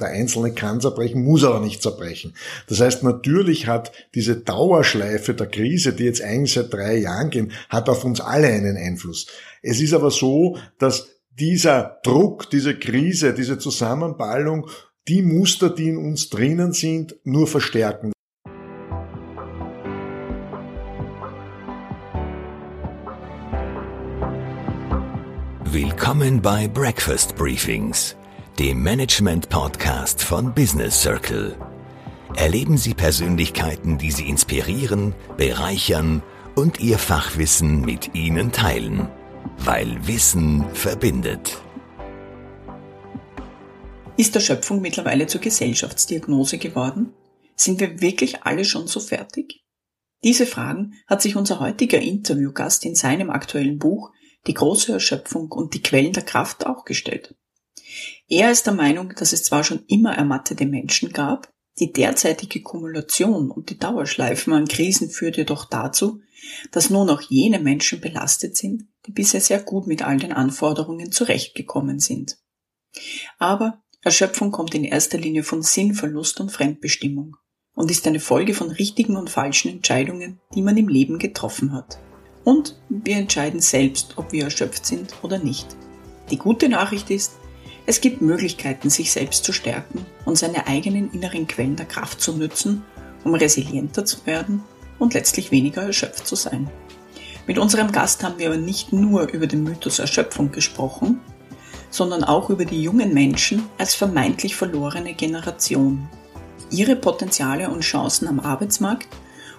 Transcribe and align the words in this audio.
Der 0.00 0.08
Einzelne 0.08 0.52
kann 0.52 0.80
zerbrechen, 0.80 1.24
muss 1.24 1.42
aber 1.42 1.60
nicht 1.60 1.82
zerbrechen. 1.82 2.34
Das 2.68 2.80
heißt, 2.80 3.02
natürlich 3.02 3.66
hat 3.66 3.90
diese 4.14 4.36
Dauerschleife 4.36 5.34
der 5.34 5.48
Krise, 5.48 5.92
die 5.92 6.04
jetzt 6.04 6.22
eigentlich 6.22 6.52
seit 6.52 6.72
drei 6.72 6.98
Jahren 6.98 7.30
gehen, 7.30 7.52
hat 7.68 7.88
auf 7.88 8.04
uns 8.04 8.20
alle 8.20 8.46
einen 8.46 8.76
Einfluss. 8.76 9.26
Es 9.60 9.80
ist 9.80 9.92
aber 9.92 10.12
so, 10.12 10.56
dass 10.78 11.08
dieser 11.30 11.98
Druck, 12.04 12.48
diese 12.50 12.78
Krise, 12.78 13.34
diese 13.34 13.58
Zusammenballung, 13.58 14.68
die 15.08 15.22
Muster, 15.22 15.70
die 15.70 15.88
in 15.88 15.96
uns 15.96 16.28
drinnen 16.28 16.72
sind, 16.72 17.16
nur 17.24 17.48
verstärken. 17.48 18.12
Willkommen 25.64 26.40
bei 26.40 26.68
Breakfast 26.68 27.36
Briefings 27.36 28.16
dem 28.58 28.82
Management-Podcast 28.82 30.20
von 30.20 30.52
Business 30.52 31.00
Circle. 31.00 31.56
Erleben 32.34 32.76
Sie 32.76 32.92
Persönlichkeiten, 32.92 33.98
die 33.98 34.10
Sie 34.10 34.28
inspirieren, 34.28 35.14
bereichern 35.36 36.24
und 36.56 36.80
Ihr 36.80 36.98
Fachwissen 36.98 37.82
mit 37.82 38.16
Ihnen 38.16 38.50
teilen. 38.50 39.08
Weil 39.58 40.08
Wissen 40.08 40.64
verbindet. 40.74 41.62
Ist 44.16 44.34
der 44.34 44.40
Schöpfung 44.40 44.80
mittlerweile 44.80 45.28
zur 45.28 45.40
Gesellschaftsdiagnose 45.40 46.58
geworden? 46.58 47.12
Sind 47.54 47.78
wir 47.78 48.00
wirklich 48.00 48.42
alle 48.42 48.64
schon 48.64 48.88
so 48.88 48.98
fertig? 48.98 49.62
Diese 50.24 50.46
Fragen 50.46 50.94
hat 51.06 51.22
sich 51.22 51.36
unser 51.36 51.60
heutiger 51.60 52.00
Interviewgast 52.00 52.84
in 52.84 52.96
seinem 52.96 53.30
aktuellen 53.30 53.78
Buch 53.78 54.10
Die 54.48 54.54
große 54.54 54.92
Erschöpfung 54.92 55.52
und 55.52 55.74
die 55.74 55.82
Quellen 55.82 56.12
der 56.12 56.24
Kraft 56.24 56.66
auch 56.66 56.84
gestellt. 56.84 57.36
Er 58.28 58.50
ist 58.50 58.66
der 58.66 58.74
Meinung, 58.74 59.14
dass 59.16 59.32
es 59.32 59.44
zwar 59.44 59.64
schon 59.64 59.84
immer 59.86 60.14
ermattete 60.14 60.66
Menschen 60.66 61.12
gab, 61.12 61.52
die 61.78 61.92
derzeitige 61.92 62.60
Kumulation 62.60 63.50
und 63.50 63.70
die 63.70 63.78
Dauerschleifen 63.78 64.52
an 64.52 64.66
Krisen 64.66 65.10
führt 65.10 65.36
jedoch 65.36 65.64
dazu, 65.64 66.20
dass 66.70 66.90
nur 66.90 67.04
noch 67.04 67.22
jene 67.22 67.58
Menschen 67.58 68.00
belastet 68.00 68.56
sind, 68.56 68.84
die 69.06 69.12
bisher 69.12 69.40
sehr 69.40 69.60
gut 69.60 69.86
mit 69.86 70.02
all 70.02 70.18
den 70.18 70.32
Anforderungen 70.32 71.12
zurechtgekommen 71.12 72.00
sind. 72.00 72.38
Aber 73.38 73.82
Erschöpfung 74.02 74.50
kommt 74.50 74.74
in 74.74 74.84
erster 74.84 75.18
Linie 75.18 75.42
von 75.42 75.62
Sinnverlust 75.62 76.40
und 76.40 76.50
Fremdbestimmung 76.50 77.36
und 77.74 77.90
ist 77.90 78.06
eine 78.06 78.20
Folge 78.20 78.54
von 78.54 78.70
richtigen 78.70 79.16
und 79.16 79.30
falschen 79.30 79.70
Entscheidungen, 79.70 80.40
die 80.54 80.62
man 80.62 80.76
im 80.76 80.88
Leben 80.88 81.18
getroffen 81.18 81.72
hat. 81.72 81.98
Und 82.44 82.80
wir 82.88 83.16
entscheiden 83.16 83.60
selbst, 83.60 84.18
ob 84.18 84.32
wir 84.32 84.44
erschöpft 84.44 84.84
sind 84.84 85.14
oder 85.22 85.38
nicht. 85.38 85.76
Die 86.30 86.38
gute 86.38 86.68
Nachricht 86.68 87.10
ist, 87.10 87.32
es 87.88 88.02
gibt 88.02 88.20
Möglichkeiten, 88.20 88.90
sich 88.90 89.10
selbst 89.10 89.44
zu 89.44 89.54
stärken 89.54 90.04
und 90.26 90.36
seine 90.36 90.66
eigenen 90.66 91.10
inneren 91.10 91.46
Quellen 91.46 91.74
der 91.74 91.86
Kraft 91.86 92.20
zu 92.20 92.36
nutzen, 92.36 92.84
um 93.24 93.32
resilienter 93.32 94.04
zu 94.04 94.26
werden 94.26 94.62
und 94.98 95.14
letztlich 95.14 95.50
weniger 95.52 95.84
erschöpft 95.84 96.26
zu 96.26 96.36
sein. 96.36 96.68
Mit 97.46 97.56
unserem 97.56 97.90
Gast 97.90 98.22
haben 98.22 98.38
wir 98.38 98.48
aber 98.48 98.58
nicht 98.58 98.92
nur 98.92 99.30
über 99.30 99.46
den 99.46 99.64
Mythos 99.64 100.00
Erschöpfung 100.00 100.52
gesprochen, 100.52 101.18
sondern 101.88 102.24
auch 102.24 102.50
über 102.50 102.66
die 102.66 102.82
jungen 102.82 103.14
Menschen 103.14 103.64
als 103.78 103.94
vermeintlich 103.94 104.54
verlorene 104.54 105.14
Generation, 105.14 106.10
ihre 106.70 106.94
Potenziale 106.94 107.70
und 107.70 107.80
Chancen 107.80 108.28
am 108.28 108.38
Arbeitsmarkt 108.38 109.08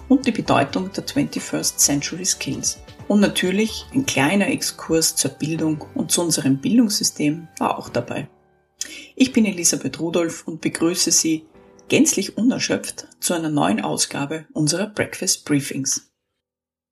und 0.07 0.27
die 0.27 0.31
Bedeutung 0.31 0.91
der 0.93 1.03
21st 1.03 1.77
Century 1.77 2.25
Skills. 2.25 2.77
Und 3.09 3.21
natürlich 3.21 3.87
ein 3.91 4.05
kleiner 4.05 4.49
Exkurs 4.49 5.15
zur 5.15 5.31
Bildung 5.31 5.83
und 5.95 6.11
zu 6.11 6.21
unserem 6.21 6.61
Bildungssystem 6.61 7.47
war 7.57 7.79
auch 7.79 7.89
dabei. 7.89 8.29
Ich 9.15 9.33
bin 9.33 9.45
Elisabeth 9.45 9.99
Rudolph 9.99 10.47
und 10.47 10.61
begrüße 10.61 11.09
Sie 11.09 11.47
gänzlich 11.87 12.37
unerschöpft 12.37 13.07
zu 13.19 13.33
einer 13.33 13.49
neuen 13.49 13.81
Ausgabe 13.81 14.45
unserer 14.53 14.85
Breakfast 14.85 15.43
Briefings. 15.45 16.11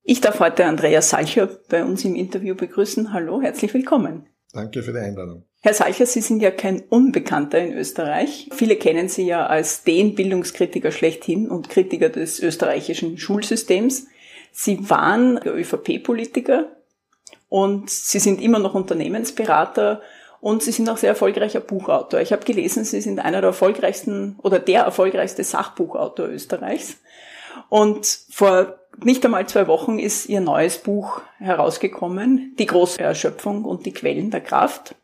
Ich 0.02 0.20
darf 0.20 0.40
heute 0.40 0.66
Andreas 0.66 1.12
Salcher 1.12 1.46
bei 1.70 1.86
uns 1.86 2.04
im 2.04 2.16
Interview 2.16 2.56
begrüßen. 2.56 3.14
Hallo, 3.14 3.40
herzlich 3.40 3.76
willkommen. 3.76 4.26
Danke 4.54 4.82
für 4.82 4.94
die 4.94 5.00
Einladung. 5.00 5.44
Herr 5.62 5.76
Salcher, 5.76 6.08
Sie 6.08 6.22
sind 6.22 6.42
ja 6.42 6.50
kein 6.50 6.82
Unbekannter 6.82 7.60
in 7.60 7.74
Österreich. 7.74 8.50
Viele 8.56 8.78
kennen 8.78 9.08
Sie 9.08 9.28
ja 9.28 9.46
als 9.46 9.84
den 9.84 10.16
Bildungskritiker 10.16 10.90
schlechthin 10.90 11.48
und 11.48 11.70
Kritiker 11.70 12.10
des 12.10 12.40
österreichischen 12.40 13.20
Schulsystems. 13.20 14.08
Sie 14.60 14.90
waren 14.90 15.38
ÖVP-Politiker 15.38 16.66
und 17.48 17.92
Sie 17.92 18.18
sind 18.18 18.42
immer 18.42 18.58
noch 18.58 18.74
Unternehmensberater 18.74 20.02
und 20.42 20.64
Sie 20.64 20.72
sind 20.72 20.90
auch 20.90 20.98
sehr 20.98 21.12
erfolgreicher 21.12 21.60
Buchautor. 21.60 22.22
Ich 22.22 22.32
habe 22.32 22.44
gelesen, 22.44 22.84
Sie 22.84 23.00
sind 23.02 23.20
einer 23.20 23.42
der 23.42 23.50
erfolgreichsten 23.50 24.36
oder 24.42 24.58
der 24.58 24.82
erfolgreichste 24.82 25.44
Sachbuchautor 25.44 26.30
Österreichs. 26.30 26.98
Und 27.70 28.08
vor 28.32 28.80
nicht 29.04 29.24
einmal 29.24 29.48
zwei 29.48 29.68
Wochen 29.68 30.00
ist 30.00 30.28
Ihr 30.28 30.42
neues 30.42 30.80
Buch 30.80 31.22
herausgekommen, 31.38 32.56
Die 32.58 32.66
große 32.66 33.00
Erschöpfung 33.00 33.64
und 33.64 33.86
die 33.86 33.94
Quellen 33.94 34.32
der 34.32 34.42
Kraft. 34.42 34.96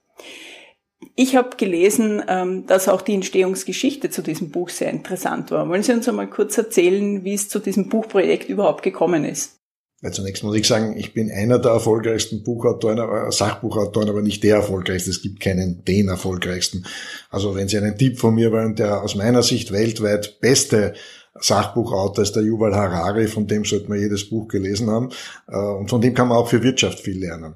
Ich 1.16 1.36
habe 1.36 1.56
gelesen, 1.58 2.24
ähm, 2.28 2.66
dass 2.68 2.88
auch 2.88 3.02
die 3.02 3.14
Entstehungsgeschichte 3.14 4.10
zu 4.10 4.22
diesem 4.22 4.50
Buch 4.50 4.70
sehr 4.70 4.90
interessant 4.90 5.52
war. 5.52 5.70
Wollen 5.70 5.84
Sie 5.84 5.94
uns 5.94 6.08
einmal 6.08 6.30
kurz 6.30 6.58
erzählen, 6.58 7.24
wie 7.24 7.34
es 7.34 7.50
zu 7.50 7.60
diesem 7.60 7.90
Buchprojekt 7.90 8.50
überhaupt 8.50 8.84
gekommen 8.84 9.26
ist? 9.26 9.60
Ja, 10.04 10.12
zunächst 10.12 10.44
muss 10.44 10.58
ich 10.58 10.68
sagen, 10.68 10.98
ich 10.98 11.14
bin 11.14 11.32
einer 11.32 11.60
der 11.60 11.72
erfolgreichsten 11.72 12.44
Buchautoren, 12.44 12.98
äh, 12.98 13.32
Sachbuchautoren, 13.32 14.10
aber 14.10 14.22
nicht 14.22 14.44
der 14.44 14.58
erfolgreichste. 14.58 15.10
Es 15.10 15.22
gibt 15.22 15.40
keinen 15.40 15.86
den 15.86 16.10
erfolgreichsten. 16.10 16.86
Also 17.30 17.56
wenn 17.56 17.70
Sie 17.70 17.78
einen 17.78 17.98
Tipp 17.98 18.20
von 18.20 18.36
mir 18.36 18.52
wollen, 18.52 18.76
der 18.76 19.02
aus 19.02 19.16
meiner 19.16 19.44
Sicht 19.44 19.72
weltweit 19.72 20.42
beste 20.42 20.94
Sachbuchautor 21.40 22.22
ist 22.22 22.36
der 22.36 22.44
Yuval 22.44 22.76
Harari, 22.76 23.28
von 23.28 23.48
dem 23.48 23.64
sollte 23.64 23.88
man 23.88 24.00
jedes 24.00 24.30
Buch 24.30 24.50
gelesen 24.50 24.90
haben. 24.90 25.10
Äh, 25.48 25.58
und 25.58 25.90
von 25.90 26.02
dem 26.02 26.14
kann 26.14 26.28
man 26.28 26.38
auch 26.38 26.50
für 26.50 26.62
Wirtschaft 26.64 27.00
viel 27.00 27.20
lernen. 27.20 27.56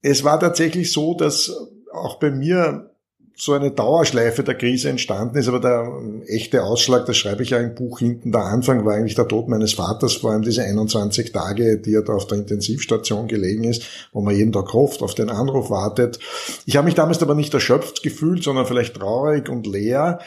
Es 0.00 0.24
war 0.24 0.40
tatsächlich 0.40 0.90
so, 0.90 1.14
dass 1.14 1.52
auch 1.92 2.18
bei 2.18 2.30
mir 2.30 2.92
so 3.34 3.54
eine 3.54 3.70
Dauerschleife 3.70 4.44
der 4.44 4.54
Krise 4.54 4.90
entstanden 4.90 5.36
ist, 5.38 5.48
aber 5.48 5.58
der 5.58 5.90
echte 6.26 6.62
Ausschlag, 6.62 7.06
das 7.06 7.16
schreibe 7.16 7.42
ich 7.42 7.50
ja 7.50 7.58
im 7.58 7.74
Buch 7.74 7.98
hinten, 7.98 8.30
der 8.30 8.44
Anfang 8.44 8.84
war 8.84 8.94
eigentlich 8.94 9.14
der 9.14 9.26
Tod 9.26 9.48
meines 9.48 9.74
Vaters, 9.74 10.14
vor 10.14 10.32
allem 10.32 10.42
diese 10.42 10.62
21 10.62 11.32
Tage, 11.32 11.78
die 11.78 11.94
er 11.94 12.02
da 12.02 12.12
auf 12.12 12.26
der 12.26 12.38
Intensivstation 12.38 13.28
gelegen 13.28 13.64
ist, 13.64 13.84
wo 14.12 14.20
man 14.20 14.36
jeden 14.36 14.52
Tag 14.52 14.72
hofft, 14.72 15.02
auf 15.02 15.14
den 15.14 15.30
Anruf 15.30 15.70
wartet. 15.70 16.18
Ich 16.66 16.76
habe 16.76 16.84
mich 16.84 16.94
damals 16.94 17.22
aber 17.22 17.34
nicht 17.34 17.54
erschöpft 17.54 18.02
gefühlt, 18.02 18.44
sondern 18.44 18.66
vielleicht 18.66 18.96
traurig 18.96 19.48
und 19.48 19.66
leer. 19.66 20.20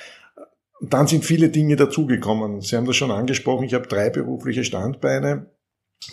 dann 0.81 1.07
sind 1.07 1.23
viele 1.23 1.49
Dinge 1.49 1.77
dazugekommen. 1.77 2.61
Sie 2.61 2.75
haben 2.75 2.85
das 2.85 2.95
schon 2.95 3.11
angesprochen, 3.11 3.65
ich 3.65 3.73
habe 3.73 3.87
drei 3.87 4.09
berufliche 4.09 4.63
Standbeine. 4.63 5.45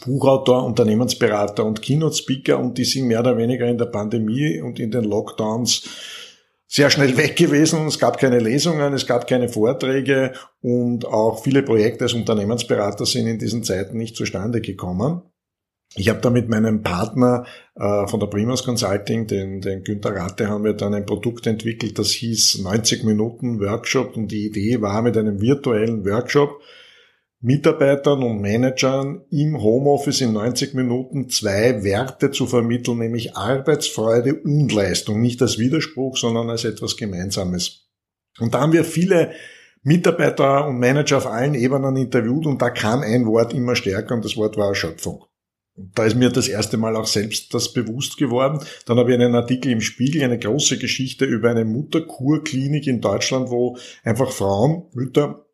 Buchautor, 0.05 0.65
Unternehmensberater 0.65 1.65
und 1.65 1.83
Keynote-Speaker 1.83 2.59
und 2.59 2.79
die 2.79 2.85
sind 2.85 3.07
mehr 3.07 3.21
oder 3.21 3.37
weniger 3.37 3.67
in 3.67 3.79
der 3.79 3.87
Pandemie 3.87 4.61
und 4.61 4.81
in 4.81 4.91
den 4.91 5.05
Lockdowns 5.05 5.83
sehr 6.67 6.89
schnell 6.89 7.17
weg 7.19 7.37
gewesen. 7.37 7.87
Es 7.87 7.99
gab 7.99 8.19
keine 8.19 8.39
Lesungen, 8.39 8.95
es 8.95 9.07
gab 9.07 9.27
keine 9.29 9.49
Vorträge 9.49 10.33
und 10.63 11.05
auch 11.05 11.43
viele 11.43 11.63
Projekte 11.63 12.05
als 12.05 12.15
Unternehmensberater 12.15 13.05
sind 13.05 13.27
in 13.27 13.39
diesen 13.39 13.63
Zeiten 13.63 13.99
nicht 13.99 14.17
zustande 14.17 14.61
gekommen. 14.63 15.23
Ich 15.95 16.09
habe 16.09 16.21
da 16.21 16.31
mit 16.31 16.49
meinem 16.49 16.83
Partner 16.83 17.45
äh, 17.75 18.07
von 18.07 18.19
der 18.19 18.27
Primus 18.29 18.65
Consulting, 18.65 19.27
den, 19.27 19.61
den 19.61 19.85
Günther 19.85 20.17
Ratte, 20.17 20.49
haben 20.49 20.65
wir 20.65 20.73
dann 20.73 20.95
ein 20.95 21.05
Produkt 21.05 21.47
entwickelt, 21.47 21.99
das 21.99 22.09
hieß 22.13 22.61
90 22.61 23.05
Minuten 23.05 23.61
Workshop 23.61 24.17
und 24.17 24.29
die 24.29 24.47
Idee 24.47 24.81
war 24.81 25.03
mit 25.03 25.19
einem 25.19 25.43
virtuellen 25.43 26.07
Workshop 26.07 26.63
Mitarbeitern 27.45 28.23
und 28.23 28.41
Managern 28.41 29.23
im 29.31 29.61
Homeoffice 29.61 30.21
in 30.21 30.33
90 30.33 30.75
Minuten 30.75 31.29
zwei 31.29 31.83
Werte 31.83 32.31
zu 32.31 32.47
vermitteln, 32.47 32.99
nämlich 32.99 33.37
Arbeitsfreude 33.37 34.37
und 34.37 34.73
Leistung. 34.73 35.21
Nicht 35.21 35.43
als 35.43 35.59
Widerspruch, 35.59 36.17
sondern 36.17 36.49
als 36.51 36.65
etwas 36.65 36.97
Gemeinsames. 36.97 37.89
Und 38.39 38.55
da 38.55 38.61
haben 38.61 38.73
wir 38.73 38.85
viele 38.85 39.33
Mitarbeiter 39.83 40.69
und 40.69 40.79
Manager 40.79 41.19
auf 41.19 41.27
allen 41.27 41.55
Ebenen 41.55 41.97
interviewt 41.97 42.47
und 42.47 42.63
da 42.63 42.71
kam 42.71 43.01
ein 43.01 43.27
Wort 43.27 43.53
immer 43.53 43.75
stärker 43.75 44.15
und 44.15 44.25
das 44.25 44.37
Wort 44.37 44.57
war 44.57 44.69
Erschöpfung. 44.69 45.25
Da 45.75 46.05
ist 46.05 46.15
mir 46.15 46.31
das 46.31 46.47
erste 46.47 46.77
Mal 46.77 46.95
auch 46.95 47.07
selbst 47.07 47.53
das 47.55 47.73
bewusst 47.73 48.19
geworden. 48.19 48.61
Dann 48.87 48.99
habe 48.99 49.11
ich 49.11 49.19
einen 49.19 49.35
Artikel 49.35 49.73
im 49.73 49.81
Spiegel, 49.81 50.23
eine 50.23 50.39
große 50.39 50.79
Geschichte 50.79 51.25
über 51.25 51.51
eine 51.51 51.65
Mutterkurklinik 51.65 52.87
in 52.87 53.01
Deutschland, 53.01 53.51
wo 53.51 53.77
einfach 54.05 54.31
Frauen, 54.31 54.85
Mütter 54.93 55.47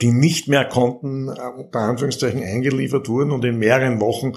die 0.00 0.12
nicht 0.12 0.48
mehr 0.48 0.64
konnten, 0.64 1.28
äh, 1.28 1.40
unter 1.56 1.80
Anführungszeichen 1.80 2.42
eingeliefert 2.42 3.08
wurden 3.08 3.30
und 3.30 3.44
in 3.44 3.58
mehreren 3.58 4.00
Wochen 4.00 4.32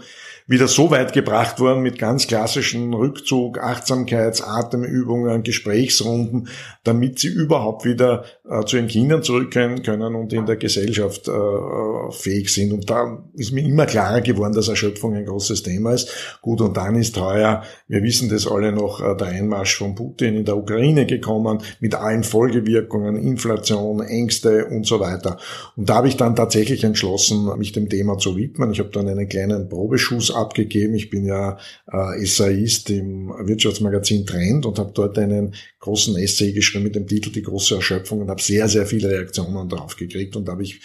wieder 0.47 0.67
so 0.67 0.91
weit 0.91 1.13
gebracht 1.13 1.59
worden 1.59 1.81
mit 1.81 1.97
ganz 1.97 2.27
klassischen 2.27 2.93
Rückzug, 2.93 3.59
Achtsamkeits-, 3.59 4.43
Atemübungen, 4.43 5.43
Gesprächsrunden, 5.43 6.49
damit 6.83 7.19
sie 7.19 7.29
überhaupt 7.29 7.85
wieder 7.85 8.25
äh, 8.49 8.63
zu 8.65 8.77
ihren 8.77 8.87
Kindern 8.87 9.23
zurückkehren 9.23 9.83
können 9.83 10.15
und 10.15 10.33
in 10.33 10.45
der 10.45 10.57
Gesellschaft 10.57 11.27
äh, 11.27 12.11
fähig 12.11 12.53
sind. 12.53 12.73
Und 12.73 12.89
da 12.89 13.23
ist 13.35 13.51
mir 13.51 13.65
immer 13.65 13.85
klarer 13.85 14.21
geworden, 14.21 14.53
dass 14.53 14.67
Erschöpfung 14.67 15.15
ein 15.15 15.25
großes 15.25 15.63
Thema 15.63 15.93
ist. 15.93 16.39
Gut, 16.41 16.61
und 16.61 16.75
dann 16.75 16.95
ist 16.95 17.19
heuer, 17.19 17.63
wir 17.87 18.03
wissen 18.03 18.29
das 18.29 18.47
alle 18.47 18.71
noch, 18.71 19.01
äh, 19.01 19.15
der 19.15 19.27
Einmarsch 19.27 19.77
von 19.77 19.95
Putin 19.95 20.35
in 20.35 20.45
der 20.45 20.57
Ukraine 20.57 21.05
gekommen, 21.05 21.59
mit 21.79 21.95
allen 21.95 22.23
Folgewirkungen, 22.23 23.15
Inflation, 23.15 24.01
Ängste 24.01 24.65
und 24.65 24.85
so 24.85 24.99
weiter. 24.99 25.37
Und 25.77 25.89
da 25.89 25.95
habe 25.95 26.07
ich 26.07 26.17
dann 26.17 26.35
tatsächlich 26.35 26.83
entschlossen, 26.83 27.49
mich 27.57 27.71
dem 27.71 27.89
Thema 27.89 28.17
zu 28.17 28.35
widmen. 28.35 28.71
Ich 28.71 28.79
habe 28.79 28.89
dann 28.89 29.07
einen 29.07 29.29
kleinen 29.29 29.69
Probeschuss 29.69 30.32
abgegeben. 30.33 30.95
Ich 30.95 31.09
bin 31.09 31.25
ja 31.25 31.57
äh, 31.91 32.21
Essayist 32.21 32.89
im 32.89 33.29
Wirtschaftsmagazin 33.29 34.25
Trend 34.25 34.65
und 34.65 34.79
habe 34.79 34.91
dort 34.93 35.17
einen 35.17 35.55
großen 35.79 36.15
Essay 36.17 36.51
geschrieben 36.51 36.85
mit 36.85 36.95
dem 36.95 37.07
Titel 37.07 37.31
Die 37.31 37.43
große 37.43 37.75
Erschöpfung 37.75 38.21
und 38.21 38.29
habe 38.29 38.41
sehr, 38.41 38.67
sehr 38.67 38.85
viele 38.85 39.09
Reaktionen 39.09 39.69
darauf 39.69 39.95
gekriegt 39.95 40.35
und 40.35 40.49
habe 40.49 40.63
ich 40.63 40.81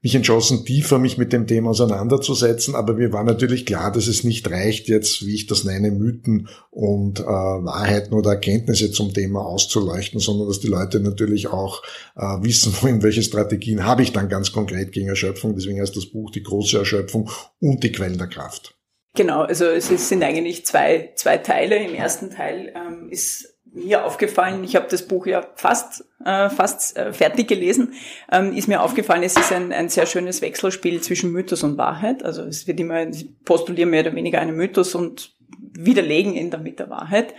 mich 0.00 0.14
entschlossen, 0.14 0.64
tiefer 0.64 0.98
mich 0.98 1.18
mit 1.18 1.32
dem 1.32 1.46
Thema 1.46 1.70
auseinanderzusetzen. 1.70 2.74
Aber 2.74 2.94
mir 2.94 3.12
war 3.12 3.24
natürlich 3.24 3.66
klar, 3.66 3.90
dass 3.90 4.06
es 4.06 4.22
nicht 4.22 4.48
reicht, 4.48 4.88
jetzt, 4.88 5.26
wie 5.26 5.34
ich 5.34 5.46
das 5.46 5.64
nenne, 5.64 5.90
Mythen 5.90 6.48
und 6.70 7.20
äh, 7.20 7.24
Wahrheiten 7.24 8.14
oder 8.14 8.30
Erkenntnisse 8.30 8.92
zum 8.92 9.12
Thema 9.12 9.44
auszuleuchten, 9.44 10.20
sondern 10.20 10.46
dass 10.46 10.60
die 10.60 10.68
Leute 10.68 11.00
natürlich 11.00 11.48
auch 11.48 11.82
äh, 12.16 12.22
wissen 12.42 12.72
wollen, 12.80 13.02
welche 13.02 13.22
Strategien 13.22 13.84
habe 13.84 14.02
ich 14.02 14.12
dann 14.12 14.28
ganz 14.28 14.52
konkret 14.52 14.92
gegen 14.92 15.08
Erschöpfung. 15.08 15.54
Deswegen 15.56 15.80
heißt 15.80 15.96
das 15.96 16.06
Buch 16.06 16.30
Die 16.30 16.42
große 16.42 16.78
Erschöpfung 16.78 17.30
und 17.58 17.82
die 17.82 17.92
Quellen 17.92 18.18
der 18.18 18.28
Kraft. 18.28 18.77
Genau, 19.14 19.42
also 19.42 19.64
es 19.64 19.88
sind 20.08 20.22
eigentlich 20.22 20.64
zwei, 20.66 21.12
zwei 21.16 21.38
Teile. 21.38 21.76
Im 21.76 21.94
ersten 21.94 22.30
Teil 22.30 22.72
ähm, 22.74 23.08
ist 23.10 23.58
mir 23.72 24.04
aufgefallen, 24.04 24.64
ich 24.64 24.76
habe 24.76 24.86
das 24.88 25.06
Buch 25.06 25.26
ja 25.26 25.46
fast, 25.54 26.04
äh, 26.24 26.48
fast 26.48 26.96
äh, 26.96 27.12
fertig 27.12 27.48
gelesen, 27.48 27.94
ähm, 28.30 28.52
ist 28.52 28.68
mir 28.68 28.82
aufgefallen, 28.82 29.22
es 29.22 29.36
ist 29.36 29.52
ein, 29.52 29.72
ein 29.72 29.88
sehr 29.88 30.06
schönes 30.06 30.40
Wechselspiel 30.42 31.00
zwischen 31.00 31.32
Mythos 31.32 31.62
und 31.62 31.78
Wahrheit. 31.78 32.22
Also 32.22 32.42
es 32.42 32.66
wird 32.66 32.80
immer, 32.80 33.06
postulieren 33.44 33.90
mehr 33.90 34.02
oder 34.02 34.14
weniger 34.14 34.40
einen 34.40 34.56
Mythos 34.56 34.94
und 34.94 35.34
widerlegen 35.72 36.34
ihn 36.34 36.50
dann 36.50 36.62
mit 36.62 36.78
der 36.78 36.90
Wahrheit. 36.90 37.34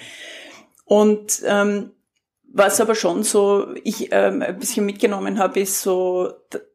Und 0.86 1.42
ähm, 1.46 1.92
was 2.52 2.82
aber 2.82 2.96
schon 2.96 3.24
so 3.24 3.68
ich 3.84 4.10
ähm, 4.12 4.42
ein 4.42 4.58
bisschen 4.58 4.86
mitgenommen 4.86 5.40
habe, 5.40 5.60
ist 5.60 5.82
so, 5.82 6.32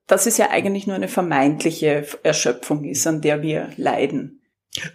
dass 0.06 0.26
es 0.26 0.38
ja 0.38 0.50
eigentlich 0.50 0.87
nur 0.87 0.97
eine 0.97 1.08
vermeintliche 1.08 2.06
Erschöpfung 2.23 2.85
ist, 2.85 3.06
an 3.06 3.20
der 3.20 3.43
wir 3.43 3.70
leiden. 3.76 4.40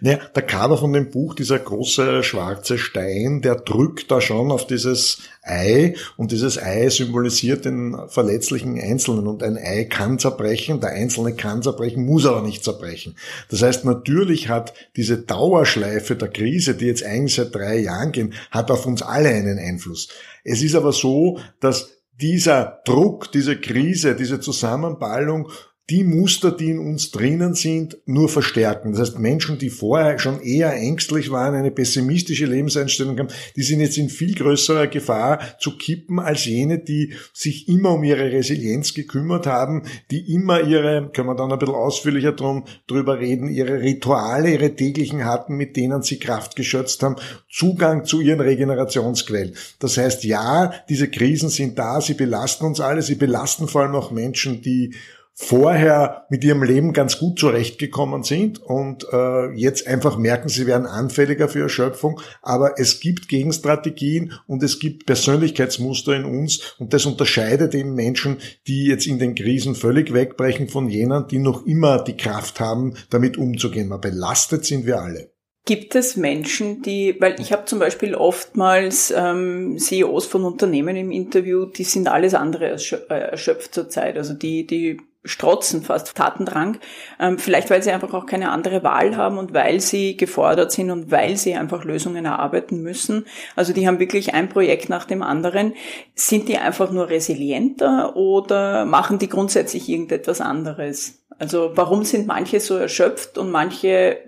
Naja, 0.00 0.18
der 0.34 0.42
Cover 0.42 0.76
von 0.76 0.92
dem 0.92 1.10
Buch, 1.10 1.34
dieser 1.34 1.58
große 1.58 2.22
schwarze 2.22 2.76
Stein, 2.76 3.40
der 3.40 3.54
drückt 3.54 4.10
da 4.10 4.20
schon 4.20 4.52
auf 4.52 4.66
dieses 4.66 5.20
Ei 5.42 5.94
und 6.18 6.32
dieses 6.32 6.58
Ei 6.58 6.90
symbolisiert 6.90 7.64
den 7.64 7.96
verletzlichen 8.08 8.78
Einzelnen 8.78 9.26
und 9.26 9.42
ein 9.42 9.56
Ei 9.56 9.84
kann 9.84 10.18
zerbrechen, 10.18 10.80
der 10.80 10.90
Einzelne 10.90 11.34
kann 11.34 11.62
zerbrechen, 11.62 12.04
muss 12.04 12.26
aber 12.26 12.42
nicht 12.42 12.62
zerbrechen. 12.62 13.16
Das 13.48 13.62
heißt, 13.62 13.86
natürlich 13.86 14.50
hat 14.50 14.74
diese 14.96 15.16
Dauerschleife 15.16 16.14
der 16.14 16.28
Krise, 16.28 16.74
die 16.74 16.86
jetzt 16.86 17.02
eigentlich 17.02 17.36
seit 17.36 17.54
drei 17.54 17.78
Jahren 17.78 18.12
gehen, 18.12 18.34
hat 18.50 18.70
auf 18.70 18.84
uns 18.84 19.00
alle 19.00 19.30
einen 19.30 19.58
Einfluss. 19.58 20.08
Es 20.44 20.62
ist 20.62 20.74
aber 20.74 20.92
so, 20.92 21.38
dass 21.58 21.88
dieser 22.20 22.82
Druck, 22.84 23.32
diese 23.32 23.56
Krise, 23.56 24.14
diese 24.14 24.40
Zusammenballung 24.40 25.48
die 25.90 26.04
Muster, 26.04 26.52
die 26.52 26.70
in 26.70 26.78
uns 26.78 27.10
drinnen 27.10 27.54
sind, 27.54 27.98
nur 28.06 28.28
verstärken. 28.28 28.92
Das 28.92 29.00
heißt, 29.00 29.18
Menschen, 29.18 29.58
die 29.58 29.70
vorher 29.70 30.20
schon 30.20 30.40
eher 30.40 30.72
ängstlich 30.72 31.32
waren, 31.32 31.56
eine 31.56 31.72
pessimistische 31.72 32.46
Lebenseinstellung 32.46 33.18
haben, 33.18 33.28
die 33.56 33.62
sind 33.62 33.80
jetzt 33.80 33.98
in 33.98 34.08
viel 34.08 34.34
größerer 34.36 34.86
Gefahr 34.86 35.40
zu 35.58 35.76
kippen 35.76 36.20
als 36.20 36.44
jene, 36.44 36.78
die 36.78 37.14
sich 37.32 37.68
immer 37.68 37.94
um 37.94 38.04
ihre 38.04 38.30
Resilienz 38.30 38.94
gekümmert 38.94 39.48
haben, 39.48 39.82
die 40.12 40.32
immer 40.32 40.60
ihre, 40.60 41.10
können 41.12 41.26
wir 41.28 41.34
dann 41.34 41.50
ein 41.50 41.58
bisschen 41.58 41.74
ausführlicher 41.74 42.32
drum, 42.32 42.64
drüber 42.86 43.18
reden, 43.18 43.48
ihre 43.48 43.80
Rituale, 43.80 44.52
ihre 44.52 44.76
täglichen 44.76 45.24
hatten, 45.24 45.56
mit 45.56 45.76
denen 45.76 46.02
sie 46.02 46.20
Kraft 46.20 46.54
geschöpft 46.54 47.02
haben, 47.02 47.16
Zugang 47.50 48.04
zu 48.04 48.20
ihren 48.20 48.40
Regenerationsquellen. 48.40 49.54
Das 49.80 49.96
heißt, 49.96 50.22
ja, 50.22 50.72
diese 50.88 51.10
Krisen 51.10 51.48
sind 51.48 51.78
da, 51.80 52.00
sie 52.00 52.14
belasten 52.14 52.64
uns 52.64 52.80
alle, 52.80 53.02
sie 53.02 53.16
belasten 53.16 53.66
vor 53.66 53.82
allem 53.82 53.96
auch 53.96 54.12
Menschen, 54.12 54.62
die 54.62 54.94
vorher 55.42 56.26
mit 56.28 56.44
ihrem 56.44 56.62
Leben 56.62 56.92
ganz 56.92 57.18
gut 57.18 57.38
zurechtgekommen 57.38 58.24
sind 58.24 58.58
und 58.58 59.06
äh, 59.10 59.50
jetzt 59.54 59.86
einfach 59.86 60.18
merken, 60.18 60.50
sie 60.50 60.66
werden 60.66 60.86
anfälliger 60.86 61.48
für 61.48 61.62
Erschöpfung. 61.62 62.20
Aber 62.42 62.78
es 62.78 63.00
gibt 63.00 63.26
Gegenstrategien 63.28 64.34
und 64.46 64.62
es 64.62 64.78
gibt 64.80 65.06
Persönlichkeitsmuster 65.06 66.14
in 66.14 66.26
uns 66.26 66.76
und 66.78 66.92
das 66.92 67.06
unterscheidet 67.06 67.74
eben 67.74 67.94
Menschen, 67.94 68.36
die 68.66 68.84
jetzt 68.84 69.06
in 69.06 69.18
den 69.18 69.34
Krisen 69.34 69.74
völlig 69.74 70.12
wegbrechen 70.12 70.68
von 70.68 70.90
jenen, 70.90 71.26
die 71.26 71.38
noch 71.38 71.64
immer 71.64 72.04
die 72.04 72.18
Kraft 72.18 72.60
haben, 72.60 72.94
damit 73.08 73.38
umzugehen. 73.38 73.88
Mal 73.88 73.96
belastet 73.96 74.66
sind 74.66 74.84
wir 74.84 75.00
alle. 75.00 75.32
Gibt 75.64 75.94
es 75.94 76.16
Menschen, 76.16 76.82
die, 76.82 77.16
weil 77.18 77.40
ich 77.40 77.50
habe 77.52 77.64
zum 77.64 77.78
Beispiel 77.78 78.14
oftmals 78.14 79.12
ähm, 79.16 79.78
CEOs 79.78 80.26
von 80.26 80.44
Unternehmen 80.44 80.96
im 80.96 81.10
Interview, 81.10 81.64
die 81.64 81.84
sind 81.84 82.08
alles 82.08 82.34
andere 82.34 82.76
äh, 82.76 83.14
erschöpft 83.14 83.74
zurzeit. 83.74 84.18
Also 84.18 84.34
die, 84.34 84.66
die 84.66 84.98
strotzen 85.24 85.82
fast 85.82 86.14
Tatendrang, 86.16 86.78
ähm, 87.18 87.38
vielleicht 87.38 87.68
weil 87.68 87.82
sie 87.82 87.90
einfach 87.90 88.14
auch 88.14 88.24
keine 88.24 88.50
andere 88.50 88.82
Wahl 88.82 89.16
haben 89.16 89.36
und 89.36 89.52
weil 89.52 89.80
sie 89.80 90.16
gefordert 90.16 90.72
sind 90.72 90.90
und 90.90 91.10
weil 91.10 91.36
sie 91.36 91.54
einfach 91.54 91.84
Lösungen 91.84 92.24
erarbeiten 92.24 92.82
müssen. 92.82 93.26
Also 93.54 93.72
die 93.74 93.86
haben 93.86 93.98
wirklich 93.98 94.32
ein 94.32 94.48
Projekt 94.48 94.88
nach 94.88 95.04
dem 95.04 95.22
anderen. 95.22 95.74
Sind 96.14 96.48
die 96.48 96.56
einfach 96.56 96.90
nur 96.90 97.10
resilienter 97.10 98.16
oder 98.16 98.86
machen 98.86 99.18
die 99.18 99.28
grundsätzlich 99.28 99.88
irgendetwas 99.88 100.40
anderes? 100.40 101.22
Also 101.38 101.72
warum 101.74 102.04
sind 102.04 102.26
manche 102.26 102.60
so 102.60 102.76
erschöpft 102.76 103.36
und 103.36 103.50
manche 103.50 104.18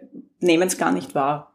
nehmen 0.40 0.68
es 0.68 0.78
gar 0.78 0.92
nicht 0.92 1.14
wahr? 1.14 1.52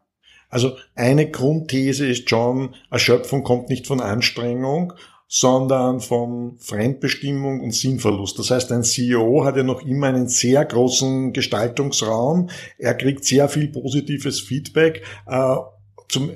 Also 0.50 0.76
eine 0.94 1.30
Grundthese 1.30 2.06
ist 2.06 2.28
schon, 2.28 2.74
Erschöpfung 2.90 3.42
kommt 3.44 3.68
nicht 3.68 3.86
von 3.86 4.00
Anstrengung, 4.00 4.94
sondern 5.28 6.00
von 6.00 6.56
Fremdbestimmung 6.58 7.60
und 7.60 7.74
Sinnverlust. 7.74 8.38
Das 8.38 8.50
heißt, 8.50 8.72
ein 8.72 8.82
CEO 8.82 9.44
hat 9.44 9.56
ja 9.56 9.62
noch 9.62 9.82
immer 9.82 10.06
einen 10.06 10.28
sehr 10.28 10.64
großen 10.64 11.34
Gestaltungsraum. 11.34 12.48
Er 12.78 12.94
kriegt 12.94 13.26
sehr 13.26 13.48
viel 13.50 13.68
positives 13.68 14.40
Feedback. 14.40 15.02
Äh, 15.26 15.56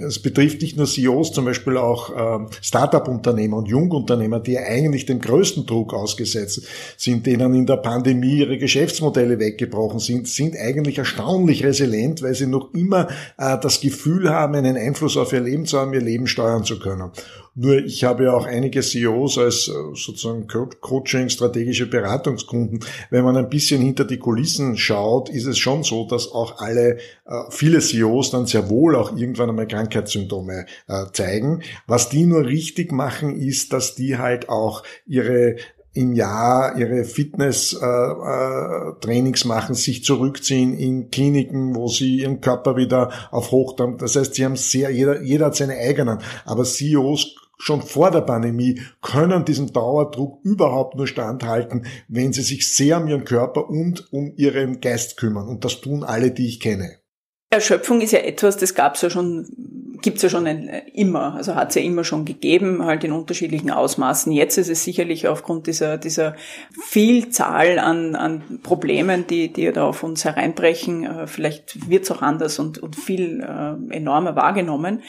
es 0.06 0.20
betrifft 0.20 0.60
nicht 0.60 0.76
nur 0.76 0.86
CEOs, 0.86 1.32
zum 1.32 1.46
Beispiel 1.46 1.78
auch 1.78 2.10
äh, 2.10 2.46
Start-up-Unternehmer 2.60 3.56
und 3.56 3.68
Jungunternehmer, 3.68 4.38
die 4.38 4.58
eigentlich 4.58 5.06
dem 5.06 5.18
größten 5.18 5.64
Druck 5.64 5.94
ausgesetzt 5.94 6.62
sind, 6.98 7.24
denen 7.24 7.54
in 7.54 7.64
der 7.64 7.78
Pandemie 7.78 8.40
ihre 8.40 8.58
Geschäftsmodelle 8.58 9.38
weggebrochen 9.38 9.98
sind, 9.98 10.28
sind 10.28 10.56
eigentlich 10.58 10.98
erstaunlich 10.98 11.64
resilient, 11.64 12.20
weil 12.20 12.34
sie 12.34 12.46
noch 12.46 12.74
immer 12.74 13.08
äh, 13.38 13.56
das 13.58 13.80
Gefühl 13.80 14.28
haben, 14.28 14.56
einen 14.56 14.76
Einfluss 14.76 15.16
auf 15.16 15.32
ihr 15.32 15.40
Leben 15.40 15.64
zu 15.64 15.78
haben, 15.78 15.94
ihr 15.94 16.02
Leben 16.02 16.26
steuern 16.26 16.64
zu 16.64 16.78
können. 16.78 17.10
Nur 17.54 17.76
ich 17.76 18.04
habe 18.04 18.24
ja 18.24 18.32
auch 18.32 18.46
einige 18.46 18.80
CEOs 18.80 19.36
als 19.36 19.68
äh, 19.68 19.72
sozusagen 19.94 20.46
Coaching, 20.80 21.28
strategische 21.28 21.86
Beratungskunden. 21.86 22.80
Wenn 23.10 23.24
man 23.24 23.36
ein 23.36 23.50
bisschen 23.50 23.82
hinter 23.82 24.04
die 24.04 24.18
Kulissen 24.18 24.78
schaut, 24.78 25.28
ist 25.28 25.44
es 25.44 25.58
schon 25.58 25.82
so, 25.82 26.06
dass 26.06 26.32
auch 26.32 26.60
alle, 26.60 26.96
äh, 27.26 27.42
viele 27.50 27.80
CEOs 27.80 28.30
dann 28.30 28.46
sehr 28.46 28.70
wohl 28.70 28.96
auch 28.96 29.14
irgendwann 29.14 29.50
einmal 29.50 29.68
Krankheitssymptome 29.68 30.64
äh, 30.88 31.04
zeigen. 31.12 31.62
Was 31.86 32.08
die 32.08 32.24
nur 32.24 32.46
richtig 32.46 32.90
machen, 32.90 33.38
ist, 33.38 33.74
dass 33.74 33.94
die 33.94 34.16
halt 34.16 34.48
auch 34.48 34.82
ihre 35.06 35.56
im 35.94 36.14
Jahr 36.14 36.78
ihre 36.78 37.04
Fitness-Trainings 37.04 39.42
äh, 39.42 39.44
äh, 39.44 39.48
machen, 39.48 39.74
sich 39.74 40.04
zurückziehen 40.04 40.72
in 40.74 41.10
Kliniken, 41.10 41.74
wo 41.74 41.88
sie 41.88 42.20
ihren 42.20 42.40
Körper 42.40 42.76
wieder 42.76 43.10
auf 43.30 43.50
Hoch 43.50 43.78
haben. 43.78 43.98
Das 43.98 44.16
heißt, 44.16 44.32
sie 44.34 44.46
haben 44.46 44.56
sehr, 44.56 44.88
jeder, 44.90 45.20
jeder 45.20 45.44
hat 45.46 45.56
seine 45.56 45.76
eigenen. 45.76 46.20
Aber 46.46 46.64
CEOs 46.64 47.41
schon 47.62 47.80
vor 47.80 48.10
der 48.10 48.22
Pandemie 48.22 48.80
können 49.00 49.44
diesem 49.44 49.72
Dauerdruck 49.72 50.40
überhaupt 50.42 50.96
nur 50.96 51.06
standhalten, 51.06 51.86
wenn 52.08 52.32
sie 52.32 52.42
sich 52.42 52.74
sehr 52.74 53.00
um 53.00 53.06
ihren 53.06 53.24
Körper 53.24 53.70
und 53.70 54.12
um 54.12 54.32
ihren 54.36 54.80
Geist 54.80 55.16
kümmern. 55.16 55.46
Und 55.46 55.64
das 55.64 55.80
tun 55.80 56.02
alle, 56.02 56.32
die 56.32 56.48
ich 56.48 56.58
kenne. 56.58 56.98
Erschöpfung 57.50 58.00
ist 58.00 58.12
ja 58.12 58.18
etwas, 58.18 58.56
das 58.56 58.74
gab 58.74 58.96
es 58.96 59.02
ja 59.02 59.10
schon, 59.10 59.46
gibt's 60.00 60.22
ja 60.22 60.28
schon 60.28 60.46
ein, 60.48 60.68
immer, 60.92 61.34
also 61.34 61.54
hat 61.54 61.68
es 61.68 61.76
ja 61.76 61.82
immer 61.82 62.02
schon 62.02 62.24
gegeben, 62.24 62.84
halt 62.84 63.04
in 63.04 63.12
unterschiedlichen 63.12 63.70
Ausmaßen. 63.70 64.32
Jetzt 64.32 64.58
ist 64.58 64.68
es 64.68 64.82
sicherlich 64.82 65.28
aufgrund 65.28 65.68
dieser, 65.68 65.98
dieser 65.98 66.34
Vielzahl 66.82 67.78
an, 67.78 68.16
an 68.16 68.58
Problemen, 68.64 69.26
die, 69.28 69.52
die 69.52 69.70
da 69.70 69.86
auf 69.86 70.02
uns 70.02 70.24
hereinbrechen, 70.24 71.04
äh, 71.04 71.26
vielleicht 71.28 71.88
wird's 71.88 72.10
auch 72.10 72.22
anders 72.22 72.58
und, 72.58 72.78
und 72.78 72.96
viel 72.96 73.40
äh, 73.40 73.94
enormer 73.94 74.34
wahrgenommen. 74.34 75.02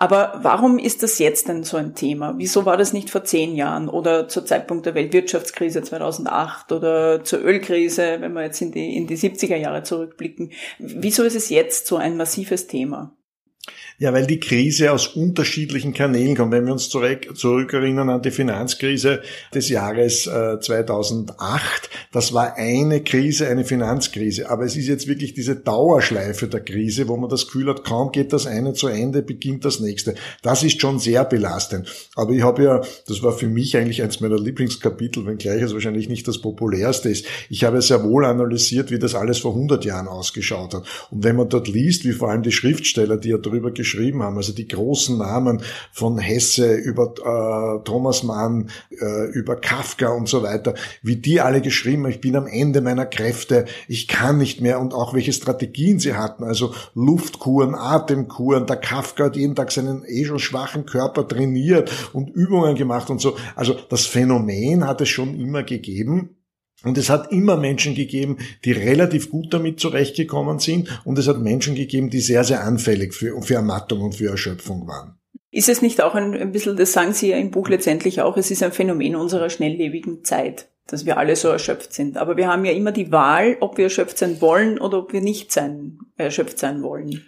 Aber 0.00 0.32
warum 0.42 0.78
ist 0.78 1.02
das 1.02 1.18
jetzt 1.18 1.48
denn 1.48 1.62
so 1.62 1.76
ein 1.76 1.94
Thema? 1.94 2.32
Wieso 2.38 2.64
war 2.64 2.78
das 2.78 2.94
nicht 2.94 3.10
vor 3.10 3.22
zehn 3.22 3.54
Jahren 3.54 3.90
oder 3.90 4.28
zur 4.28 4.46
Zeitpunkt 4.46 4.86
der 4.86 4.94
Weltwirtschaftskrise 4.94 5.82
2008 5.82 6.72
oder 6.72 7.22
zur 7.22 7.40
Ölkrise, 7.40 8.16
wenn 8.20 8.32
wir 8.32 8.44
jetzt 8.44 8.62
in 8.62 8.72
die, 8.72 8.96
in 8.96 9.06
die 9.06 9.18
70er 9.18 9.56
Jahre 9.56 9.82
zurückblicken? 9.82 10.52
Wieso 10.78 11.22
ist 11.22 11.36
es 11.36 11.50
jetzt 11.50 11.86
so 11.86 11.98
ein 11.98 12.16
massives 12.16 12.66
Thema? 12.66 13.14
Ja, 14.00 14.14
weil 14.14 14.26
die 14.26 14.40
Krise 14.40 14.92
aus 14.92 15.08
unterschiedlichen 15.08 15.92
Kanälen 15.92 16.34
kommt. 16.34 16.52
Wenn 16.52 16.64
wir 16.64 16.72
uns 16.72 16.88
zurück, 16.88 17.36
zurückerinnern 17.36 18.08
an 18.08 18.22
die 18.22 18.30
Finanzkrise 18.30 19.20
des 19.54 19.68
Jahres 19.68 20.26
äh, 20.26 20.58
2008, 20.58 21.90
das 22.10 22.32
war 22.32 22.56
eine 22.56 23.04
Krise, 23.04 23.46
eine 23.48 23.66
Finanzkrise. 23.66 24.48
Aber 24.48 24.64
es 24.64 24.74
ist 24.74 24.86
jetzt 24.86 25.06
wirklich 25.06 25.34
diese 25.34 25.54
Dauerschleife 25.54 26.48
der 26.48 26.60
Krise, 26.60 27.08
wo 27.08 27.18
man 27.18 27.28
das 27.28 27.44
Gefühl 27.44 27.68
hat, 27.68 27.84
kaum 27.84 28.10
geht 28.10 28.32
das 28.32 28.46
eine 28.46 28.72
zu 28.72 28.88
Ende, 28.88 29.20
beginnt 29.20 29.66
das 29.66 29.80
nächste. 29.80 30.14
Das 30.40 30.62
ist 30.62 30.80
schon 30.80 30.98
sehr 30.98 31.26
belastend. 31.26 32.08
Aber 32.16 32.32
ich 32.32 32.42
habe 32.42 32.64
ja, 32.64 32.80
das 33.06 33.22
war 33.22 33.32
für 33.32 33.48
mich 33.48 33.76
eigentlich 33.76 34.02
eins 34.02 34.20
meiner 34.20 34.38
Lieblingskapitel, 34.38 35.26
wenngleich 35.26 35.60
es 35.60 35.74
wahrscheinlich 35.74 36.08
nicht 36.08 36.26
das 36.26 36.40
populärste 36.40 37.10
ist. 37.10 37.26
Ich 37.50 37.64
habe 37.64 37.82
sehr 37.82 38.02
wohl 38.02 38.24
analysiert, 38.24 38.90
wie 38.90 38.98
das 38.98 39.14
alles 39.14 39.40
vor 39.40 39.52
100 39.52 39.84
Jahren 39.84 40.08
ausgeschaut 40.08 40.72
hat. 40.72 40.84
Und 41.10 41.22
wenn 41.22 41.36
man 41.36 41.50
dort 41.50 41.68
liest, 41.68 42.06
wie 42.06 42.12
vor 42.12 42.30
allem 42.30 42.42
die 42.42 42.50
Schriftsteller, 42.50 43.18
die 43.18 43.28
ja 43.28 43.36
darüber 43.36 43.70
geschrieben 43.70 43.89
geschrieben 43.90 44.22
haben, 44.22 44.36
also 44.36 44.52
die 44.52 44.68
großen 44.68 45.18
Namen 45.18 45.62
von 45.92 46.18
Hesse 46.18 46.74
über 46.74 47.14
äh, 47.18 47.84
Thomas 47.84 48.22
Mann, 48.22 48.70
äh, 48.90 49.30
über 49.32 49.56
Kafka 49.56 50.10
und 50.10 50.28
so 50.28 50.42
weiter, 50.42 50.74
wie 51.02 51.16
die 51.16 51.40
alle 51.40 51.60
geschrieben 51.60 52.04
haben, 52.04 52.12
ich 52.12 52.20
bin 52.20 52.36
am 52.36 52.46
Ende 52.46 52.80
meiner 52.80 53.06
Kräfte, 53.06 53.64
ich 53.88 54.06
kann 54.06 54.38
nicht 54.38 54.60
mehr 54.60 54.80
und 54.80 54.94
auch 54.94 55.12
welche 55.12 55.32
Strategien 55.32 55.98
sie 55.98 56.14
hatten, 56.14 56.44
also 56.44 56.72
Luftkuren, 56.94 57.74
Atemkuren, 57.74 58.66
der 58.66 58.76
Kafka 58.76 59.24
hat 59.24 59.36
jeden 59.36 59.56
Tag 59.56 59.72
seinen 59.72 60.04
eh 60.06 60.24
schon 60.24 60.38
schwachen 60.38 60.86
Körper 60.86 61.26
trainiert 61.26 61.90
und 62.12 62.30
Übungen 62.30 62.76
gemacht 62.76 63.10
und 63.10 63.20
so. 63.20 63.36
Also 63.56 63.76
das 63.88 64.06
Phänomen 64.06 64.86
hat 64.86 65.00
es 65.00 65.08
schon 65.08 65.34
immer 65.34 65.64
gegeben. 65.64 66.39
Und 66.84 66.96
es 66.96 67.10
hat 67.10 67.30
immer 67.30 67.56
Menschen 67.56 67.94
gegeben, 67.94 68.38
die 68.64 68.72
relativ 68.72 69.30
gut 69.30 69.52
damit 69.52 69.80
zurechtgekommen 69.80 70.58
sind. 70.58 71.00
Und 71.04 71.18
es 71.18 71.28
hat 71.28 71.38
Menschen 71.38 71.74
gegeben, 71.74 72.10
die 72.10 72.20
sehr, 72.20 72.44
sehr 72.44 72.64
anfällig 72.64 73.14
für, 73.14 73.40
für 73.42 73.54
Ermattung 73.54 74.00
und 74.00 74.14
für 74.14 74.30
Erschöpfung 74.30 74.86
waren. 74.86 75.18
Ist 75.52 75.68
es 75.68 75.82
nicht 75.82 76.00
auch 76.00 76.14
ein, 76.14 76.34
ein 76.34 76.52
bisschen, 76.52 76.76
das 76.76 76.92
sagen 76.92 77.12
Sie 77.12 77.30
ja 77.30 77.36
im 77.36 77.50
Buch 77.50 77.68
letztendlich 77.68 78.20
auch, 78.20 78.36
es 78.36 78.50
ist 78.50 78.62
ein 78.62 78.72
Phänomen 78.72 79.16
unserer 79.16 79.50
schnelllebigen 79.50 80.24
Zeit, 80.24 80.68
dass 80.86 81.06
wir 81.06 81.18
alle 81.18 81.34
so 81.34 81.48
erschöpft 81.48 81.92
sind. 81.92 82.16
Aber 82.16 82.36
wir 82.36 82.46
haben 82.46 82.64
ja 82.64 82.72
immer 82.72 82.92
die 82.92 83.10
Wahl, 83.10 83.56
ob 83.60 83.76
wir 83.76 83.84
erschöpft 83.84 84.16
sein 84.16 84.40
wollen 84.40 84.78
oder 84.78 84.98
ob 84.98 85.12
wir 85.12 85.20
nicht 85.20 85.50
sein, 85.50 85.98
erschöpft 86.16 86.58
sein 86.58 86.82
wollen. 86.82 87.24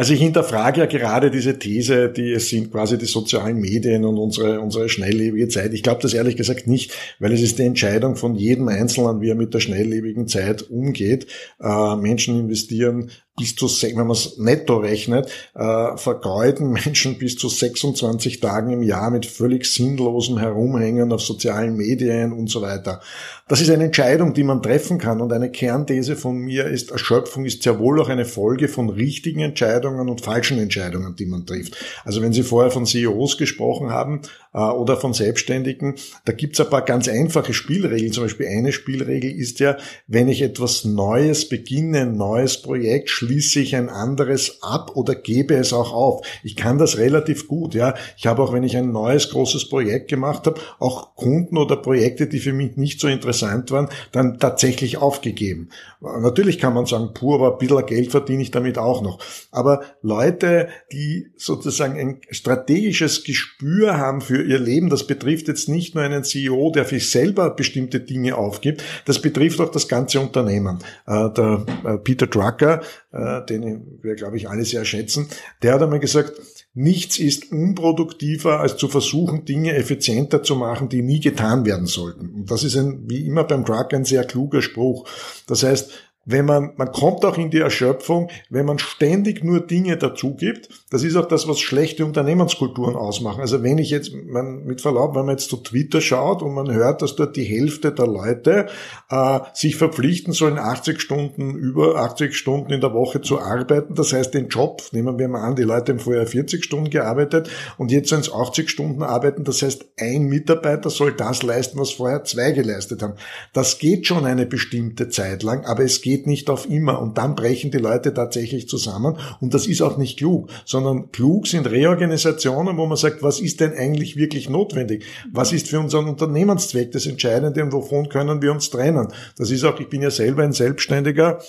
Also 0.00 0.14
ich 0.14 0.20
hinterfrage 0.22 0.80
ja 0.80 0.86
gerade 0.86 1.30
diese 1.30 1.58
These, 1.58 2.08
die 2.08 2.32
es 2.32 2.48
sind 2.48 2.72
quasi 2.72 2.96
die 2.96 3.04
sozialen 3.04 3.58
Medien 3.58 4.06
und 4.06 4.16
unsere, 4.16 4.58
unsere 4.58 4.88
schnelllebige 4.88 5.48
Zeit. 5.48 5.74
Ich 5.74 5.82
glaube 5.82 6.00
das 6.00 6.14
ehrlich 6.14 6.36
gesagt 6.36 6.66
nicht, 6.66 6.94
weil 7.18 7.34
es 7.34 7.42
ist 7.42 7.58
die 7.58 7.64
Entscheidung 7.64 8.16
von 8.16 8.34
jedem 8.34 8.68
Einzelnen, 8.68 9.20
wie 9.20 9.28
er 9.28 9.34
mit 9.34 9.52
der 9.52 9.60
schnelllebigen 9.60 10.26
Zeit 10.26 10.62
umgeht. 10.62 11.26
Äh, 11.60 11.96
Menschen 11.96 12.40
investieren 12.40 13.10
bis 13.40 13.56
zu, 13.56 13.66
wenn 13.66 13.96
man 13.96 14.10
es 14.10 14.36
netto 14.36 14.76
rechnet, 14.76 15.30
äh, 15.54 15.96
vergeuden 15.96 16.70
Menschen 16.84 17.18
bis 17.18 17.36
zu 17.36 17.48
26 17.48 18.40
Tagen 18.40 18.70
im 18.70 18.82
Jahr 18.82 19.10
mit 19.10 19.26
völlig 19.26 19.64
sinnlosem 19.64 20.38
Herumhängen 20.38 21.12
auf 21.12 21.22
sozialen 21.22 21.76
Medien 21.76 22.32
und 22.32 22.50
so 22.50 22.60
weiter. 22.60 23.00
Das 23.48 23.60
ist 23.60 23.70
eine 23.70 23.84
Entscheidung, 23.84 24.32
die 24.32 24.44
man 24.44 24.62
treffen 24.62 24.98
kann 24.98 25.20
und 25.20 25.32
eine 25.32 25.50
Kernthese 25.50 26.14
von 26.14 26.36
mir 26.38 26.66
ist, 26.66 26.92
Erschöpfung 26.92 27.44
ist 27.46 27.64
sehr 27.64 27.80
wohl 27.80 28.00
auch 28.00 28.08
eine 28.08 28.24
Folge 28.24 28.68
von 28.68 28.90
richtigen 28.90 29.40
Entscheidungen 29.40 30.08
und 30.08 30.20
falschen 30.20 30.58
Entscheidungen, 30.58 31.16
die 31.16 31.26
man 31.26 31.46
trifft. 31.46 31.76
Also 32.04 32.22
wenn 32.22 32.32
Sie 32.32 32.44
vorher 32.44 32.70
von 32.70 32.86
CEOs 32.86 33.38
gesprochen 33.38 33.90
haben 33.90 34.20
äh, 34.54 34.58
oder 34.58 34.96
von 34.96 35.14
Selbstständigen, 35.14 35.96
da 36.26 36.32
gibt 36.32 36.54
es 36.54 36.64
ein 36.64 36.70
paar 36.70 36.84
ganz 36.84 37.08
einfache 37.08 37.52
Spielregeln. 37.52 38.12
Zum 38.12 38.22
Beispiel 38.22 38.46
eine 38.46 38.70
Spielregel 38.70 39.32
ist 39.32 39.58
ja, 39.58 39.76
wenn 40.06 40.28
ich 40.28 40.42
etwas 40.42 40.84
Neues 40.84 41.48
beginne, 41.48 42.02
ein 42.02 42.16
neues 42.16 42.62
Projekt, 42.62 43.10
schließe 43.30 43.60
ich 43.60 43.76
ein 43.76 43.88
anderes 43.88 44.60
ab 44.60 44.96
oder 44.96 45.14
gebe 45.14 45.54
es 45.54 45.72
auch 45.72 45.92
auf. 45.92 46.26
Ich 46.42 46.56
kann 46.56 46.78
das 46.78 46.98
relativ 46.98 47.46
gut. 47.46 47.74
Ja, 47.74 47.94
ich 48.16 48.26
habe 48.26 48.42
auch, 48.42 48.52
wenn 48.52 48.64
ich 48.64 48.76
ein 48.76 48.90
neues 48.90 49.30
großes 49.30 49.68
Projekt 49.68 50.08
gemacht 50.08 50.46
habe, 50.46 50.60
auch 50.80 51.14
Kunden 51.14 51.56
oder 51.56 51.76
Projekte, 51.76 52.26
die 52.26 52.40
für 52.40 52.52
mich 52.52 52.76
nicht 52.76 53.00
so 53.00 53.06
interessant 53.06 53.70
waren, 53.70 53.88
dann 54.10 54.38
tatsächlich 54.38 54.98
aufgegeben. 54.98 55.68
Natürlich 56.00 56.58
kann 56.58 56.74
man 56.74 56.86
sagen, 56.86 57.10
pur, 57.14 57.36
aber 57.36 57.52
ein 57.52 57.58
bisschen 57.58 57.86
Geld 57.86 58.10
verdiene 58.10 58.42
ich 58.42 58.50
damit 58.50 58.78
auch 58.78 59.02
noch. 59.02 59.20
Aber 59.52 59.82
Leute, 60.02 60.68
die 60.92 61.28
sozusagen 61.36 62.00
ein 62.00 62.20
strategisches 62.30 63.22
Gespür 63.22 63.98
haben 63.98 64.22
für 64.22 64.42
ihr 64.42 64.58
Leben, 64.58 64.90
das 64.90 65.06
betrifft 65.06 65.46
jetzt 65.46 65.68
nicht 65.68 65.94
nur 65.94 66.02
einen 66.02 66.24
CEO, 66.24 66.72
der 66.72 66.84
für 66.84 67.00
sich 67.00 67.10
selber 67.10 67.50
bestimmte 67.50 68.00
Dinge 68.00 68.36
aufgibt, 68.36 68.82
das 69.04 69.20
betrifft 69.20 69.60
auch 69.60 69.70
das 69.70 69.88
ganze 69.88 70.20
Unternehmen. 70.20 70.78
Äh, 71.06 71.30
der 71.30 71.66
äh, 71.84 71.98
Peter 71.98 72.26
Drucker, 72.26 72.80
äh, 73.20 73.44
den 73.44 73.98
wir, 74.02 74.14
glaube 74.14 74.36
ich, 74.36 74.48
alle 74.48 74.64
sehr 74.64 74.84
schätzen, 74.84 75.28
der 75.62 75.74
hat 75.74 75.82
einmal 75.82 76.00
gesagt, 76.00 76.40
nichts 76.74 77.18
ist 77.18 77.52
unproduktiver, 77.52 78.60
als 78.60 78.76
zu 78.76 78.88
versuchen, 78.88 79.44
Dinge 79.44 79.74
effizienter 79.74 80.42
zu 80.42 80.56
machen, 80.56 80.88
die 80.88 81.02
nie 81.02 81.20
getan 81.20 81.64
werden 81.64 81.86
sollten. 81.86 82.30
Und 82.30 82.50
das 82.50 82.64
ist 82.64 82.76
ein, 82.76 83.08
wie 83.08 83.26
immer 83.26 83.44
beim 83.44 83.64
Drucker 83.64 83.96
ein 83.96 84.04
sehr 84.04 84.24
kluger 84.24 84.62
Spruch. 84.62 85.08
Das 85.46 85.62
heißt, 85.62 85.90
wenn 86.30 86.44
man, 86.44 86.72
man 86.76 86.92
kommt 86.92 87.24
auch 87.24 87.38
in 87.38 87.50
die 87.50 87.58
Erschöpfung, 87.58 88.30
wenn 88.48 88.66
man 88.66 88.78
ständig 88.78 89.44
nur 89.44 89.60
Dinge 89.60 89.96
dazu 89.96 90.34
gibt. 90.34 90.68
Das 90.90 91.02
ist 91.02 91.16
auch 91.16 91.26
das, 91.26 91.48
was 91.48 91.60
schlechte 91.60 92.04
Unternehmenskulturen 92.04 92.96
ausmachen. 92.96 93.40
Also 93.40 93.62
wenn 93.62 93.78
ich 93.78 93.90
jetzt, 93.90 94.12
man, 94.14 94.64
mit 94.64 94.80
Verlaub, 94.80 95.14
wenn 95.14 95.26
man 95.26 95.36
jetzt 95.36 95.50
zu 95.50 95.56
Twitter 95.56 96.00
schaut 96.00 96.42
und 96.42 96.54
man 96.54 96.72
hört, 96.72 97.02
dass 97.02 97.16
dort 97.16 97.36
die 97.36 97.44
Hälfte 97.44 97.92
der 97.92 98.06
Leute 98.06 98.66
äh, 99.10 99.40
sich 99.54 99.76
verpflichten 99.76 100.32
sollen, 100.32 100.58
80 100.58 101.00
Stunden, 101.00 101.54
über 101.54 101.96
80 101.96 102.36
Stunden 102.36 102.72
in 102.72 102.80
der 102.80 102.94
Woche 102.94 103.20
zu 103.20 103.40
arbeiten. 103.40 103.94
Das 103.94 104.12
heißt, 104.12 104.34
den 104.34 104.48
Job, 104.48 104.82
nehmen 104.92 105.18
wir 105.18 105.28
mal 105.28 105.42
an, 105.42 105.56
die 105.56 105.62
Leute 105.62 105.92
haben 105.92 105.98
vorher 105.98 106.26
40 106.26 106.64
Stunden 106.64 106.90
gearbeitet 106.90 107.50
und 107.76 107.90
jetzt 107.90 108.08
sollen 108.08 108.22
es 108.22 108.32
80 108.32 108.70
Stunden 108.70 109.02
arbeiten. 109.02 109.44
Das 109.44 109.62
heißt, 109.62 109.84
ein 109.98 110.24
Mitarbeiter 110.24 110.90
soll 110.90 111.12
das 111.12 111.42
leisten, 111.42 111.78
was 111.78 111.92
vorher 111.92 112.24
zwei 112.24 112.52
geleistet 112.52 113.02
haben. 113.02 113.14
Das 113.52 113.78
geht 113.78 114.06
schon 114.06 114.24
eine 114.24 114.46
bestimmte 114.46 115.08
Zeit 115.08 115.42
lang, 115.42 115.64
aber 115.64 115.84
es 115.84 116.00
geht 116.00 116.19
geht 116.20 116.26
nicht 116.26 116.50
auf 116.50 116.68
immer 116.68 117.00
und 117.00 117.16
dann 117.16 117.34
brechen 117.34 117.70
die 117.70 117.78
Leute 117.78 118.12
tatsächlich 118.12 118.68
zusammen 118.68 119.16
und 119.40 119.54
das 119.54 119.66
ist 119.66 119.80
auch 119.80 119.96
nicht 119.96 120.18
klug, 120.18 120.48
sondern 120.66 121.10
klug 121.12 121.46
sind 121.46 121.70
Reorganisationen, 121.70 122.76
wo 122.76 122.86
man 122.86 122.96
sagt, 122.96 123.22
was 123.22 123.40
ist 123.40 123.60
denn 123.60 123.72
eigentlich 123.72 124.16
wirklich 124.16 124.50
notwendig? 124.50 125.04
Was 125.32 125.52
ist 125.52 125.68
für 125.68 125.80
unseren 125.80 126.08
Unternehmenszweck 126.08 126.92
das 126.92 127.06
Entscheidende 127.06 127.62
und 127.62 127.72
wovon 127.72 128.08
können 128.08 128.42
wir 128.42 128.52
uns 128.52 128.68
trennen? 128.68 129.08
Das 129.38 129.50
ist 129.50 129.64
auch, 129.64 129.80
ich 129.80 129.88
bin 129.88 130.02
ja 130.02 130.10
selber 130.10 130.42
ein 130.42 130.52
Selbstständiger, 130.52 131.40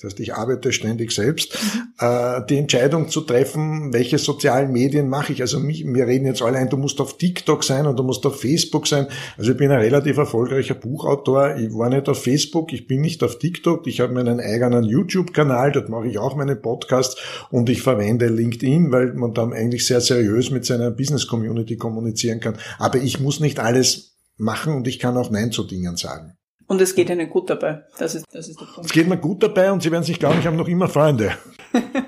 das 0.00 0.12
heißt, 0.12 0.20
ich 0.20 0.32
arbeite 0.32 0.70
ständig 0.72 1.10
selbst, 1.10 1.58
äh, 1.98 2.40
die 2.48 2.56
Entscheidung 2.56 3.08
zu 3.08 3.20
treffen, 3.22 3.92
welche 3.92 4.18
sozialen 4.18 4.70
Medien 4.70 5.08
mache 5.08 5.32
ich. 5.32 5.40
Also 5.40 5.58
mich, 5.58 5.84
wir 5.84 6.06
reden 6.06 6.24
jetzt 6.24 6.40
alle 6.40 6.58
ein, 6.58 6.68
du 6.68 6.76
musst 6.76 7.00
auf 7.00 7.18
TikTok 7.18 7.64
sein 7.64 7.84
und 7.84 7.98
du 7.98 8.04
musst 8.04 8.24
auf 8.24 8.40
Facebook 8.40 8.86
sein. 8.86 9.08
Also 9.36 9.50
ich 9.50 9.56
bin 9.56 9.72
ein 9.72 9.80
relativ 9.80 10.16
erfolgreicher 10.16 10.76
Buchautor. 10.76 11.56
Ich 11.56 11.74
war 11.74 11.88
nicht 11.88 12.08
auf 12.08 12.22
Facebook, 12.22 12.72
ich 12.72 12.86
bin 12.86 13.00
nicht 13.00 13.24
auf 13.24 13.40
TikTok. 13.40 13.88
Ich 13.88 13.98
habe 13.98 14.14
meinen 14.14 14.38
eigenen 14.38 14.84
YouTube-Kanal, 14.84 15.72
dort 15.72 15.88
mache 15.88 16.06
ich 16.06 16.18
auch 16.18 16.36
meine 16.36 16.54
Podcasts 16.54 17.20
und 17.50 17.68
ich 17.68 17.82
verwende 17.82 18.28
LinkedIn, 18.28 18.92
weil 18.92 19.14
man 19.14 19.34
dann 19.34 19.52
eigentlich 19.52 19.84
sehr 19.84 20.00
seriös 20.00 20.52
mit 20.52 20.64
seiner 20.64 20.92
Business-Community 20.92 21.76
kommunizieren 21.76 22.38
kann. 22.38 22.56
Aber 22.78 22.98
ich 22.98 23.18
muss 23.18 23.40
nicht 23.40 23.58
alles 23.58 24.16
machen 24.36 24.74
und 24.74 24.86
ich 24.86 25.00
kann 25.00 25.16
auch 25.16 25.32
Nein 25.32 25.50
zu 25.50 25.64
Dingen 25.64 25.96
sagen. 25.96 26.37
Und 26.68 26.80
es 26.82 26.94
geht 26.94 27.08
Ihnen 27.10 27.28
gut 27.30 27.50
dabei. 27.50 27.82
Das 27.98 28.14
ist, 28.14 28.26
das 28.30 28.46
ist 28.46 28.60
der 28.60 28.66
Punkt. 28.66 28.84
Es 28.84 28.92
geht 28.92 29.08
mir 29.08 29.16
gut 29.16 29.42
dabei 29.42 29.72
und 29.72 29.82
Sie 29.82 29.90
werden 29.90 30.04
sich 30.04 30.18
glauben, 30.18 30.38
ich 30.38 30.46
habe 30.46 30.56
noch 30.56 30.68
immer 30.68 30.88
Freunde. 30.88 31.32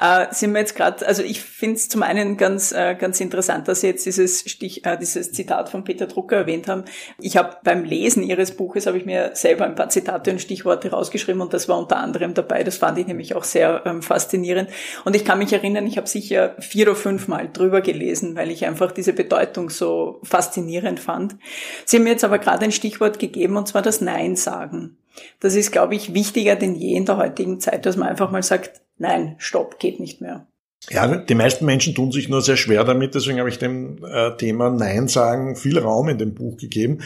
äh, 0.00 0.32
sind 0.32 0.52
wir 0.52 0.60
jetzt 0.60 0.76
gerade, 0.76 1.06
also 1.06 1.22
ich 1.22 1.42
finde 1.42 1.76
es 1.76 1.88
zum 1.88 2.02
einen 2.02 2.38
ganz, 2.38 2.72
äh, 2.72 2.94
ganz 2.94 3.20
interessant, 3.20 3.68
dass 3.68 3.82
Sie 3.82 3.88
jetzt 3.88 4.06
dieses, 4.06 4.40
Stich, 4.40 4.86
äh, 4.86 4.96
dieses 4.96 5.32
Zitat 5.32 5.68
von 5.68 5.84
Peter 5.84 6.06
Drucker 6.06 6.36
erwähnt 6.36 6.68
haben. 6.68 6.84
Ich 7.18 7.36
habe 7.36 7.58
beim 7.62 7.84
Lesen 7.84 8.22
Ihres 8.22 8.56
Buches, 8.56 8.86
habe 8.86 8.96
ich 8.96 9.04
mir 9.04 9.32
selber 9.34 9.66
ein 9.66 9.74
paar 9.74 9.90
Zitate 9.90 10.30
und 10.30 10.40
Stichworte 10.40 10.90
rausgeschrieben 10.90 11.42
und 11.42 11.52
das 11.52 11.68
war 11.68 11.78
unter 11.78 11.98
anderem 11.98 12.32
dabei. 12.32 12.64
Das 12.64 12.78
fand 12.78 12.96
ich 12.96 13.06
nämlich 13.06 13.36
auch 13.36 13.44
sehr 13.44 13.82
ähm, 13.84 14.00
faszinierend. 14.00 14.70
Und 15.04 15.14
ich 15.14 15.24
kann 15.24 15.38
mich 15.38 15.52
erinnern, 15.52 15.86
ich 15.86 15.98
habe 15.98 16.08
sicher 16.08 16.56
vier 16.60 16.86
oder 16.86 16.96
fünf 16.96 17.28
Mal 17.28 17.50
drüber 17.52 17.82
gelesen, 17.82 18.36
weil 18.36 18.50
ich 18.50 18.64
einfach 18.64 18.92
diese 18.92 19.12
Bedeutung 19.12 19.68
so 19.68 20.20
faszinierend 20.22 20.98
fand. 20.98 21.36
Sie 21.84 21.98
haben 21.98 22.04
mir 22.04 22.10
jetzt 22.10 22.24
aber 22.24 22.38
gerade 22.38 22.64
ein 22.64 22.72
Stichwort 22.72 23.18
gegeben 23.18 23.56
und 23.56 23.68
zwar 23.68 23.82
das 23.82 24.00
Nein 24.00 24.36
sagen. 24.36 24.96
Das 25.40 25.56
ist, 25.56 25.72
glaube 25.72 25.94
ich, 25.94 26.14
wichtiger 26.14 26.56
denn 26.56 26.74
je 26.74 26.96
in 26.96 27.04
der 27.04 27.18
heutigen 27.18 27.60
Zeit, 27.60 27.84
dass 27.84 27.96
man 27.96 28.08
einfach 28.08 28.30
mal 28.30 28.42
sagt, 28.42 28.80
nein, 29.00 29.34
stopp, 29.38 29.78
geht 29.78 29.98
nicht 29.98 30.20
mehr. 30.20 30.46
Ja, 30.88 31.16
die 31.16 31.34
meisten 31.34 31.66
Menschen 31.66 31.94
tun 31.94 32.10
sich 32.10 32.28
nur 32.28 32.40
sehr 32.40 32.56
schwer 32.56 32.84
damit, 32.84 33.14
deswegen 33.14 33.38
habe 33.38 33.50
ich 33.50 33.58
dem 33.58 34.02
äh, 34.04 34.36
Thema 34.36 34.70
Nein 34.70 35.08
sagen 35.08 35.56
viel 35.56 35.78
Raum 35.78 36.08
in 36.08 36.18
dem 36.18 36.34
Buch 36.34 36.56
gegeben. 36.56 37.02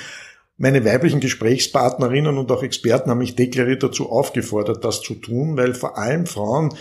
Meine 0.57 0.85
weiblichen 0.85 1.19
Gesprächspartnerinnen 1.19 2.39
und 2.39 2.53
auch 2.53 2.63
Experten 2.63 3.11
haben 3.11 3.19
mich 3.19 3.35
deklariert 3.35 3.83
dazu 3.83 4.11
aufgefordert, 4.11 4.85
das 4.85 5.01
zu 5.01 5.15
tun, 5.15 5.57
weil 5.57 5.75
vor 5.75 5.99
allem 5.99 6.27
Frauen 6.27 6.73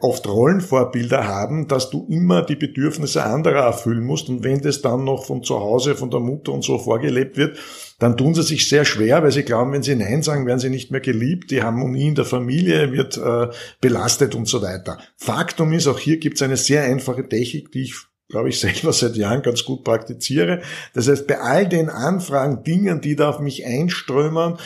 oft 0.00 0.28
Rollenvorbilder 0.28 1.26
haben, 1.26 1.66
dass 1.66 1.90
du 1.90 2.06
immer 2.08 2.42
die 2.42 2.54
Bedürfnisse 2.54 3.24
anderer 3.24 3.64
erfüllen 3.64 4.04
musst. 4.04 4.28
Und 4.28 4.44
wenn 4.44 4.60
das 4.60 4.82
dann 4.82 5.02
noch 5.02 5.24
von 5.24 5.42
zu 5.42 5.58
Hause, 5.58 5.96
von 5.96 6.10
der 6.10 6.20
Mutter 6.20 6.52
und 6.52 6.62
so 6.62 6.78
vorgelebt 6.78 7.36
wird, 7.36 7.58
dann 7.98 8.16
tun 8.16 8.34
sie 8.34 8.44
sich 8.44 8.68
sehr 8.68 8.84
schwer, 8.84 9.24
weil 9.24 9.32
sie 9.32 9.42
glauben, 9.42 9.72
wenn 9.72 9.82
sie 9.82 9.96
Nein 9.96 10.22
sagen, 10.22 10.46
werden 10.46 10.60
sie 10.60 10.70
nicht 10.70 10.92
mehr 10.92 11.00
geliebt, 11.00 11.50
die 11.50 11.62
Harmonie 11.62 12.08
in 12.08 12.14
der 12.14 12.24
Familie 12.24 12.92
wird 12.92 13.16
äh, 13.16 13.48
belastet 13.80 14.36
und 14.36 14.46
so 14.46 14.62
weiter. 14.62 14.98
Faktum 15.16 15.72
ist, 15.72 15.88
auch 15.88 15.98
hier 15.98 16.18
gibt 16.18 16.36
es 16.36 16.42
eine 16.42 16.56
sehr 16.56 16.84
einfache 16.84 17.28
Technik, 17.28 17.72
die 17.72 17.82
ich 17.82 17.94
glaube 18.28 18.48
ich, 18.48 18.60
selber 18.60 18.92
seit 18.92 19.16
Jahren 19.16 19.42
ganz 19.42 19.64
gut 19.64 19.82
praktiziere. 19.84 20.62
Das 20.94 21.08
heißt, 21.08 21.26
bei 21.26 21.40
all 21.40 21.68
den 21.68 21.90
Anfragen, 21.90 22.62
Dingen, 22.62 23.00
die 23.00 23.16
da 23.16 23.30
auf 23.30 23.40
mich 23.40 23.66
einströmen, 23.66 24.56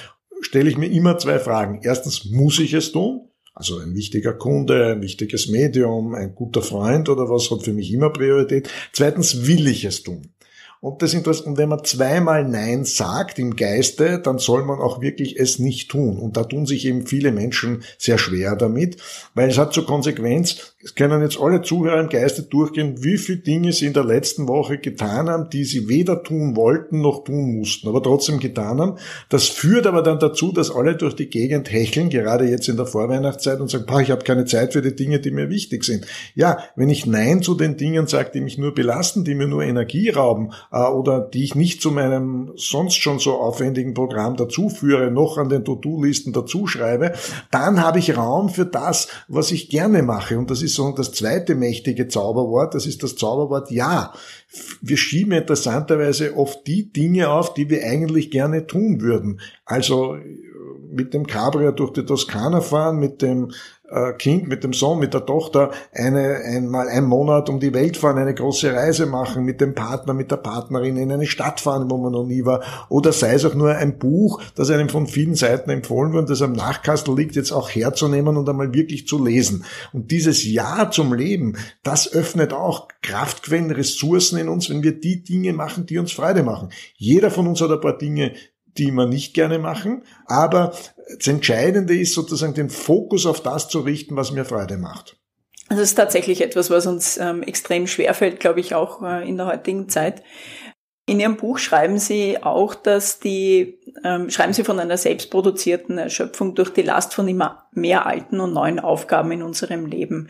stelle 0.40 0.68
ich 0.68 0.76
mir 0.76 0.90
immer 0.90 1.18
zwei 1.18 1.38
Fragen. 1.38 1.80
Erstens, 1.82 2.26
muss 2.26 2.58
ich 2.58 2.72
es 2.74 2.92
tun? 2.92 3.27
Also 3.58 3.78
ein 3.78 3.96
wichtiger 3.96 4.34
Kunde, 4.34 4.86
ein 4.86 5.02
wichtiges 5.02 5.48
Medium, 5.48 6.14
ein 6.14 6.32
guter 6.36 6.62
Freund 6.62 7.08
oder 7.08 7.28
was 7.28 7.50
hat 7.50 7.64
für 7.64 7.72
mich 7.72 7.92
immer 7.92 8.10
Priorität. 8.10 8.70
Zweitens 8.92 9.48
will 9.48 9.66
ich 9.66 9.84
es 9.84 10.04
tun. 10.04 10.28
Und 10.80 11.02
das 11.02 11.12
Interessante, 11.12 11.58
wenn 11.58 11.68
man 11.68 11.82
zweimal 11.82 12.44
Nein 12.44 12.84
sagt 12.84 13.40
im 13.40 13.56
Geiste, 13.56 14.20
dann 14.20 14.38
soll 14.38 14.64
man 14.64 14.78
auch 14.78 15.00
wirklich 15.00 15.38
es 15.38 15.58
nicht 15.58 15.90
tun. 15.90 16.18
Und 16.18 16.36
da 16.36 16.44
tun 16.44 16.66
sich 16.66 16.86
eben 16.86 17.04
viele 17.04 17.32
Menschen 17.32 17.82
sehr 17.98 18.16
schwer 18.16 18.54
damit, 18.54 18.96
weil 19.34 19.48
es 19.48 19.58
hat 19.58 19.72
zur 19.72 19.86
Konsequenz, 19.86 20.74
es 20.80 20.94
können 20.94 21.20
jetzt 21.20 21.40
alle 21.40 21.62
Zuhörer 21.62 21.98
im 21.98 22.08
Geiste 22.08 22.44
durchgehen, 22.44 23.02
wie 23.02 23.18
viele 23.18 23.38
Dinge 23.38 23.72
sie 23.72 23.86
in 23.86 23.92
der 23.92 24.04
letzten 24.04 24.46
Woche 24.46 24.78
getan 24.78 25.28
haben, 25.28 25.50
die 25.50 25.64
sie 25.64 25.88
weder 25.88 26.22
tun 26.22 26.54
wollten 26.54 27.00
noch 27.00 27.24
tun 27.24 27.56
mussten, 27.56 27.88
aber 27.88 28.00
trotzdem 28.00 28.38
getan 28.38 28.80
haben. 28.80 28.98
Das 29.28 29.48
führt 29.48 29.88
aber 29.88 30.02
dann 30.02 30.20
dazu, 30.20 30.52
dass 30.52 30.70
alle 30.70 30.94
durch 30.94 31.16
die 31.16 31.28
Gegend 31.28 31.72
hecheln, 31.72 32.08
gerade 32.08 32.48
jetzt 32.48 32.68
in 32.68 32.76
der 32.76 32.86
Vorweihnachtszeit 32.86 33.60
und 33.60 33.68
sagen, 33.68 33.86
ich 34.00 34.12
habe 34.12 34.22
keine 34.22 34.44
Zeit 34.44 34.74
für 34.74 34.82
die 34.82 34.94
Dinge, 34.94 35.18
die 35.18 35.32
mir 35.32 35.50
wichtig 35.50 35.82
sind. 35.82 36.06
Ja, 36.36 36.58
wenn 36.76 36.88
ich 36.88 37.04
Nein 37.04 37.42
zu 37.42 37.56
den 37.56 37.76
Dingen 37.76 38.06
sage, 38.06 38.30
die 38.32 38.40
mich 38.40 38.58
nur 38.58 38.72
belasten, 38.72 39.24
die 39.24 39.34
mir 39.34 39.48
nur 39.48 39.64
Energie 39.64 40.10
rauben 40.10 40.52
äh, 40.70 40.82
oder 40.82 41.20
die 41.20 41.44
ich 41.44 41.54
nicht 41.54 41.80
zu 41.80 41.90
meinem 41.90 42.52
sonst 42.56 42.96
schon 42.96 43.18
so 43.18 43.34
aufwendigen 43.34 43.94
Programm 43.94 44.36
dazuführe, 44.36 45.10
noch 45.10 45.38
an 45.38 45.48
den 45.48 45.64
To-Do-Listen 45.64 46.32
dazuschreibe, 46.32 47.12
dann 47.50 47.82
habe 47.82 47.98
ich 47.98 48.16
Raum 48.16 48.48
für 48.48 48.66
das, 48.66 49.08
was 49.28 49.50
ich 49.50 49.70
gerne 49.70 50.02
mache. 50.02 50.38
Und 50.38 50.50
das 50.50 50.62
ist 50.62 50.74
so 50.74 50.92
das 50.92 51.12
zweite 51.12 51.54
mächtige 51.54 52.08
Zauberwort, 52.08 52.74
das 52.74 52.86
ist 52.86 53.02
das 53.02 53.16
Zauberwort 53.16 53.70
Ja. 53.70 54.12
Wir 54.80 54.96
schieben 54.96 55.32
interessanterweise 55.32 56.34
oft 56.34 56.66
die 56.66 56.90
Dinge 56.90 57.30
auf, 57.30 57.52
die 57.52 57.68
wir 57.68 57.84
eigentlich 57.84 58.30
gerne 58.30 58.66
tun 58.66 59.02
würden. 59.02 59.40
Also 59.66 60.16
mit 60.90 61.14
dem 61.14 61.26
Cabrio 61.26 61.72
durch 61.72 61.92
die 61.92 62.04
Toskana 62.04 62.60
fahren, 62.60 62.98
mit 62.98 63.22
dem 63.22 63.52
äh, 63.90 64.12
Kind, 64.12 64.48
mit 64.48 64.64
dem 64.64 64.72
Sohn, 64.72 64.98
mit 64.98 65.14
der 65.14 65.24
Tochter 65.24 65.70
eine, 65.92 66.36
einmal 66.44 66.88
einen 66.88 67.06
Monat 67.06 67.48
um 67.48 67.60
die 67.60 67.72
Welt 67.72 67.96
fahren, 67.96 68.18
eine 68.18 68.34
große 68.34 68.72
Reise 68.72 69.06
machen, 69.06 69.44
mit 69.44 69.60
dem 69.60 69.74
Partner, 69.74 70.14
mit 70.14 70.30
der 70.30 70.36
Partnerin 70.36 70.96
in 70.96 71.10
eine 71.10 71.26
Stadt 71.26 71.60
fahren, 71.60 71.90
wo 71.90 71.96
man 71.96 72.12
noch 72.12 72.26
nie 72.26 72.44
war, 72.44 72.62
oder 72.88 73.12
sei 73.12 73.34
es 73.34 73.44
auch 73.44 73.54
nur 73.54 73.74
ein 73.74 73.98
Buch, 73.98 74.42
das 74.54 74.70
einem 74.70 74.88
von 74.88 75.06
vielen 75.06 75.34
Seiten 75.34 75.70
empfohlen 75.70 76.12
wird, 76.12 76.30
das 76.30 76.42
am 76.42 76.52
Nachkastel 76.52 77.16
liegt, 77.16 77.36
jetzt 77.36 77.52
auch 77.52 77.70
herzunehmen 77.70 78.36
und 78.36 78.48
einmal 78.48 78.74
wirklich 78.74 79.06
zu 79.06 79.24
lesen. 79.24 79.64
Und 79.92 80.10
dieses 80.10 80.44
Ja 80.44 80.90
zum 80.90 81.14
Leben, 81.14 81.56
das 81.82 82.12
öffnet 82.12 82.52
auch 82.52 82.88
Kraftquellen, 83.02 83.70
Ressourcen 83.70 84.38
in 84.38 84.48
uns, 84.48 84.70
wenn 84.70 84.82
wir 84.82 84.98
die 84.98 85.22
Dinge 85.22 85.52
machen, 85.52 85.86
die 85.86 85.98
uns 85.98 86.12
Freude 86.12 86.42
machen. 86.42 86.70
Jeder 86.96 87.30
von 87.30 87.46
uns 87.46 87.60
hat 87.60 87.70
ein 87.70 87.80
paar 87.80 87.96
Dinge, 87.96 88.32
die 88.78 88.90
wir 88.90 89.06
nicht 89.06 89.34
gerne 89.34 89.58
machen. 89.58 90.02
Aber 90.26 90.72
das 91.16 91.26
Entscheidende 91.26 91.98
ist 91.98 92.14
sozusagen 92.14 92.54
den 92.54 92.70
Fokus 92.70 93.26
auf 93.26 93.42
das 93.42 93.68
zu 93.68 93.80
richten, 93.80 94.16
was 94.16 94.32
mir 94.32 94.44
Freude 94.44 94.76
macht. 94.76 95.16
Das 95.68 95.78
ist 95.78 95.94
tatsächlich 95.94 96.40
etwas, 96.40 96.70
was 96.70 96.86
uns 96.86 97.18
ähm, 97.18 97.42
extrem 97.42 97.86
schwerfällt, 97.86 98.40
glaube 98.40 98.60
ich, 98.60 98.74
auch 98.74 99.02
äh, 99.02 99.28
in 99.28 99.36
der 99.36 99.46
heutigen 99.46 99.88
Zeit. 99.88 100.22
In 101.08 101.20
Ihrem 101.20 101.36
Buch 101.36 101.56
schreiben 101.56 101.98
Sie 101.98 102.42
auch, 102.42 102.74
dass 102.74 103.18
die, 103.18 103.78
ähm, 104.04 104.28
schreiben 104.28 104.52
Sie 104.52 104.62
von 104.62 104.78
einer 104.78 104.98
selbstproduzierten 104.98 105.96
Erschöpfung 105.96 106.54
durch 106.54 106.70
die 106.70 106.82
Last 106.82 107.14
von 107.14 107.26
immer 107.28 107.66
mehr 107.72 108.04
alten 108.04 108.40
und 108.40 108.52
neuen 108.52 108.78
Aufgaben 108.78 109.32
in 109.32 109.42
unserem 109.42 109.86
Leben. 109.86 110.28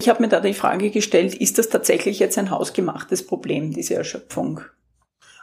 Ich 0.00 0.08
habe 0.08 0.22
mir 0.22 0.28
da 0.28 0.40
die 0.40 0.52
Frage 0.52 0.90
gestellt, 0.90 1.34
ist 1.34 1.58
das 1.58 1.68
tatsächlich 1.68 2.18
jetzt 2.18 2.38
ein 2.38 2.50
hausgemachtes 2.50 3.24
Problem, 3.24 3.72
diese 3.72 3.94
Erschöpfung? 3.94 4.62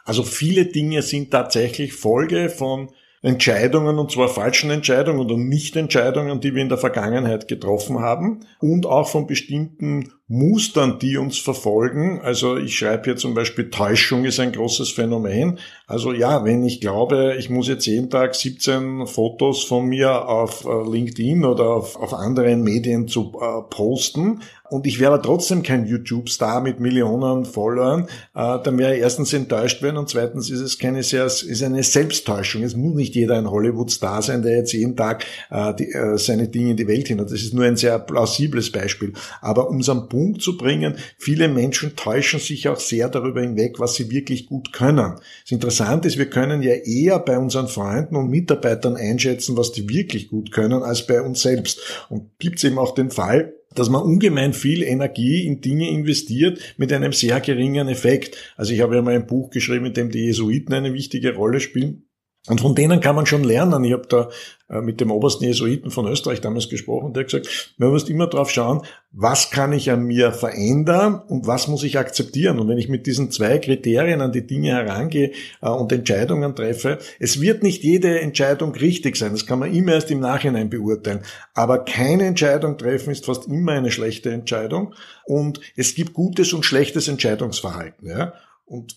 Also 0.08 0.22
viele 0.22 0.64
Dinge 0.64 1.02
sind 1.02 1.32
tatsächlich 1.32 1.92
Folge 1.92 2.48
von 2.48 2.88
Entscheidungen, 3.20 3.98
und 3.98 4.10
zwar 4.10 4.30
falschen 4.30 4.70
Entscheidungen 4.70 5.20
oder 5.20 5.36
Nichtentscheidungen, 5.36 6.40
die 6.40 6.54
wir 6.54 6.62
in 6.62 6.70
der 6.70 6.78
Vergangenheit 6.78 7.46
getroffen 7.46 7.98
haben 7.98 8.40
und 8.58 8.86
auch 8.86 9.06
von 9.06 9.26
bestimmten 9.26 10.10
Mustern, 10.30 10.98
die 10.98 11.16
uns 11.16 11.38
verfolgen. 11.38 12.20
Also 12.22 12.58
ich 12.58 12.76
schreibe 12.76 13.04
hier 13.04 13.16
zum 13.16 13.32
Beispiel, 13.32 13.70
Täuschung 13.70 14.26
ist 14.26 14.38
ein 14.38 14.52
großes 14.52 14.90
Phänomen. 14.90 15.58
Also 15.86 16.12
ja, 16.12 16.44
wenn 16.44 16.62
ich 16.64 16.82
glaube, 16.82 17.36
ich 17.38 17.48
muss 17.48 17.66
jetzt 17.66 17.86
jeden 17.86 18.10
Tag 18.10 18.34
17 18.34 19.06
Fotos 19.06 19.64
von 19.64 19.86
mir 19.86 20.28
auf 20.28 20.66
äh, 20.66 20.90
LinkedIn 20.90 21.46
oder 21.46 21.70
auf, 21.70 21.96
auf 21.96 22.12
anderen 22.12 22.62
Medien 22.62 23.08
zu 23.08 23.32
äh, 23.40 23.62
posten, 23.70 24.40
und 24.70 24.86
ich 24.86 25.00
wäre 25.00 25.20
trotzdem 25.22 25.62
kein 25.62 25.86
YouTube-Star 25.86 26.60
mit 26.60 26.78
Millionen 26.80 27.44
Followern, 27.44 28.06
äh, 28.34 28.58
dann 28.62 28.76
wäre 28.76 28.94
ich 28.94 29.00
erstens 29.00 29.32
enttäuscht 29.32 29.82
werden 29.82 29.96
und 29.96 30.08
zweitens 30.08 30.50
ist 30.50 30.60
es 30.60 30.78
keine 30.78 31.02
sehr, 31.02 31.24
ist 31.26 31.62
eine 31.62 31.82
Selbsttäuschung. 31.82 32.62
Es 32.62 32.76
muss 32.76 32.94
nicht 32.94 33.14
jeder 33.14 33.38
ein 33.38 33.50
Hollywood-Star 33.50 34.20
sein, 34.22 34.42
der 34.42 34.58
jetzt 34.58 34.72
jeden 34.72 34.96
Tag 34.96 35.24
äh, 35.50 35.74
die, 35.74 35.90
äh, 35.90 36.18
seine 36.18 36.48
Dinge 36.48 36.72
in 36.72 36.76
die 36.76 36.86
Welt 36.86 37.08
hin 37.08 37.20
hat. 37.20 37.30
Das 37.30 37.40
ist 37.40 37.54
nur 37.54 37.64
ein 37.64 37.76
sehr 37.76 37.98
plausibles 37.98 38.70
Beispiel. 38.70 39.14
Aber 39.40 39.70
um 39.70 39.78
am 39.88 40.08
Punkt 40.18 40.42
zu 40.42 40.56
bringen, 40.56 40.96
viele 41.16 41.46
Menschen 41.46 41.94
täuschen 41.94 42.40
sich 42.40 42.68
auch 42.68 42.80
sehr 42.80 43.08
darüber 43.08 43.40
hinweg, 43.40 43.78
was 43.78 43.94
sie 43.94 44.10
wirklich 44.10 44.46
gut 44.46 44.72
können. 44.72 45.14
Das 45.44 45.52
Interessante 45.52 46.08
ist, 46.08 46.18
wir 46.18 46.28
können 46.28 46.60
ja 46.60 46.72
eher 46.72 47.20
bei 47.20 47.38
unseren 47.38 47.68
Freunden 47.68 48.16
und 48.16 48.28
Mitarbeitern 48.28 48.96
einschätzen, 48.96 49.56
was 49.56 49.70
die 49.70 49.88
wirklich 49.88 50.26
gut 50.26 50.50
können, 50.50 50.82
als 50.82 51.06
bei 51.06 51.22
uns 51.22 51.40
selbst. 51.42 52.04
Und 52.08 52.36
gibt 52.40 52.58
es 52.58 52.64
eben 52.64 52.80
auch 52.80 52.94
den 52.94 53.12
Fall, 53.12 53.54
dass 53.76 53.90
man 53.90 54.02
ungemein 54.02 54.54
viel 54.54 54.82
Energie 54.82 55.46
in 55.46 55.60
Dinge 55.60 55.88
investiert 55.88 56.58
mit 56.78 56.92
einem 56.92 57.12
sehr 57.12 57.38
geringen 57.38 57.86
Effekt. 57.86 58.36
Also 58.56 58.72
ich 58.72 58.80
habe 58.80 58.96
ja 58.96 59.02
mal 59.02 59.14
ein 59.14 59.28
Buch 59.28 59.50
geschrieben, 59.50 59.86
in 59.86 59.94
dem 59.94 60.10
die 60.10 60.24
Jesuiten 60.24 60.74
eine 60.74 60.94
wichtige 60.94 61.36
Rolle 61.36 61.60
spielen. 61.60 62.07
Und 62.48 62.60
von 62.60 62.74
denen 62.74 63.00
kann 63.00 63.14
man 63.14 63.26
schon 63.26 63.44
lernen. 63.44 63.84
Ich 63.84 63.92
habe 63.92 64.06
da 64.08 64.28
äh, 64.70 64.80
mit 64.80 65.00
dem 65.00 65.10
obersten 65.10 65.44
Jesuiten 65.44 65.90
von 65.90 66.06
Österreich 66.06 66.40
damals 66.40 66.68
gesprochen, 66.68 67.12
der 67.12 67.22
hat 67.22 67.30
gesagt, 67.30 67.74
man 67.78 67.90
muss 67.90 68.08
immer 68.08 68.26
drauf 68.26 68.50
schauen, 68.50 68.82
was 69.12 69.50
kann 69.50 69.72
ich 69.72 69.90
an 69.90 70.04
mir 70.04 70.32
verändern 70.32 71.22
und 71.28 71.46
was 71.46 71.68
muss 71.68 71.82
ich 71.84 71.98
akzeptieren. 71.98 72.58
Und 72.58 72.68
wenn 72.68 72.78
ich 72.78 72.88
mit 72.88 73.06
diesen 73.06 73.30
zwei 73.30 73.58
Kriterien 73.58 74.20
an 74.20 74.32
die 74.32 74.46
Dinge 74.46 74.72
herangehe 74.72 75.32
äh, 75.62 75.68
und 75.68 75.92
Entscheidungen 75.92 76.54
treffe, 76.54 76.98
es 77.18 77.40
wird 77.40 77.62
nicht 77.62 77.82
jede 77.82 78.20
Entscheidung 78.20 78.74
richtig 78.74 79.16
sein. 79.16 79.32
Das 79.32 79.46
kann 79.46 79.58
man 79.58 79.74
immer 79.74 79.92
erst 79.92 80.10
im 80.10 80.20
Nachhinein 80.20 80.70
beurteilen. 80.70 81.20
Aber 81.54 81.84
keine 81.84 82.24
Entscheidung 82.24 82.78
treffen 82.78 83.10
ist 83.10 83.26
fast 83.26 83.46
immer 83.46 83.72
eine 83.72 83.90
schlechte 83.90 84.30
Entscheidung. 84.30 84.94
Und 85.24 85.60
es 85.76 85.94
gibt 85.94 86.14
gutes 86.14 86.52
und 86.52 86.64
schlechtes 86.64 87.08
Entscheidungsverhalten. 87.08 88.08
Ja? 88.08 88.34
Und 88.64 88.96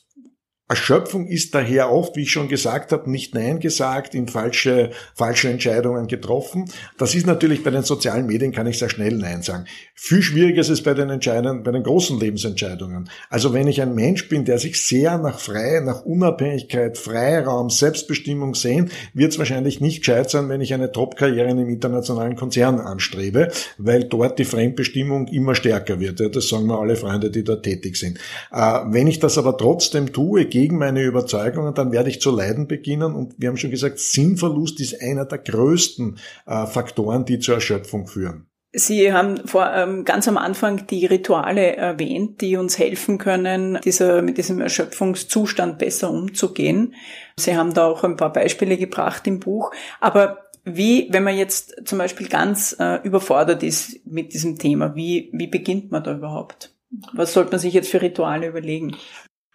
Erschöpfung 0.72 1.28
ist 1.28 1.54
daher 1.54 1.92
oft, 1.92 2.16
wie 2.16 2.22
ich 2.22 2.32
schon 2.32 2.48
gesagt 2.48 2.94
habe, 2.94 3.12
nicht 3.12 3.36
Nein 3.36 3.60
gesagt, 3.60 4.16
in 4.16 4.30
falsche, 4.30 4.92
falsche 5.16 5.50
Entscheidungen 5.50 6.08
getroffen. 6.08 6.72
Das 6.98 7.14
ist 7.14 7.28
natürlich 7.28 7.62
bei 7.62 7.72
den 7.72 7.84
sozialen 7.84 8.26
Medien, 8.26 8.54
kann 8.54 8.68
ich 8.68 8.80
sehr 8.80 8.90
schnell 8.90 9.18
Nein 9.18 9.42
sagen. 9.42 9.66
Viel 10.04 10.24
schwieriger 10.24 10.62
ist 10.62 10.70
es 10.70 10.82
bei 10.82 10.96
den 10.96 11.12
Entscheidungen, 11.12 11.62
bei 11.62 11.72
den 11.72 11.84
großen 11.84 12.20
Lebensentscheidungen. 12.20 13.08
Also 13.30 13.54
wenn 13.54 13.68
ich 13.68 13.84
ein 13.84 13.94
Mensch 13.94 14.30
bin, 14.30 14.46
der 14.46 14.58
sich 14.58 14.84
sehr 14.84 15.20
nach 15.20 15.38
Freiheit, 15.38 15.86
nach 15.86 16.04
Unabhängigkeit, 16.04 16.98
Freiraum, 16.98 17.70
Selbstbestimmung 17.70 18.56
sehnt, 18.56 18.92
wird 19.14 19.32
es 19.32 19.38
wahrscheinlich 19.38 19.80
nicht 19.80 20.00
gescheit 20.00 20.32
sein, 20.32 20.50
wenn 20.50 20.60
ich 20.60 20.74
eine 20.74 20.92
Top-Karriere 20.92 21.52
in 21.52 21.60
einem 21.60 21.70
internationalen 21.70 22.36
Konzern 22.36 22.80
anstrebe, 22.80 23.52
weil 23.78 24.06
dort 24.06 24.40
die 24.40 24.44
Fremdbestimmung 24.44 25.28
immer 25.28 25.54
stärker 25.54 26.00
wird. 26.00 26.20
Das 26.36 26.50
sagen 26.50 26.66
mir 26.66 26.80
alle 26.80 26.96
Freunde, 26.96 27.30
die 27.30 27.44
dort 27.44 27.62
tätig 27.62 27.96
sind. 27.96 28.18
Äh, 28.52 28.80
wenn 28.88 29.06
ich 29.06 29.20
das 29.20 29.38
aber 29.38 29.56
trotzdem 29.56 30.12
tue, 30.12 30.46
gegen 30.46 30.80
meine 30.80 31.04
Überzeugungen, 31.04 31.76
dann 31.76 31.92
werde 31.92 32.10
ich 32.10 32.20
zu 32.20 32.36
leiden 32.36 32.68
beginnen. 32.68 33.14
Und 33.14 33.36
wir 33.38 33.50
haben 33.50 33.58
schon 33.58 33.70
gesagt, 33.70 34.00
Sinnverlust 34.00 34.80
ist 34.82 35.00
einer 35.00 35.26
der 35.26 35.38
größten 35.38 36.18
äh, 36.48 36.66
Faktoren, 36.66 37.24
die 37.26 37.38
zur 37.38 37.54
Erschöpfung 37.54 38.08
führen. 38.08 38.48
Sie 38.74 39.12
haben 39.12 39.46
vor, 39.48 39.70
ähm, 39.74 40.06
ganz 40.06 40.30
am 40.30 40.38
Anfang 40.38 40.88
die 40.88 41.06
Rituale 41.06 41.76
erwähnt, 41.76 42.40
die 42.40 42.56
uns 42.56 42.80
helfen 42.80 43.18
können, 43.18 43.80
dieser, 43.84 44.22
mit 44.22 44.38
diesem 44.38 44.62
Erschöpfungszustand 44.62 45.78
besser 45.78 46.10
umzugehen. 46.10 46.96
Sie 47.36 47.58
haben 47.58 47.74
da 47.74 47.88
auch 47.88 48.06
ein 48.06 48.16
paar 48.16 48.32
Beispiele 48.32 48.78
gebracht 48.78 49.28
im 49.28 49.42
Buch. 49.42 49.72
Aber 50.00 50.38
wie, 50.64 51.10
wenn 51.12 51.24
man 51.24 51.38
jetzt 51.38 51.86
zum 51.86 51.98
Beispiel 51.98 52.28
ganz 52.28 52.76
äh, 52.80 53.00
überfordert 53.04 53.62
ist 53.62 54.06
mit 54.06 54.34
diesem 54.34 54.58
Thema, 54.58 54.96
wie, 54.96 55.30
wie 55.34 55.48
beginnt 55.48 55.92
man 55.92 56.04
da 56.04 56.16
überhaupt? 56.16 56.74
Was 57.14 57.34
sollte 57.34 57.52
man 57.52 57.60
sich 57.60 57.74
jetzt 57.74 57.90
für 57.90 58.02
Rituale 58.02 58.48
überlegen? 58.48 58.96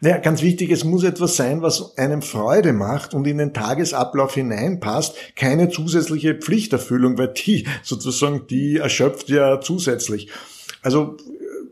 Ja, 0.02 0.18
ganz 0.18 0.42
wichtig, 0.42 0.70
es 0.70 0.84
muss 0.84 1.04
etwas 1.04 1.36
sein, 1.36 1.62
was 1.62 1.96
einem 1.96 2.20
Freude 2.20 2.74
macht 2.74 3.14
und 3.14 3.26
in 3.26 3.38
den 3.38 3.54
Tagesablauf 3.54 4.34
hineinpasst. 4.34 5.16
Keine 5.36 5.70
zusätzliche 5.70 6.34
Pflichterfüllung, 6.34 7.16
weil 7.16 7.28
die 7.28 7.66
sozusagen, 7.82 8.46
die 8.46 8.76
erschöpft 8.76 9.30
ja 9.30 9.60
zusätzlich. 9.60 10.28
Also 10.82 11.16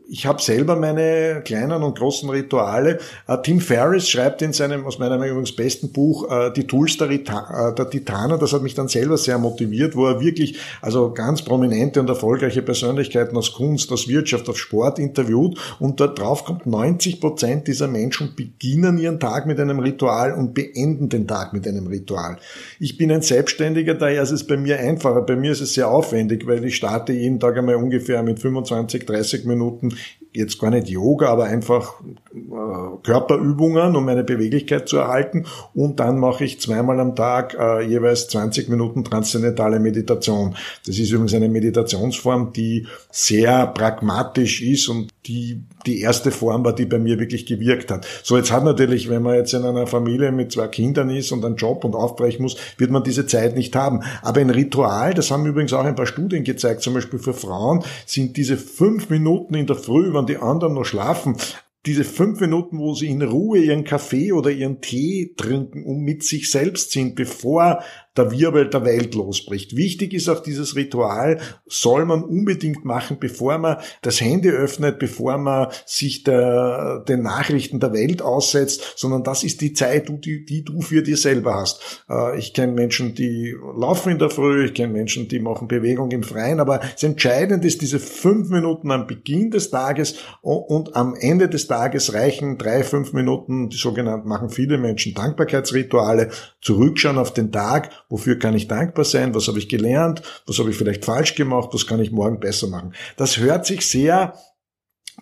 ich 0.07 0.25
habe 0.25 0.41
selber 0.41 0.75
meine 0.75 1.41
kleinen 1.43 1.83
und 1.83 1.97
großen 1.97 2.29
Rituale. 2.29 2.99
Uh, 3.27 3.37
Tim 3.37 3.59
Ferriss 3.59 4.09
schreibt 4.09 4.41
in 4.41 4.53
seinem, 4.53 4.85
aus 4.85 4.99
meinem 4.99 5.21
übrigens 5.23 5.55
besten 5.55 5.91
Buch, 5.91 6.29
uh, 6.29 6.49
die 6.49 6.67
Tools 6.67 6.97
der, 6.97 7.09
äh, 7.09 7.19
der 7.19 7.89
Titanen, 7.89 8.39
das 8.39 8.53
hat 8.53 8.61
mich 8.61 8.75
dann 8.75 8.87
selber 8.87 9.17
sehr 9.17 9.37
motiviert, 9.37 9.95
wo 9.95 10.05
er 10.05 10.19
wirklich 10.19 10.59
also 10.81 11.11
ganz 11.11 11.41
prominente 11.41 11.99
und 11.99 12.09
erfolgreiche 12.09 12.61
Persönlichkeiten 12.61 13.35
aus 13.35 13.53
Kunst, 13.53 13.91
aus 13.91 14.07
Wirtschaft, 14.07 14.47
aus 14.49 14.57
Sport 14.57 14.99
interviewt 14.99 15.57
und 15.79 15.99
dort 15.99 16.19
drauf 16.19 16.45
kommt, 16.45 16.65
90 16.65 17.19
Prozent 17.19 17.67
dieser 17.67 17.87
Menschen 17.87 18.35
beginnen 18.35 18.97
ihren 18.97 19.19
Tag 19.19 19.47
mit 19.47 19.59
einem 19.59 19.79
Ritual 19.79 20.33
und 20.33 20.53
beenden 20.53 21.09
den 21.09 21.27
Tag 21.27 21.53
mit 21.53 21.67
einem 21.67 21.87
Ritual. 21.87 22.37
Ich 22.79 22.97
bin 22.97 23.11
ein 23.11 23.21
Selbstständiger, 23.21 23.95
daher 23.95 24.21
ist 24.21 24.31
es 24.31 24.45
bei 24.45 24.57
mir 24.57 24.79
einfacher. 24.79 25.21
Bei 25.21 25.35
mir 25.35 25.51
ist 25.51 25.61
es 25.61 25.73
sehr 25.73 25.89
aufwendig, 25.89 26.45
weil 26.47 26.63
ich 26.65 26.75
starte 26.75 27.13
jeden 27.13 27.39
Tag 27.39 27.57
einmal 27.57 27.75
ungefähr 27.75 28.21
mit 28.23 28.39
25, 28.39 29.05
30 29.05 29.45
Minuten 29.45 29.94
jetzt 30.35 30.59
gar 30.59 30.69
nicht 30.69 30.89
Yoga, 30.89 31.29
aber 31.29 31.45
einfach 31.45 32.01
äh, 32.33 32.97
Körperübungen, 33.03 33.95
um 33.95 34.05
meine 34.05 34.23
Beweglichkeit 34.23 34.87
zu 34.87 34.97
erhalten. 34.97 35.45
Und 35.73 35.99
dann 35.99 36.19
mache 36.19 36.43
ich 36.43 36.59
zweimal 36.59 36.99
am 36.99 37.15
Tag 37.15 37.55
äh, 37.57 37.81
jeweils 37.81 38.27
20 38.27 38.69
Minuten 38.69 39.03
transzendentale 39.03 39.79
Meditation. 39.79 40.55
Das 40.85 40.99
ist 40.99 41.11
übrigens 41.11 41.33
eine 41.33 41.49
Meditationsform, 41.49 42.51
die 42.53 42.87
sehr 43.11 43.67
pragmatisch 43.67 44.61
ist 44.61 44.89
und 44.89 45.09
die 45.25 45.61
die 45.85 46.01
erste 46.01 46.31
Form 46.31 46.65
war, 46.65 46.73
die 46.73 46.85
bei 46.85 46.99
mir 46.99 47.19
wirklich 47.19 47.45
gewirkt 47.45 47.91
hat. 47.91 48.07
So, 48.23 48.37
jetzt 48.37 48.51
hat 48.51 48.63
natürlich, 48.63 49.09
wenn 49.09 49.21
man 49.21 49.35
jetzt 49.35 49.53
in 49.53 49.63
einer 49.63 49.87
Familie 49.87 50.31
mit 50.31 50.51
zwei 50.51 50.67
Kindern 50.67 51.09
ist 51.09 51.31
und 51.31 51.45
einen 51.45 51.55
Job 51.55 51.83
und 51.85 51.95
aufbrechen 51.95 52.43
muss, 52.43 52.57
wird 52.77 52.91
man 52.91 53.03
diese 53.03 53.27
Zeit 53.27 53.55
nicht 53.55 53.75
haben. 53.75 54.01
Aber 54.21 54.41
ein 54.41 54.49
Ritual, 54.49 55.13
das 55.13 55.31
haben 55.31 55.45
übrigens 55.45 55.73
auch 55.73 55.85
ein 55.85 55.95
paar 55.95 56.07
Studien 56.07 56.43
gezeigt, 56.43 56.81
zum 56.81 56.93
Beispiel 56.93 57.19
für 57.19 57.33
Frauen, 57.33 57.83
sind 58.05 58.37
diese 58.37 58.57
fünf 58.57 59.09
Minuten 59.09 59.53
in 59.55 59.67
der 59.67 59.75
Früh, 59.85 60.13
wenn 60.13 60.25
die 60.25 60.37
anderen 60.37 60.73
noch 60.73 60.83
schlafen, 60.83 61.37
diese 61.85 62.03
fünf 62.03 62.39
Minuten, 62.39 62.79
wo 62.79 62.95
sie 62.95 63.07
in 63.07 63.21
Ruhe 63.21 63.59
ihren 63.59 63.83
Kaffee 63.83 64.31
oder 64.31 64.49
ihren 64.49 64.81
Tee 64.81 65.35
trinken 65.37 65.85
und 65.85 65.99
mit 65.99 66.23
sich 66.23 66.49
selbst 66.49 66.91
sind, 66.91 67.13
bevor 67.13 67.83
der 68.17 68.31
Wirbel 68.31 68.69
der 68.69 68.85
Welt 68.85 69.15
losbricht. 69.15 69.75
Wichtig 69.75 70.13
ist 70.13 70.29
auch 70.29 70.41
dieses 70.41 70.75
Ritual, 70.75 71.39
soll 71.67 72.05
man 72.05 72.23
unbedingt 72.23 72.85
machen, 72.85 73.17
bevor 73.19 73.57
man 73.57 73.77
das 74.01 74.21
Handy 74.21 74.49
öffnet, 74.49 74.99
bevor 74.99 75.37
man 75.37 75.67
sich 75.85 76.23
der, 76.23 77.03
den 77.07 77.23
Nachrichten 77.23 77.79
der 77.79 77.93
Welt 77.93 78.21
aussetzt, 78.21 78.93
sondern 78.95 79.23
das 79.23 79.43
ist 79.43 79.61
die 79.61 79.73
Zeit, 79.73 80.09
die, 80.23 80.45
die 80.45 80.63
du 80.63 80.81
für 80.81 81.01
dir 81.01 81.17
selber 81.17 81.55
hast. 81.55 82.03
Äh, 82.09 82.37
ich 82.37 82.53
kenne 82.53 82.73
Menschen, 82.73 83.15
die 83.15 83.55
laufen 83.77 84.11
in 84.11 84.19
der 84.19 84.29
Früh, 84.29 84.65
ich 84.65 84.73
kenne 84.73 84.93
Menschen, 84.93 85.27
die 85.27 85.39
machen 85.39 85.67
Bewegung 85.67 86.11
im 86.11 86.23
Freien, 86.23 86.59
aber 86.59 86.79
das 86.79 87.03
Entscheidende 87.03 87.67
ist 87.67 87.81
diese 87.81 87.99
fünf 87.99 88.49
Minuten 88.49 88.91
am 88.91 89.07
Beginn 89.07 89.51
des 89.51 89.71
Tages 89.71 90.15
und 90.41 90.95
am 90.95 91.15
Ende 91.15 91.49
des 91.49 91.67
Tages 91.67 92.13
reichen 92.13 92.57
drei, 92.57 92.83
fünf 92.83 93.13
Minuten, 93.13 93.69
die 93.69 93.77
sogenannten 93.77 94.29
machen 94.29 94.49
viele 94.49 94.77
Menschen 94.77 95.13
Dankbarkeitsrituale, 95.13 96.29
zurückschauen 96.61 97.17
auf 97.17 97.33
den 97.33 97.51
Tag 97.51 97.89
Wofür 98.09 98.37
kann 98.37 98.55
ich 98.55 98.67
dankbar 98.67 99.05
sein? 99.05 99.33
Was 99.33 99.47
habe 99.47 99.59
ich 99.59 99.69
gelernt? 99.69 100.21
Was 100.45 100.59
habe 100.59 100.69
ich 100.69 100.77
vielleicht 100.77 101.05
falsch 101.05 101.35
gemacht? 101.35 101.69
Was 101.73 101.87
kann 101.87 101.99
ich 101.99 102.11
morgen 102.11 102.39
besser 102.39 102.67
machen? 102.67 102.93
Das 103.17 103.37
hört 103.37 103.65
sich 103.65 103.85
sehr 103.85 104.33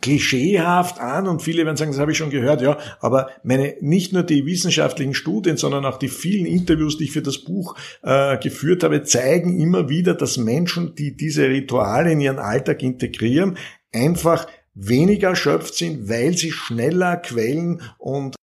klischeehaft 0.02 1.00
an 1.00 1.28
und 1.28 1.41
viele 1.41 1.65
werden 1.65 1.78
sagen, 1.78 1.91
das 1.91 2.00
habe 2.00 2.12
ich 2.12 2.17
schon 2.17 2.30
gehört, 2.30 2.62
ja, 2.62 2.78
aber 3.00 3.30
meine, 3.43 3.76
nicht 3.82 4.12
nur 4.12 4.24
die 4.24 4.46
wissenschaftlichen 4.46 5.13
Studien, 5.13 5.58
sondern 5.58 5.86
auch 5.86 5.98
die 5.98 6.08
vielen 6.08 6.46
Interviews, 6.46 6.98
die 6.98 7.06
ich 7.06 7.12
für 7.12 7.22
das 7.22 7.38
Buch 7.38 7.76
äh, 8.02 8.38
geführt 8.39 8.84
habe, 8.84 9.04
zeigen 9.04 9.60
immer 9.60 9.89
wieder, 9.89 10.15
dass 10.15 10.38
Menschen, 10.38 10.96
die 10.96 11.15
diese 11.15 11.48
Rituale 11.48 12.12
in 12.12 12.22
ihren 12.22 12.39
Alltag 12.39 12.82
integrieren, 12.82 13.58
einfach 13.91 14.48
weniger 14.74 15.30
erschöpft 15.30 15.76
sind, 15.76 16.10
weil 16.10 16.36
sie 16.36 16.52
schneller 16.52 17.17
quellen 17.17 17.82
und 18.00 18.36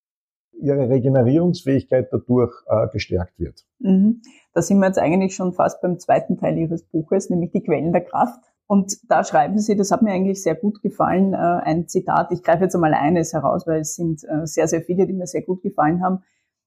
ihre 0.61 0.89
Regenerierungsfähigkeit 0.89 2.09
dadurch 2.13 2.53
äh, 2.67 2.89
gestärkt 2.89 3.39
wird. 3.39 3.65
Mhm. 3.79 4.23
Da 4.53 4.63
sind 4.63 4.79
wir 4.79 4.87
jetzt 4.87 4.99
eigentlich 4.99 5.35
schon 5.35 5.53
fast 5.53 5.81
beim 5.81 5.99
zweiten 5.99 6.37
Teil 6.37 6.59
Ihres 6.59 6.83
Buches, 6.83 7.31
nämlich 7.31 7.53
die 7.53 7.63
Quellen 7.63 7.93
der 7.93 8.03
Kraft. 8.03 8.41
Und 8.67 9.11
da 9.11 9.25
schreiben 9.25 9.59
Sie, 9.59 9.77
das 9.77 9.91
hat 9.91 10.03
mir 10.03 10.13
eigentlich 10.13 10.43
sehr 10.43 10.55
gut 10.55 10.81
gefallen, 10.83 11.35
äh, 11.35 11.37
ein 11.37 11.89
Zitat. 11.89 12.31
Ich 12.31 12.43
greife 12.43 12.65
jetzt 12.65 12.75
einmal 12.75 12.95
eines 12.95 13.33
heraus, 13.33 13.67
weil 13.67 13.81
es 13.81 13.97
sind 13.97 14.23
äh, 14.25 14.47
sehr, 14.47 14.69
sehr 14.69 14.83
viele, 14.83 15.07
die 15.07 15.13
mir 15.13 15.27
sehr 15.27 15.43
gut 15.43 15.63
gefallen 15.63 16.03
haben. 16.03 16.23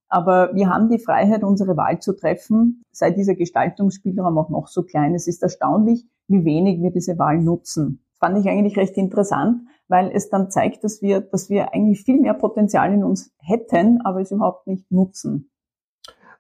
Aber 0.09 0.53
wir 0.53 0.69
haben 0.69 0.89
die 0.89 0.99
Freiheit, 0.99 1.43
unsere 1.43 1.75
Wahl 1.75 1.99
zu 1.99 2.13
treffen, 2.13 2.83
sei 2.91 3.11
dieser 3.11 3.35
Gestaltungsspielraum 3.35 4.37
auch 4.37 4.49
noch 4.49 4.67
so 4.67 4.83
klein. 4.83 5.15
Es 5.15 5.27
ist 5.27 5.41
erstaunlich, 5.41 6.05
wie 6.27 6.45
wenig 6.45 6.81
wir 6.81 6.91
diese 6.91 7.17
Wahl 7.17 7.39
nutzen. 7.39 8.03
Das 8.11 8.19
fand 8.19 8.37
ich 8.37 8.51
eigentlich 8.51 8.77
recht 8.77 8.95
interessant, 8.97 9.61
weil 9.93 10.09
es 10.11 10.27
dann 10.27 10.49
zeigt, 10.49 10.83
dass 10.83 11.03
wir, 11.03 11.21
dass 11.21 11.51
wir 11.51 11.71
eigentlich 11.71 12.01
viel 12.01 12.19
mehr 12.19 12.33
Potenzial 12.33 12.91
in 12.91 13.03
uns 13.03 13.31
hätten, 13.37 14.01
aber 14.03 14.21
es 14.21 14.31
überhaupt 14.31 14.65
nicht 14.65 14.91
nutzen. 14.91 15.51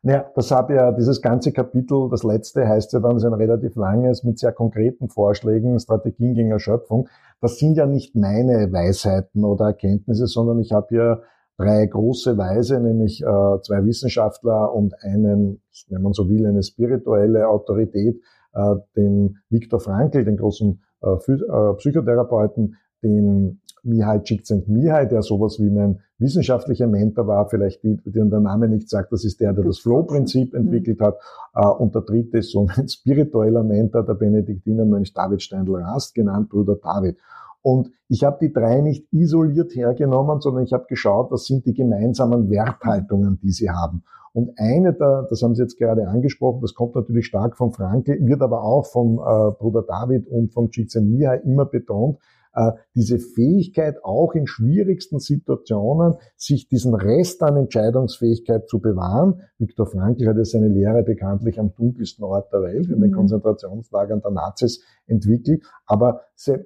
Ja, 0.01 0.25
das 0.33 0.49
habe 0.49 0.73
ja, 0.73 0.91
dieses 0.91 1.21
ganze 1.21 1.51
Kapitel, 1.51 2.09
das 2.09 2.23
letzte 2.23 2.67
heißt 2.67 2.93
ja 2.93 2.99
dann, 2.99 3.15
ist 3.15 3.23
ein 3.23 3.33
relativ 3.33 3.75
langes 3.75 4.23
mit 4.23 4.39
sehr 4.39 4.53
konkreten 4.53 5.07
Vorschlägen, 5.07 5.79
Strategien 5.79 6.33
gegen 6.33 6.49
Erschöpfung. 6.49 7.07
Das 7.41 7.59
sind 7.59 7.77
ja 7.77 7.85
nicht 7.85 8.15
meine 8.15 8.73
Weisheiten 8.73 9.45
oder 9.45 9.65
Erkenntnisse, 9.65 10.25
sondern 10.25 10.59
ich 10.59 10.71
habe 10.71 10.87
hier 10.89 11.21
drei 11.57 11.85
große 11.85 12.35
Weise, 12.39 12.79
nämlich 12.79 13.21
äh, 13.21 13.61
zwei 13.61 13.85
Wissenschaftler 13.85 14.73
und 14.73 14.95
einen, 15.03 15.61
wenn 15.89 16.01
man 16.01 16.13
so 16.13 16.27
will, 16.27 16.47
eine 16.47 16.63
spirituelle 16.63 17.47
Autorität, 17.47 18.19
äh, 18.55 18.75
den 18.95 19.37
Viktor 19.49 19.79
Frankl, 19.79 20.25
den 20.25 20.37
großen 20.37 20.81
äh 21.03 21.75
Psychotherapeuten, 21.77 22.77
den 23.03 23.59
Mihai 23.83 24.19
Csikszentmihalyi, 24.19 25.09
der 25.09 25.21
sowas 25.21 25.59
wie 25.59 25.69
mein 25.69 25.99
wissenschaftlicher 26.17 26.87
Mentor 26.87 27.27
war, 27.27 27.49
vielleicht 27.49 27.83
die, 27.83 27.97
den 28.05 28.29
der 28.29 28.39
Name 28.39 28.69
nicht 28.69 28.89
sagt, 28.89 29.11
das 29.11 29.25
ist 29.25 29.41
der, 29.41 29.51
der 29.53 29.65
das 29.65 29.79
Flow-Prinzip 29.79 30.53
mhm. 30.53 30.59
entwickelt 30.59 31.01
hat. 31.01 31.17
Äh, 31.53 31.67
und 31.67 31.93
der 31.93 32.03
dritte 32.03 32.37
ist 32.37 32.51
so 32.51 32.65
mein 32.65 32.87
spiritueller 32.87 33.63
Mentor, 33.63 34.03
der 34.03 34.13
Benediktinermönch 34.13 35.13
David 35.13 35.41
Steindl-Rast, 35.41 36.15
genannt 36.15 36.49
Bruder 36.49 36.77
David. 36.81 37.17
Und 37.61 37.91
ich 38.09 38.23
habe 38.23 38.37
die 38.41 38.51
drei 38.51 38.81
nicht 38.81 39.07
isoliert 39.11 39.75
hergenommen, 39.75 40.41
sondern 40.41 40.63
ich 40.63 40.73
habe 40.73 40.85
geschaut, 40.87 41.31
was 41.31 41.45
sind 41.45 41.65
die 41.65 41.73
gemeinsamen 41.73 42.49
Werthaltungen, 42.49 43.39
die 43.41 43.51
sie 43.51 43.69
haben. 43.69 44.03
Und 44.33 44.51
eine 44.57 44.93
der, 44.93 45.27
das 45.29 45.43
haben 45.43 45.55
Sie 45.55 45.61
jetzt 45.61 45.77
gerade 45.77 46.07
angesprochen, 46.07 46.59
das 46.61 46.73
kommt 46.73 46.95
natürlich 46.95 47.27
stark 47.27 47.55
von 47.55 47.71
Frankl, 47.71 48.17
wird 48.25 48.41
aber 48.41 48.63
auch 48.63 48.85
von 48.87 49.13
äh, 49.13 49.51
Bruder 49.57 49.83
David 49.83 50.27
und 50.27 50.51
von 50.51 50.71
Csikszentmihalyi 50.71 51.41
immer 51.43 51.65
betont, 51.65 52.17
diese 52.95 53.17
Fähigkeit 53.17 54.03
auch 54.03 54.33
in 54.33 54.45
schwierigsten 54.45 55.19
Situationen, 55.19 56.15
sich 56.35 56.67
diesen 56.67 56.93
Rest 56.93 57.41
an 57.41 57.57
Entscheidungsfähigkeit 57.57 58.67
zu 58.69 58.79
bewahren. 58.79 59.41
Viktor 59.57 59.87
Frankl 59.87 60.27
hat 60.27 60.37
ja 60.37 60.45
seine 60.45 60.67
Lehre 60.67 61.03
bekanntlich 61.03 61.59
am 61.59 61.73
dunkelsten 61.75 62.23
Ort 62.23 62.53
der 62.53 62.61
Welt, 62.61 62.89
in 62.89 63.01
den 63.01 63.09
mhm. 63.09 63.15
Konzentrationslagern 63.15 64.21
der 64.21 64.31
Nazis 64.31 64.83
entwickelt. 65.07 65.63
Aber 65.85 66.21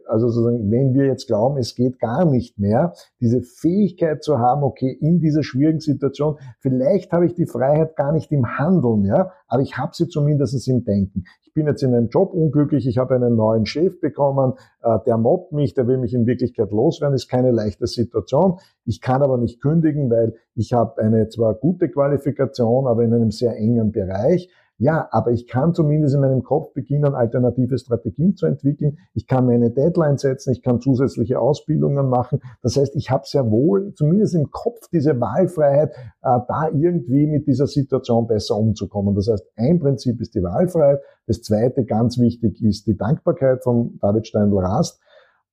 also 0.08 0.30
sozusagen, 0.30 0.72
wenn 0.72 0.94
wir 0.94 1.06
jetzt 1.06 1.28
glauben, 1.28 1.58
es 1.58 1.76
geht 1.76 2.00
gar 2.00 2.26
nicht 2.26 2.58
mehr, 2.58 2.94
diese 3.20 3.42
Fähigkeit 3.42 4.24
zu 4.24 4.40
haben, 4.40 4.64
okay, 4.64 4.92
in 4.92 5.20
dieser 5.20 5.44
schwierigen 5.44 5.80
Situation, 5.80 6.38
vielleicht 6.60 7.12
habe 7.12 7.26
ich 7.26 7.34
die 7.36 7.46
Freiheit 7.46 7.96
gar 7.96 8.12
nicht 8.12 8.32
im 8.32 8.58
Handeln, 8.58 9.06
ja, 9.06 9.32
aber 9.48 9.62
ich 9.62 9.78
habe 9.78 9.92
sie 9.94 10.08
zumindest 10.08 10.68
im 10.68 10.84
Denken. 10.84 11.26
Ich 11.58 11.60
bin 11.60 11.70
jetzt 11.70 11.82
in 11.82 11.96
einem 11.96 12.10
Job 12.10 12.36
unglücklich, 12.36 12.86
ich 12.86 13.00
habe 13.00 13.16
einen 13.16 13.36
neuen 13.36 13.66
Chef 13.66 14.00
bekommen, 14.00 14.54
äh, 14.84 15.00
der 15.08 15.18
mobbt 15.18 15.54
mich, 15.54 15.74
der 15.74 15.88
will 15.88 15.98
mich 15.98 16.14
in 16.14 16.28
Wirklichkeit 16.28 16.70
loswerden, 16.70 17.16
ist 17.16 17.30
keine 17.30 17.50
leichte 17.50 17.88
Situation. 17.88 18.60
Ich 18.86 19.02
kann 19.02 19.24
aber 19.24 19.40
nicht 19.40 19.60
kündigen, 19.60 20.08
weil 20.12 20.36
ich 20.54 20.74
habe 20.74 21.02
eine 21.02 21.30
zwar 21.30 21.56
gute 21.56 21.90
Qualifikation, 21.90 22.86
aber 22.86 23.02
in 23.02 23.12
einem 23.12 23.32
sehr 23.32 23.58
engen 23.58 23.92
Bereich. 23.92 24.52
Ja, 24.80 25.08
aber 25.12 25.32
ich 25.32 25.48
kann 25.48 25.74
zumindest 25.74 26.14
in 26.14 26.22
meinem 26.22 26.44
Kopf 26.44 26.74
beginnen, 26.74 27.16
alternative 27.16 27.80
Strategien 27.80 28.36
zu 28.36 28.46
entwickeln. 28.46 29.00
Ich 29.16 29.26
kann 29.26 29.48
meine 29.48 29.72
Deadline 29.72 30.20
setzen, 30.20 30.52
ich 30.52 30.62
kann 30.62 30.82
zusätzliche 30.82 31.40
Ausbildungen 31.40 32.10
machen. 32.10 32.42
Das 32.62 32.78
heißt, 32.78 32.96
ich 32.96 33.10
habe 33.10 33.24
sehr 33.26 33.50
wohl 33.50 33.94
zumindest 33.96 34.36
im 34.36 34.52
Kopf 34.52 34.88
diese 34.92 35.20
Wahlfreiheit, 35.20 35.94
äh, 36.22 36.40
da 36.48 36.70
irgendwie 36.72 37.26
mit 37.26 37.48
dieser 37.48 37.66
Situation 37.66 38.28
besser 38.28 38.56
umzukommen. 38.56 39.16
Das 39.16 39.28
heißt, 39.28 39.48
ein 39.56 39.80
Prinzip 39.80 40.22
ist 40.22 40.36
die 40.36 40.44
Wahlfreiheit. 40.44 41.00
Das 41.26 41.42
zweite, 41.42 41.84
ganz 41.84 42.20
wichtig, 42.20 42.62
ist 42.64 42.86
die 42.86 42.96
Dankbarkeit 42.96 43.64
von 43.64 43.98
David 44.00 44.28
Steindl-Rast. 44.28 45.02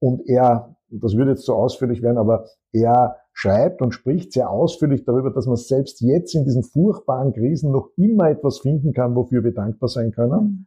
Und 0.01 0.29
er, 0.29 0.77
das 0.91 1.17
würde 1.17 1.31
jetzt 1.31 1.47
so 1.47 1.55
ausführlich 1.55 2.03
werden, 2.03 2.19
aber 2.19 2.45
er 2.73 3.17
schreibt 3.35 3.83
und 3.83 3.93
spricht 3.93 4.33
sehr 4.33 4.49
ausführlich 4.49 5.05
darüber, 5.05 5.31
dass 5.31 5.47
man 5.47 5.57
selbst 5.57 6.01
jetzt 6.01 6.35
in 6.35 6.45
diesen 6.45 6.63
furchtbaren 6.63 7.35
Krisen 7.35 7.73
noch 7.73 7.91
immer 7.97 8.31
etwas 8.31 8.61
finden 8.61 8.93
kann, 8.93 9.15
wofür 9.15 9.45
wir 9.45 9.53
dankbar 9.53 9.89
sein 9.89 10.13
können. 10.13 10.41
Mhm. 10.41 10.67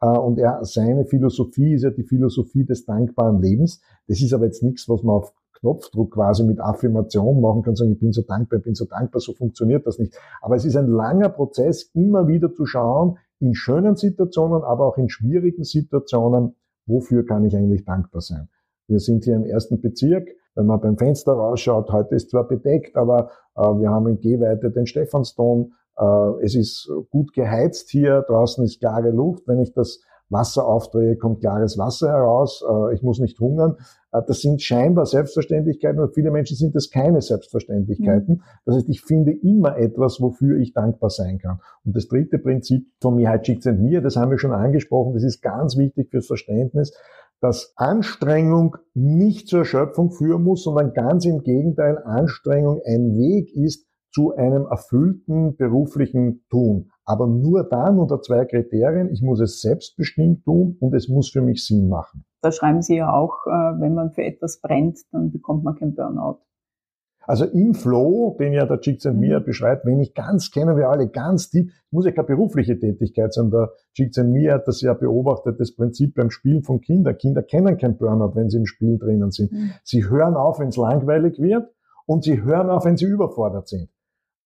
Äh, 0.00 0.18
und 0.18 0.38
er, 0.38 0.64
seine 0.64 1.06
Philosophie 1.06 1.74
ist 1.74 1.84
ja 1.84 1.90
die 1.90 2.02
Philosophie 2.02 2.64
des 2.64 2.84
dankbaren 2.84 3.40
Lebens. 3.40 3.80
Das 4.08 4.20
ist 4.20 4.34
aber 4.34 4.46
jetzt 4.46 4.62
nichts, 4.62 4.88
was 4.88 5.02
man 5.02 5.16
auf 5.16 5.32
Knopfdruck 5.60 6.14
quasi 6.14 6.44
mit 6.44 6.60
Affirmation 6.60 7.40
machen 7.40 7.62
kann, 7.62 7.76
sagen, 7.76 7.92
ich 7.92 8.00
bin 8.00 8.12
so 8.12 8.22
dankbar, 8.22 8.58
ich 8.58 8.64
bin 8.64 8.74
so 8.74 8.84
dankbar, 8.84 9.20
so 9.20 9.32
funktioniert 9.32 9.86
das 9.86 9.98
nicht. 9.98 10.16
Aber 10.40 10.56
es 10.56 10.64
ist 10.64 10.76
ein 10.76 10.88
langer 10.88 11.28
Prozess, 11.28 11.90
immer 11.94 12.28
wieder 12.28 12.52
zu 12.52 12.66
schauen, 12.66 13.18
in 13.40 13.54
schönen 13.54 13.96
Situationen, 13.96 14.62
aber 14.62 14.86
auch 14.86 14.98
in 14.98 15.08
schwierigen 15.08 15.64
Situationen, 15.64 16.56
wofür 16.86 17.24
kann 17.24 17.44
ich 17.44 17.56
eigentlich 17.56 17.84
dankbar 17.84 18.20
sein. 18.20 18.48
Wir 18.88 19.00
sind 19.00 19.24
hier 19.24 19.36
im 19.36 19.44
ersten 19.44 19.80
Bezirk. 19.80 20.28
Wenn 20.58 20.66
man 20.66 20.80
beim 20.80 20.98
Fenster 20.98 21.34
rausschaut, 21.34 21.92
heute 21.92 22.16
ist 22.16 22.30
zwar 22.30 22.48
bedeckt, 22.48 22.96
aber 22.96 23.30
äh, 23.54 23.60
wir 23.60 23.90
haben 23.90 24.08
in 24.08 24.18
Gehweite 24.18 24.72
den 24.72 24.88
Stephansdom. 24.88 25.72
Äh, 25.96 26.04
es 26.42 26.56
ist 26.56 26.90
gut 27.10 27.32
geheizt 27.32 27.90
hier. 27.90 28.22
Draußen 28.22 28.64
ist 28.64 28.80
klare 28.80 29.10
Luft. 29.10 29.46
Wenn 29.46 29.60
ich 29.60 29.72
das 29.72 30.00
Wasser 30.30 30.66
aufdrehe, 30.66 31.16
kommt 31.16 31.42
klares 31.42 31.78
Wasser 31.78 32.08
heraus. 32.08 32.64
Äh, 32.68 32.94
ich 32.94 33.02
muss 33.02 33.20
nicht 33.20 33.38
hungern. 33.38 33.76
Äh, 34.10 34.20
das 34.26 34.40
sind 34.40 34.60
scheinbar 34.60 35.06
Selbstverständlichkeiten, 35.06 36.00
aber 36.00 36.12
viele 36.12 36.32
Menschen 36.32 36.56
sind 36.56 36.74
das 36.74 36.90
keine 36.90 37.22
Selbstverständlichkeiten. 37.22 38.34
Mhm. 38.34 38.42
Das 38.64 38.74
heißt, 38.74 38.88
ich 38.88 39.02
finde 39.02 39.30
immer 39.30 39.78
etwas, 39.78 40.20
wofür 40.20 40.58
ich 40.58 40.72
dankbar 40.72 41.10
sein 41.10 41.38
kann. 41.38 41.60
Und 41.84 41.94
das 41.94 42.08
dritte 42.08 42.40
Prinzip 42.40 42.84
von 43.00 43.14
Mihai 43.14 43.38
Csikszentmihalyi, 43.38 44.02
das 44.02 44.16
haben 44.16 44.32
wir 44.32 44.38
schon 44.38 44.52
angesprochen, 44.52 45.14
das 45.14 45.22
ist 45.22 45.40
ganz 45.40 45.76
wichtig 45.76 46.10
fürs 46.10 46.26
Verständnis, 46.26 46.92
dass 47.40 47.72
Anstrengung 47.76 48.76
nicht 48.94 49.48
zur 49.48 49.60
Erschöpfung 49.60 50.10
führen 50.10 50.42
muss, 50.42 50.64
sondern 50.64 50.92
ganz 50.92 51.24
im 51.24 51.42
Gegenteil, 51.42 51.98
Anstrengung 52.04 52.80
ein 52.84 53.16
Weg 53.16 53.54
ist 53.54 53.88
zu 54.12 54.34
einem 54.34 54.66
erfüllten 54.66 55.56
beruflichen 55.56 56.44
Tun. 56.50 56.90
Aber 57.04 57.26
nur 57.26 57.64
dann 57.64 57.98
unter 57.98 58.20
zwei 58.20 58.44
Kriterien. 58.44 59.10
Ich 59.10 59.22
muss 59.22 59.40
es 59.40 59.60
selbstbestimmt 59.60 60.44
tun 60.44 60.76
und 60.80 60.94
es 60.94 61.08
muss 61.08 61.30
für 61.30 61.40
mich 61.40 61.64
Sinn 61.64 61.88
machen. 61.88 62.24
Da 62.42 62.52
schreiben 62.52 62.82
Sie 62.82 62.96
ja 62.96 63.12
auch, 63.12 63.46
äh, 63.46 63.80
wenn 63.80 63.94
man 63.94 64.10
für 64.10 64.24
etwas 64.24 64.60
brennt, 64.60 64.98
dann 65.12 65.30
bekommt 65.30 65.64
man 65.64 65.76
kein 65.76 65.94
Burnout. 65.94 66.40
Also 67.28 67.44
im 67.44 67.74
Flow, 67.74 68.34
den 68.40 68.54
ja 68.54 68.64
der 68.64 68.80
Csikszentmihalyi 68.80 69.40
mhm. 69.40 69.44
beschreibt, 69.44 69.84
wenn 69.84 70.00
ich 70.00 70.14
ganz, 70.14 70.50
kennen 70.50 70.78
wir 70.78 70.88
alle, 70.88 71.08
ganz 71.08 71.50
tief, 71.50 71.70
muss 71.90 72.06
ja 72.06 72.10
keine 72.10 72.26
berufliche 72.26 72.78
Tätigkeit 72.78 73.34
sein. 73.34 73.50
Der 73.50 73.70
Csikszentmihalyi 73.92 74.50
hat 74.50 74.66
das 74.66 74.80
ja 74.80 74.94
beobachtet, 74.94 75.60
das 75.60 75.76
Prinzip 75.76 76.14
beim 76.14 76.30
Spielen 76.30 76.62
von 76.62 76.80
Kindern. 76.80 77.18
Kinder 77.18 77.42
kennen 77.42 77.76
kein 77.76 77.98
Burnout, 77.98 78.34
wenn 78.34 78.48
sie 78.48 78.56
im 78.56 78.64
Spiel 78.64 78.98
drinnen 78.98 79.30
sind. 79.30 79.52
Mhm. 79.52 79.72
Sie 79.84 80.08
hören 80.08 80.36
auf, 80.36 80.58
wenn 80.58 80.68
es 80.68 80.78
langweilig 80.78 81.38
wird 81.38 81.68
und 82.06 82.24
sie 82.24 82.42
hören 82.42 82.70
auf, 82.70 82.86
wenn 82.86 82.96
sie 82.96 83.04
überfordert 83.04 83.68
sind. 83.68 83.90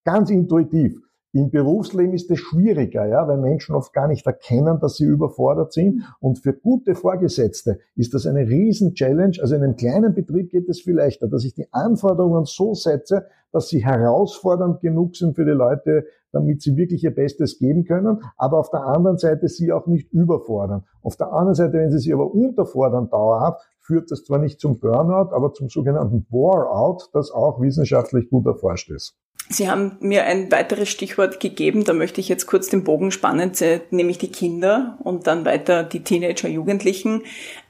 Ganz 0.05 0.31
intuitiv. 0.31 1.01
Im 1.35 1.51
Berufsleben 1.51 2.13
ist 2.13 2.31
es 2.31 2.41
schwieriger, 2.41 3.07
ja, 3.07 3.27
weil 3.27 3.39
Menschen 3.39 3.75
oft 3.75 3.95
gar 3.95 4.07
nicht 4.07 4.27
erkennen, 4.27 4.79
dass 4.81 4.97
sie 4.97 5.05
überfordert 5.05 5.73
sind. 5.73 6.03
Und 6.21 6.41
für 6.41 6.53
gute 6.53 6.95
Vorgesetzte 6.95 7.79
ist 7.97 8.13
das 8.13 8.27
eine 8.27 8.47
Riesen-Challenge. 8.47 9.39
Also 9.41 9.55
in 9.55 9.63
einem 9.63 9.77
kleinen 9.77 10.15
Betrieb 10.15 10.51
geht 10.51 10.69
es 10.69 10.83
viel 10.83 10.97
leichter, 10.97 11.29
dass 11.29 11.45
ich 11.45 11.55
die 11.55 11.73
Anforderungen 11.73 12.45
so 12.45 12.75
setze, 12.75 13.27
dass 13.51 13.69
sie 13.69 13.83
herausfordernd 13.83 14.81
genug 14.81 15.17
sind 15.17 15.35
für 15.35 15.47
die 15.47 15.53
Leute, 15.53 16.05
damit 16.33 16.61
sie 16.61 16.77
wirklich 16.77 17.05
ihr 17.05 17.15
Bestes 17.15 17.59
geben 17.59 17.85
können, 17.85 18.23
aber 18.37 18.59
auf 18.59 18.71
der 18.71 18.85
anderen 18.85 19.19
Seite 19.19 19.49
sie 19.49 19.73
auch 19.73 19.87
nicht 19.87 20.13
überfordern. 20.13 20.85
Auf 21.03 21.17
der 21.17 21.33
anderen 21.33 21.55
Seite, 21.55 21.75
wenn 21.75 21.91
sie 21.91 21.99
sie 21.99 22.13
aber 22.13 22.33
unterfordern 22.35 23.09
dauerhaft, 23.09 23.63
führt 23.81 24.11
das 24.11 24.25
zwar 24.25 24.39
nicht 24.39 24.61
zum 24.61 24.79
Burnout, 24.79 25.35
aber 25.35 25.53
zum 25.53 25.69
sogenannten 25.69 26.25
Bore-out, 26.25 27.11
das 27.13 27.31
auch 27.31 27.61
wissenschaftlich 27.61 28.31
gut 28.31 28.47
erforscht 28.47 28.91
ist. 28.91 29.17
Sie 29.53 29.69
haben 29.69 29.97
mir 30.01 30.25
ein 30.25 30.51
weiteres 30.51 30.89
Stichwort 30.89 31.39
gegeben, 31.39 31.85
da 31.85 31.93
möchte 31.93 32.21
ich 32.21 32.29
jetzt 32.29 32.47
kurz 32.47 32.69
den 32.69 32.85
Bogen 32.85 33.11
spannen, 33.11 33.53
nämlich 33.91 34.19
die 34.19 34.33
Kinder 34.33 34.99
und 35.03 35.27
dann 35.27 35.45
weiter 35.45 35.83
die 35.85 36.03
Teenager, 36.03 36.49
Jugendlichen. 36.49 37.23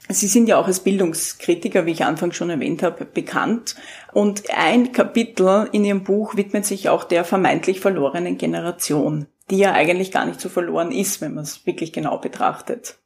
Sie 0.09 0.27
sind 0.27 0.47
ja 0.47 0.57
auch 0.57 0.67
als 0.67 0.81
Bildungskritiker, 0.81 1.85
wie 1.85 1.91
ich 1.91 2.05
anfangs 2.05 2.35
schon 2.35 2.49
erwähnt 2.49 2.83
habe, 2.83 3.05
bekannt. 3.05 3.75
Und 4.13 4.43
ein 4.49 4.91
Kapitel 4.91 5.69
in 5.71 5.85
Ihrem 5.85 6.03
Buch 6.03 6.35
widmet 6.35 6.65
sich 6.65 6.89
auch 6.89 7.03
der 7.03 7.25
vermeintlich 7.25 7.79
verlorenen 7.79 8.37
Generation, 8.37 9.27
die 9.49 9.57
ja 9.57 9.73
eigentlich 9.73 10.11
gar 10.11 10.25
nicht 10.25 10.41
so 10.41 10.49
verloren 10.49 10.91
ist, 10.91 11.21
wenn 11.21 11.33
man 11.33 11.43
es 11.43 11.65
wirklich 11.65 11.93
genau 11.93 12.17
betrachtet. 12.17 12.97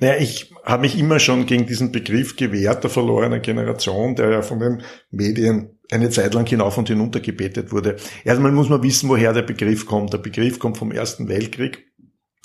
Naja, 0.00 0.16
ich 0.18 0.52
habe 0.64 0.82
mich 0.82 0.98
immer 0.98 1.18
schon 1.18 1.44
gegen 1.44 1.66
diesen 1.66 1.92
Begriff 1.92 2.36
gewehrt, 2.36 2.82
der 2.82 2.90
verlorenen 2.90 3.42
Generation, 3.42 4.16
der 4.16 4.30
ja 4.30 4.42
von 4.42 4.58
den 4.58 4.82
Medien 5.10 5.78
eine 5.90 6.08
Zeit 6.08 6.32
lang 6.32 6.46
hinauf 6.46 6.78
und 6.78 6.88
hinunter 6.88 7.20
gebetet 7.20 7.70
wurde. 7.70 7.96
Erstmal 8.24 8.50
muss 8.50 8.70
man 8.70 8.82
wissen, 8.82 9.10
woher 9.10 9.34
der 9.34 9.42
Begriff 9.42 9.86
kommt. 9.86 10.12
Der 10.12 10.18
Begriff 10.18 10.58
kommt 10.58 10.78
vom 10.78 10.90
Ersten 10.90 11.28
Weltkrieg, 11.28 11.86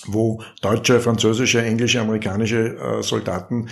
wo 0.06 0.42
deutsche, 0.62 1.00
französische, 1.00 1.62
englische, 1.62 2.02
amerikanische 2.02 2.76
äh, 2.76 3.02
Soldaten 3.02 3.70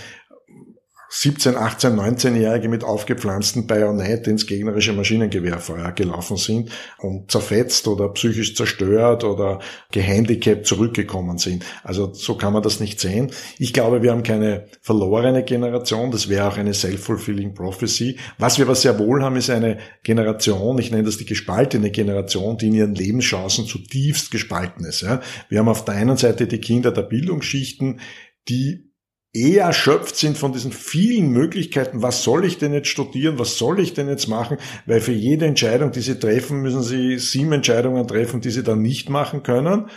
17, 1.15 1.55
18, 1.55 1.93
19-Jährige 1.93 2.67
mit 2.69 2.83
aufgepflanzten 2.83 3.67
Bajonett 3.67 4.25
ins 4.25 4.47
gegnerische 4.47 4.93
Maschinengewehrfeuer 4.93 5.91
gelaufen 5.91 6.37
sind 6.37 6.71
und 6.97 7.29
zerfetzt 7.29 7.87
oder 7.87 8.09
psychisch 8.09 8.55
zerstört 8.55 9.23
oder 9.23 9.59
gehandicapt 9.91 10.65
zurückgekommen 10.65 11.37
sind. 11.37 11.65
Also 11.83 12.11
so 12.13 12.35
kann 12.35 12.51
man 12.51 12.63
das 12.63 12.79
nicht 12.79 12.99
sehen. 12.99 13.31
Ich 13.59 13.73
glaube, 13.73 14.01
wir 14.01 14.09
haben 14.09 14.23
keine 14.23 14.65
verlorene 14.81 15.43
Generation. 15.43 16.09
Das 16.09 16.29
wäre 16.29 16.47
auch 16.47 16.57
eine 16.57 16.73
self-fulfilling 16.73 17.53
prophecy. 17.53 18.17
Was 18.39 18.57
wir 18.57 18.65
aber 18.65 18.73
sehr 18.73 18.97
wohl 18.97 19.21
haben, 19.21 19.35
ist 19.35 19.51
eine 19.51 19.77
Generation, 20.01 20.79
ich 20.79 20.89
nenne 20.89 21.03
das 21.03 21.17
die 21.17 21.25
gespaltene 21.25 21.91
Generation, 21.91 22.57
die 22.57 22.69
in 22.69 22.73
ihren 22.73 22.95
Lebenschancen 22.95 23.67
zutiefst 23.67 24.31
gespalten 24.31 24.83
ist. 24.83 25.05
Wir 25.47 25.59
haben 25.59 25.69
auf 25.69 25.85
der 25.85 25.93
einen 25.93 26.17
Seite 26.17 26.47
die 26.47 26.57
Kinder 26.57 26.91
der 26.91 27.03
Bildungsschichten, 27.03 27.99
die 28.49 28.92
eher 29.33 29.65
erschöpft 29.65 30.15
sind 30.15 30.37
von 30.37 30.53
diesen 30.53 30.71
vielen 30.71 31.29
Möglichkeiten, 31.29 32.03
was 32.03 32.23
soll 32.23 32.45
ich 32.45 32.59
denn 32.59 32.71
jetzt 32.71 32.87
studieren, 32.87 33.39
was 33.39 33.57
soll 33.57 33.79
ich 33.79 33.93
denn 33.93 34.07
jetzt 34.07 34.27
machen, 34.27 34.57
weil 34.85 35.01
für 35.01 35.11
jede 35.11 35.47
Entscheidung, 35.47 35.91
die 35.91 36.01
sie 36.01 36.19
treffen, 36.19 36.61
müssen 36.61 36.83
sie 36.83 37.17
sieben 37.17 37.51
Entscheidungen 37.51 38.07
treffen, 38.07 38.41
die 38.41 38.51
sie 38.51 38.63
dann 38.63 38.81
nicht 38.81 39.09
machen 39.09 39.41
können. 39.41 39.89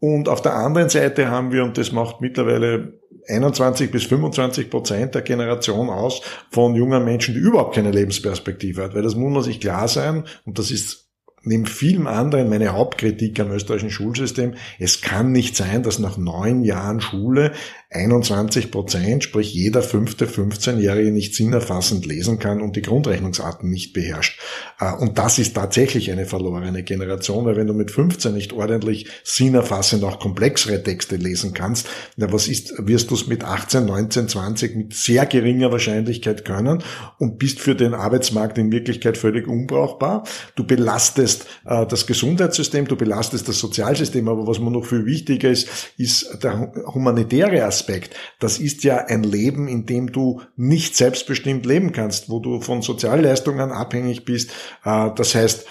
Und 0.00 0.28
auf 0.28 0.42
der 0.42 0.54
anderen 0.54 0.88
Seite 0.88 1.28
haben 1.28 1.52
wir, 1.52 1.62
und 1.62 1.78
das 1.78 1.92
macht 1.92 2.20
mittlerweile 2.20 3.00
21 3.28 3.90
bis 3.90 4.04
25 4.04 4.70
Prozent 4.70 5.14
der 5.14 5.22
Generation 5.22 5.88
aus, 5.90 6.22
von 6.50 6.74
jungen 6.74 7.04
Menschen, 7.04 7.34
die 7.34 7.40
überhaupt 7.40 7.74
keine 7.74 7.90
Lebensperspektive 7.90 8.82
hat, 8.82 8.94
weil 8.94 9.02
das 9.02 9.14
muss 9.14 9.32
man 9.32 9.42
sich 9.42 9.60
klar 9.60 9.88
sein, 9.88 10.24
und 10.44 10.58
das 10.58 10.70
ist 10.70 11.04
neben 11.44 11.66
vielem 11.66 12.06
anderen 12.06 12.48
meine 12.48 12.72
Hauptkritik 12.72 13.38
am 13.40 13.50
österreichischen 13.50 13.90
Schulsystem. 13.90 14.54
Es 14.78 15.02
kann 15.02 15.32
nicht 15.32 15.56
sein, 15.56 15.82
dass 15.82 15.98
nach 15.98 16.16
neun 16.16 16.64
Jahren 16.64 17.00
Schule 17.00 17.52
21 17.94 18.72
Prozent, 18.72 19.22
sprich 19.22 19.54
jeder 19.54 19.80
fünfte 19.80 20.26
15-Jährige 20.26 21.12
nicht 21.12 21.34
sinnerfassend 21.36 22.04
lesen 22.06 22.40
kann 22.40 22.60
und 22.60 22.74
die 22.74 22.82
Grundrechnungsarten 22.82 23.70
nicht 23.70 23.92
beherrscht. 23.92 24.40
Äh, 24.80 24.92
und 24.94 25.16
das 25.16 25.38
ist 25.38 25.54
tatsächlich 25.54 26.10
eine 26.10 26.26
verlorene 26.26 26.82
Generation, 26.82 27.44
weil 27.44 27.54
wenn 27.54 27.68
du 27.68 27.72
mit 27.72 27.92
15 27.92 28.34
nicht 28.34 28.52
ordentlich 28.52 29.06
sinnerfassend 29.22 30.02
auch 30.02 30.18
komplexere 30.18 30.82
Texte 30.82 31.16
lesen 31.16 31.54
kannst, 31.54 31.88
na 32.16 32.32
was 32.32 32.48
ist, 32.48 32.74
wirst 32.78 33.12
du 33.12 33.14
es 33.14 33.28
mit 33.28 33.44
18, 33.44 33.86
19, 33.86 34.28
20 34.28 34.74
mit 34.74 34.94
sehr 34.94 35.24
geringer 35.26 35.70
Wahrscheinlichkeit 35.70 36.44
können 36.44 36.82
und 37.20 37.38
bist 37.38 37.60
für 37.60 37.76
den 37.76 37.94
Arbeitsmarkt 37.94 38.58
in 38.58 38.72
Wirklichkeit 38.72 39.16
völlig 39.16 39.46
unbrauchbar. 39.46 40.24
Du 40.56 40.66
belastest 40.66 41.46
äh, 41.64 41.86
das 41.86 42.08
Gesundheitssystem, 42.08 42.88
du 42.88 42.96
belastest 42.96 43.46
das 43.46 43.60
Sozialsystem, 43.60 44.26
aber 44.28 44.48
was 44.48 44.58
mir 44.58 44.72
noch 44.72 44.84
viel 44.84 45.06
wichtiger 45.06 45.48
ist, 45.48 45.68
ist 45.96 46.42
der 46.42 46.72
humanitäre 46.92 47.64
Aspekt 47.64 47.83
Aspekt. 47.84 48.16
Das 48.40 48.58
ist 48.58 48.82
ja 48.84 48.96
ein 48.96 49.22
Leben, 49.22 49.68
in 49.68 49.84
dem 49.84 50.10
du 50.10 50.40
nicht 50.56 50.96
selbstbestimmt 50.96 51.66
leben 51.66 51.92
kannst, 51.92 52.30
wo 52.30 52.40
du 52.40 52.60
von 52.60 52.80
Sozialleistungen 52.80 53.72
abhängig 53.72 54.24
bist. 54.24 54.50
Äh, 54.84 55.10
das 55.14 55.34
heißt, 55.34 55.66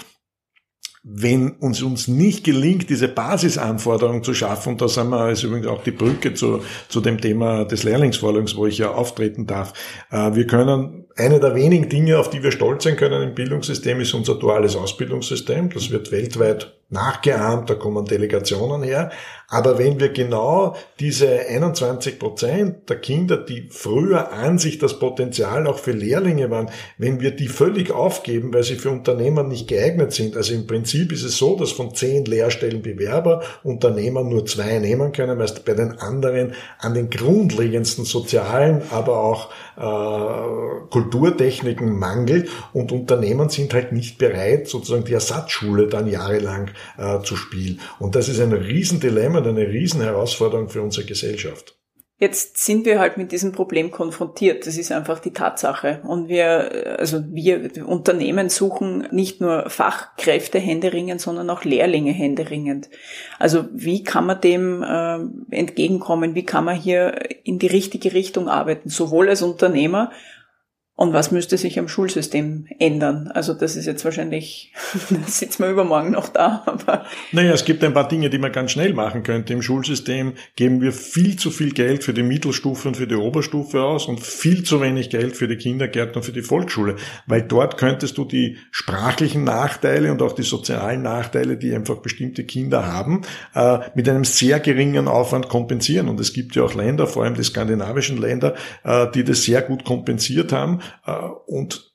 wenn 1.06 1.52
uns 1.58 1.82
uns 1.82 2.08
nicht 2.08 2.46
gelingt, 2.46 2.90
diese 2.90 3.10
Basisanforderungen 3.10 4.24
zu 4.24 4.34
schaffen, 4.34 4.74
und 4.74 4.82
da 4.82 4.88
sind 4.88 5.10
wir, 5.10 5.32
ist 5.32 5.44
übrigens 5.44 5.68
auch 5.68 5.84
die 5.84 5.92
Brücke 5.92 6.34
zu, 6.34 6.62
zu 6.88 7.02
dem 7.02 7.20
Thema 7.20 7.66
des 7.66 7.84
Lehrlingsvorlags, 7.84 8.56
wo 8.56 8.68
ich 8.68 8.78
ja 8.78 8.92
auftreten 8.92 9.46
darf. 9.46 9.74
Äh, 10.12 10.36
wir 10.36 10.48
können, 10.48 11.06
eine 11.18 11.40
der 11.40 11.56
wenigen 11.56 11.90
Dinge, 11.90 12.20
auf 12.20 12.30
die 12.30 12.42
wir 12.42 12.52
stolz 12.52 12.84
sein 12.86 12.96
können 12.96 13.22
im 13.22 13.36
Bildungssystem, 13.36 14.00
ist 14.00 14.14
unser 14.14 14.36
duales 14.36 14.76
Ausbildungssystem. 14.76 15.72
Das 15.72 15.90
wird 15.90 16.12
weltweit 16.12 16.74
nachgeahmt, 16.90 17.70
da 17.70 17.76
kommen 17.76 18.06
Delegationen 18.06 18.84
her. 18.84 19.12
Aber 19.54 19.78
wenn 19.78 20.00
wir 20.00 20.10
genau 20.10 20.76
diese 21.00 21.28
21 21.48 22.18
Prozent 22.18 22.90
der 22.90 22.98
Kinder, 22.98 23.38
die 23.38 23.70
früher 23.70 24.32
an 24.32 24.58
sich 24.58 24.80
das 24.80 24.98
Potenzial 24.98 25.68
auch 25.68 25.78
für 25.78 25.92
Lehrlinge 25.92 26.50
waren, 26.50 26.72
wenn 26.98 27.20
wir 27.20 27.32
die 27.32 27.50
völlig 27.50 27.92
aufgeben, 27.92 28.52
weil 28.52 28.64
sie 28.64 28.78
für 28.78 28.90
Unternehmer 28.90 29.44
nicht 29.44 29.68
geeignet 29.68 30.12
sind, 30.12 30.36
also 30.36 30.56
im 30.56 30.66
Prinzip 30.66 31.12
ist 31.12 31.24
es 31.24 31.38
so, 31.38 31.56
dass 31.56 31.72
von 31.72 31.94
zehn 31.94 32.26
Lehrstellen 32.26 32.82
Bewerber 32.82 33.44
Unternehmer 33.64 34.24
nur 34.24 34.46
zwei 34.48 34.80
nehmen 34.80 35.12
können, 35.12 35.38
weil 35.38 35.46
es 35.46 35.60
bei 35.60 35.74
den 35.74 36.00
anderen 36.00 36.54
an 36.80 36.96
den 36.96 37.12
grundlegendsten 37.12 38.06
sozialen, 38.06 38.82
aber 38.90 39.20
auch 39.20 39.52
äh, 39.78 40.90
Kulturtechniken 40.90 41.96
mangelt 41.96 42.50
und 42.74 42.92
Unternehmen 42.92 43.50
sind 43.50 43.74
halt 43.74 43.92
nicht 43.92 44.18
bereit, 44.18 44.68
sozusagen 44.68 45.06
die 45.06 45.14
Ersatzschule 45.14 45.88
dann 45.88 46.08
jahrelang 46.08 46.72
äh, 46.98 47.22
zu 47.22 47.36
spielen. 47.36 47.80
Und 48.00 48.16
das 48.16 48.30
ist 48.30 48.40
ein 48.40 48.54
Riesendilemma 48.54 49.40
und 49.40 49.48
eine 49.48 49.68
Riesenherausforderung 49.68 50.70
für 50.70 50.82
unsere 50.82 51.06
Gesellschaft. 51.06 51.76
Jetzt 52.24 52.64
sind 52.64 52.86
wir 52.86 53.00
halt 53.00 53.18
mit 53.18 53.34
diesem 53.34 53.52
Problem 53.52 53.92
konfrontiert. 53.92 54.66
Das 54.66 54.78
ist 54.78 54.94
einfach 54.94 55.20
die 55.20 55.34
Tatsache. 55.34 56.00
Und 56.08 56.30
wir, 56.30 56.98
also 56.98 57.22
wir 57.28 57.86
Unternehmen 57.86 58.48
suchen 58.48 59.08
nicht 59.12 59.42
nur 59.42 59.70
Fachkräfte 59.70 60.58
händeringend, 60.58 61.20
sondern 61.20 61.50
auch 61.50 61.66
Lehrlinge 61.66 62.12
händeringend. 62.12 62.90
Also 63.40 63.66
wie 63.74 64.04
kann 64.04 64.26
man 64.26 64.40
dem 64.40 64.84
äh, 64.84 65.20
entgegenkommen? 65.54 66.34
Wie 66.34 66.46
kann 66.46 66.64
man 66.64 66.78
hier 66.78 67.14
in 67.44 67.60
die 67.60 67.68
richtige 67.68 68.14
Richtung 68.14 68.48
arbeiten? 68.48 68.88
Sowohl 68.88 69.28
als 69.28 69.42
Unternehmer 69.42 70.12
und 70.96 71.12
was 71.12 71.32
müsste 71.32 71.58
sich 71.58 71.80
am 71.80 71.88
Schulsystem 71.88 72.68
ändern? 72.78 73.28
Also 73.34 73.56
das 73.56 73.76
ist 73.76 73.88
jetzt 73.88 74.06
wahrscheinlich, 74.06 74.72
da 75.10 75.28
sitzen 75.28 75.64
wir 75.64 75.72
übermorgen 75.72 76.12
noch 76.12 76.30
da. 76.30 76.62
Aber 76.68 77.06
naja, 77.32 77.52
es 77.52 77.66
gibt 77.66 77.84
ein 77.84 77.96
paar 77.96 78.08
Dinge, 78.08 78.30
die 78.30 78.38
man 78.38 78.52
ganz 78.52 78.72
schnell 78.72 78.94
machen 78.94 79.24
könnte. 79.24 79.54
Im 79.54 79.64
Schulsystem 79.64 80.34
geben 80.56 80.82
wir 80.82 80.92
viel 80.92 81.36
zu 81.36 81.50
viel 81.50 81.72
Geld 81.72 82.04
für 82.04 82.14
die 82.14 82.22
Mittelstufe 82.22 82.88
und 82.88 82.98
für 82.98 83.08
die 83.08 83.16
Oberstufe 83.16 83.82
aus 83.82 84.06
und 84.06 84.20
viel 84.20 84.62
zu 84.62 84.82
wenig 84.82 85.10
Geld 85.10 85.36
für 85.36 85.48
die 85.48 85.56
Kindergärten 85.56 86.18
und 86.18 86.24
für 86.24 86.32
die 86.32 86.44
Volksschule. 86.44 86.98
Weil 87.26 87.42
dort 87.42 87.78
könntest 87.78 88.20
du 88.20 88.26
die 88.26 88.58
sprachlichen 88.70 89.44
Nachteile 89.44 90.12
und 90.12 90.22
auch 90.22 90.34
die 90.34 90.44
sozialen 90.44 91.02
Nachteile, 91.02 91.58
die 91.58 91.74
einfach 91.74 91.98
bestimmte 91.98 92.44
Kinder 92.44 92.86
haben, 92.86 93.24
äh, 93.56 93.80
mit 93.96 94.08
einem 94.08 94.26
sehr 94.26 94.60
geringen 94.60 95.08
Aufwand 95.08 95.50
kompensieren. 95.50 96.08
Und 96.08 96.20
es 96.20 96.34
gibt 96.34 96.56
ja 96.56 96.62
auch 96.62 96.76
Länder, 96.76 97.08
vor 97.08 97.24
allem 97.24 97.34
die 97.34 97.44
skandinavischen 97.44 98.22
Länder, 98.22 98.54
äh, 98.84 99.08
die 99.12 99.24
das 99.24 99.42
sehr 99.42 99.64
gut 99.64 99.86
kompensiert 99.86 100.54
haben 100.54 100.82
und 101.46 101.94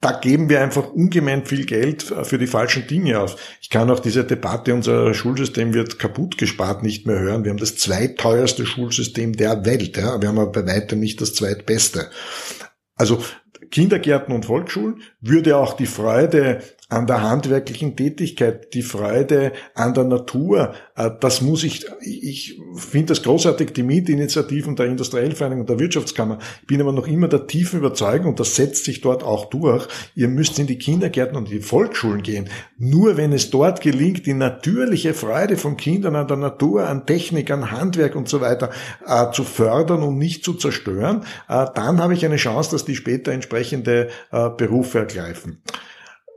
da 0.00 0.12
geben 0.12 0.48
wir 0.48 0.62
einfach 0.62 0.92
ungemein 0.92 1.46
viel 1.46 1.64
Geld 1.64 2.10
äh, 2.10 2.24
für 2.24 2.38
die 2.38 2.46
falschen 2.46 2.86
Dinge 2.86 3.18
aus. 3.20 3.36
Ich 3.60 3.70
kann 3.70 3.90
auch 3.90 3.98
diese 3.98 4.24
Debatte, 4.24 4.74
unser 4.74 5.12
Schulsystem 5.14 5.74
wird 5.74 5.98
kaputt 5.98 6.38
gespart, 6.38 6.82
nicht 6.82 7.06
mehr 7.06 7.18
hören. 7.18 7.44
Wir 7.44 7.50
haben 7.50 7.58
das 7.58 7.76
zweiteuerste 7.76 8.66
Schulsystem 8.66 9.32
der 9.32 9.64
Welt. 9.64 9.96
Ja. 9.96 10.20
Wir 10.20 10.28
haben 10.28 10.38
aber 10.38 10.62
bei 10.62 10.66
weitem 10.66 11.00
nicht 11.00 11.20
das 11.20 11.34
zweitbeste. 11.34 12.10
Also 12.94 13.22
Kindergärten 13.70 14.34
und 14.34 14.46
Volksschulen 14.46 15.02
würde 15.20 15.56
auch 15.56 15.72
die 15.74 15.86
Freude 15.86 16.62
an 16.88 17.08
der 17.08 17.20
handwerklichen 17.22 17.96
Tätigkeit, 17.96 18.72
die 18.72 18.82
Freude 18.82 19.52
an 19.74 19.92
der 19.94 20.04
Natur, 20.04 20.72
äh, 20.94 21.10
das 21.20 21.42
muss 21.42 21.64
ich, 21.64 21.84
ich 22.00 22.60
finde 22.76 23.06
das 23.06 23.24
großartig, 23.24 23.72
die 23.72 23.82
Mietinitiativen 23.82 24.76
der 24.76 24.86
Industriellvereinigung 24.86 25.62
und 25.62 25.68
der 25.68 25.80
Wirtschaftskammer. 25.80 26.38
Ich 26.60 26.66
bin 26.68 26.80
aber 26.80 26.92
noch 26.92 27.08
immer 27.08 27.26
der 27.26 27.48
tiefen 27.48 27.80
Überzeugung, 27.80 28.30
und 28.30 28.40
das 28.40 28.54
setzt 28.54 28.84
sich 28.84 29.00
dort 29.00 29.24
auch 29.24 29.46
durch, 29.46 29.88
ihr 30.14 30.28
müsst 30.28 30.60
in 30.60 30.68
die 30.68 30.78
Kindergärten 30.78 31.36
und 31.36 31.50
die 31.50 31.58
Volksschulen 31.58 32.22
gehen. 32.22 32.48
Nur 32.78 33.16
wenn 33.16 33.32
es 33.32 33.50
dort 33.50 33.80
gelingt, 33.80 34.26
die 34.26 34.34
natürliche 34.34 35.12
Freude 35.12 35.56
von 35.56 35.76
Kindern 35.76 36.14
an 36.14 36.28
der 36.28 36.36
Natur, 36.36 36.86
an 36.86 37.04
Technik, 37.04 37.50
an 37.50 37.72
Handwerk 37.72 38.14
und 38.14 38.28
so 38.28 38.40
weiter 38.40 38.70
äh, 39.04 39.32
zu 39.32 39.42
fördern 39.42 40.04
und 40.04 40.18
nicht 40.18 40.44
zu 40.44 40.54
zerstören, 40.54 41.24
äh, 41.48 41.66
dann 41.74 42.00
habe 42.00 42.14
ich 42.14 42.24
eine 42.24 42.36
Chance, 42.36 42.70
dass 42.70 42.84
die 42.84 42.94
später 42.94 43.32
entsprechende 43.32 44.08
äh, 44.30 44.50
Berufe 44.50 45.00
ergreifen. 45.00 45.60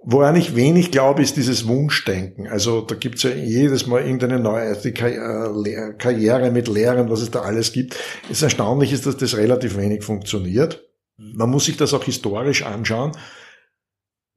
Woran 0.02 0.38
ich 0.38 0.56
wenig 0.56 0.92
glaube, 0.92 1.22
ist 1.22 1.36
dieses 1.36 1.68
Wunschdenken. 1.68 2.48
Also 2.48 2.82
da 2.82 2.96
gibt's 2.96 3.24
ja 3.24 3.32
jedes 3.32 3.86
Mal 3.86 4.02
irgendeine 4.02 4.40
neue 4.40 4.72
äh, 4.72 5.94
Karriere 5.98 6.52
mit 6.52 6.70
Lehrern, 6.70 7.10
was 7.10 7.22
es 7.22 7.32
da 7.32 7.42
alles 7.42 7.74
gibt. 7.74 7.98
Es 8.30 8.42
erstaunlich 8.42 8.94
ist, 8.94 9.06
dass 9.06 9.18
das 9.18 9.36
relativ 9.36 9.78
wenig 9.78 10.04
funktioniert. 10.04 10.88
Man 11.18 11.50
muss 11.50 11.66
sich 11.66 11.76
das 11.76 11.94
auch 11.94 12.06
historisch 12.06 12.64
anschauen. 12.64 13.12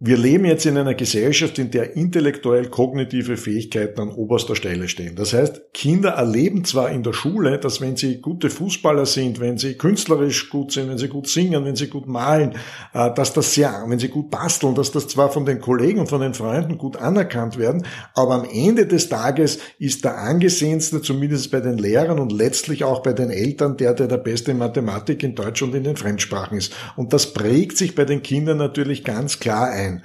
Wir 0.04 0.16
leben 0.16 0.46
jetzt 0.46 0.66
in 0.66 0.76
einer 0.76 0.94
Gesellschaft, 0.94 1.60
in 1.60 1.70
der 1.70 1.94
intellektuell 1.94 2.66
kognitive 2.66 3.36
Fähigkeiten 3.36 4.00
an 4.00 4.10
oberster 4.10 4.56
Stelle 4.56 4.88
stehen. 4.88 5.14
Das 5.14 5.32
heißt, 5.32 5.72
Kinder 5.72 6.10
erleben 6.14 6.64
zwar 6.64 6.90
in 6.90 7.04
der 7.04 7.12
Schule, 7.12 7.60
dass 7.60 7.80
wenn 7.80 7.94
sie 7.94 8.20
gute 8.20 8.50
Fußballer 8.50 9.06
sind, 9.06 9.38
wenn 9.38 9.58
sie 9.58 9.74
künstlerisch 9.74 10.50
gut 10.50 10.72
sind, 10.72 10.88
wenn 10.88 10.98
sie 10.98 11.06
gut 11.06 11.28
singen, 11.28 11.64
wenn 11.64 11.76
sie 11.76 11.86
gut 11.86 12.08
malen, 12.08 12.56
äh, 12.94 13.14
dass 13.14 13.32
das 13.32 13.54
sehr, 13.54 13.84
wenn 13.86 14.00
sie 14.00 14.08
gut 14.08 14.28
basteln, 14.28 14.74
dass 14.74 14.90
das 14.90 15.06
zwar 15.06 15.30
von 15.30 15.46
den 15.46 15.60
Kollegen 15.60 16.00
und 16.00 16.08
von 16.08 16.20
den 16.20 16.34
Freunden 16.34 16.78
gut 16.78 16.96
anerkannt 16.96 17.56
werden, 17.56 17.86
aber 18.16 18.34
am 18.34 18.44
Ende 18.52 18.88
des 18.88 19.08
Tages 19.08 19.60
ist 19.78 20.04
der 20.04 20.18
angesehenste, 20.18 21.00
zumindest 21.00 21.52
bei 21.52 21.60
den 21.60 21.78
Lehrern 21.78 22.18
und 22.18 22.32
letztlich 22.32 22.82
auch 22.82 23.04
bei 23.04 23.12
den 23.12 23.30
Eltern, 23.30 23.76
der, 23.76 23.94
der 23.94 24.08
der 24.08 24.16
beste 24.16 24.52
Mathematik 24.52 25.22
in 25.22 25.36
Deutsch 25.36 25.62
und 25.62 25.76
in 25.76 25.84
den 25.84 25.96
Fremdsprachen 25.96 26.58
ist. 26.58 26.74
Und 26.96 27.12
das 27.12 27.32
prägt 27.32 27.78
sich 27.78 27.94
bei 27.94 28.04
den 28.04 28.24
Kindern 28.24 28.58
natürlich 28.58 29.04
ganz 29.04 29.38
klar 29.38 29.70
ein 29.70 29.91
sein. 30.00 30.02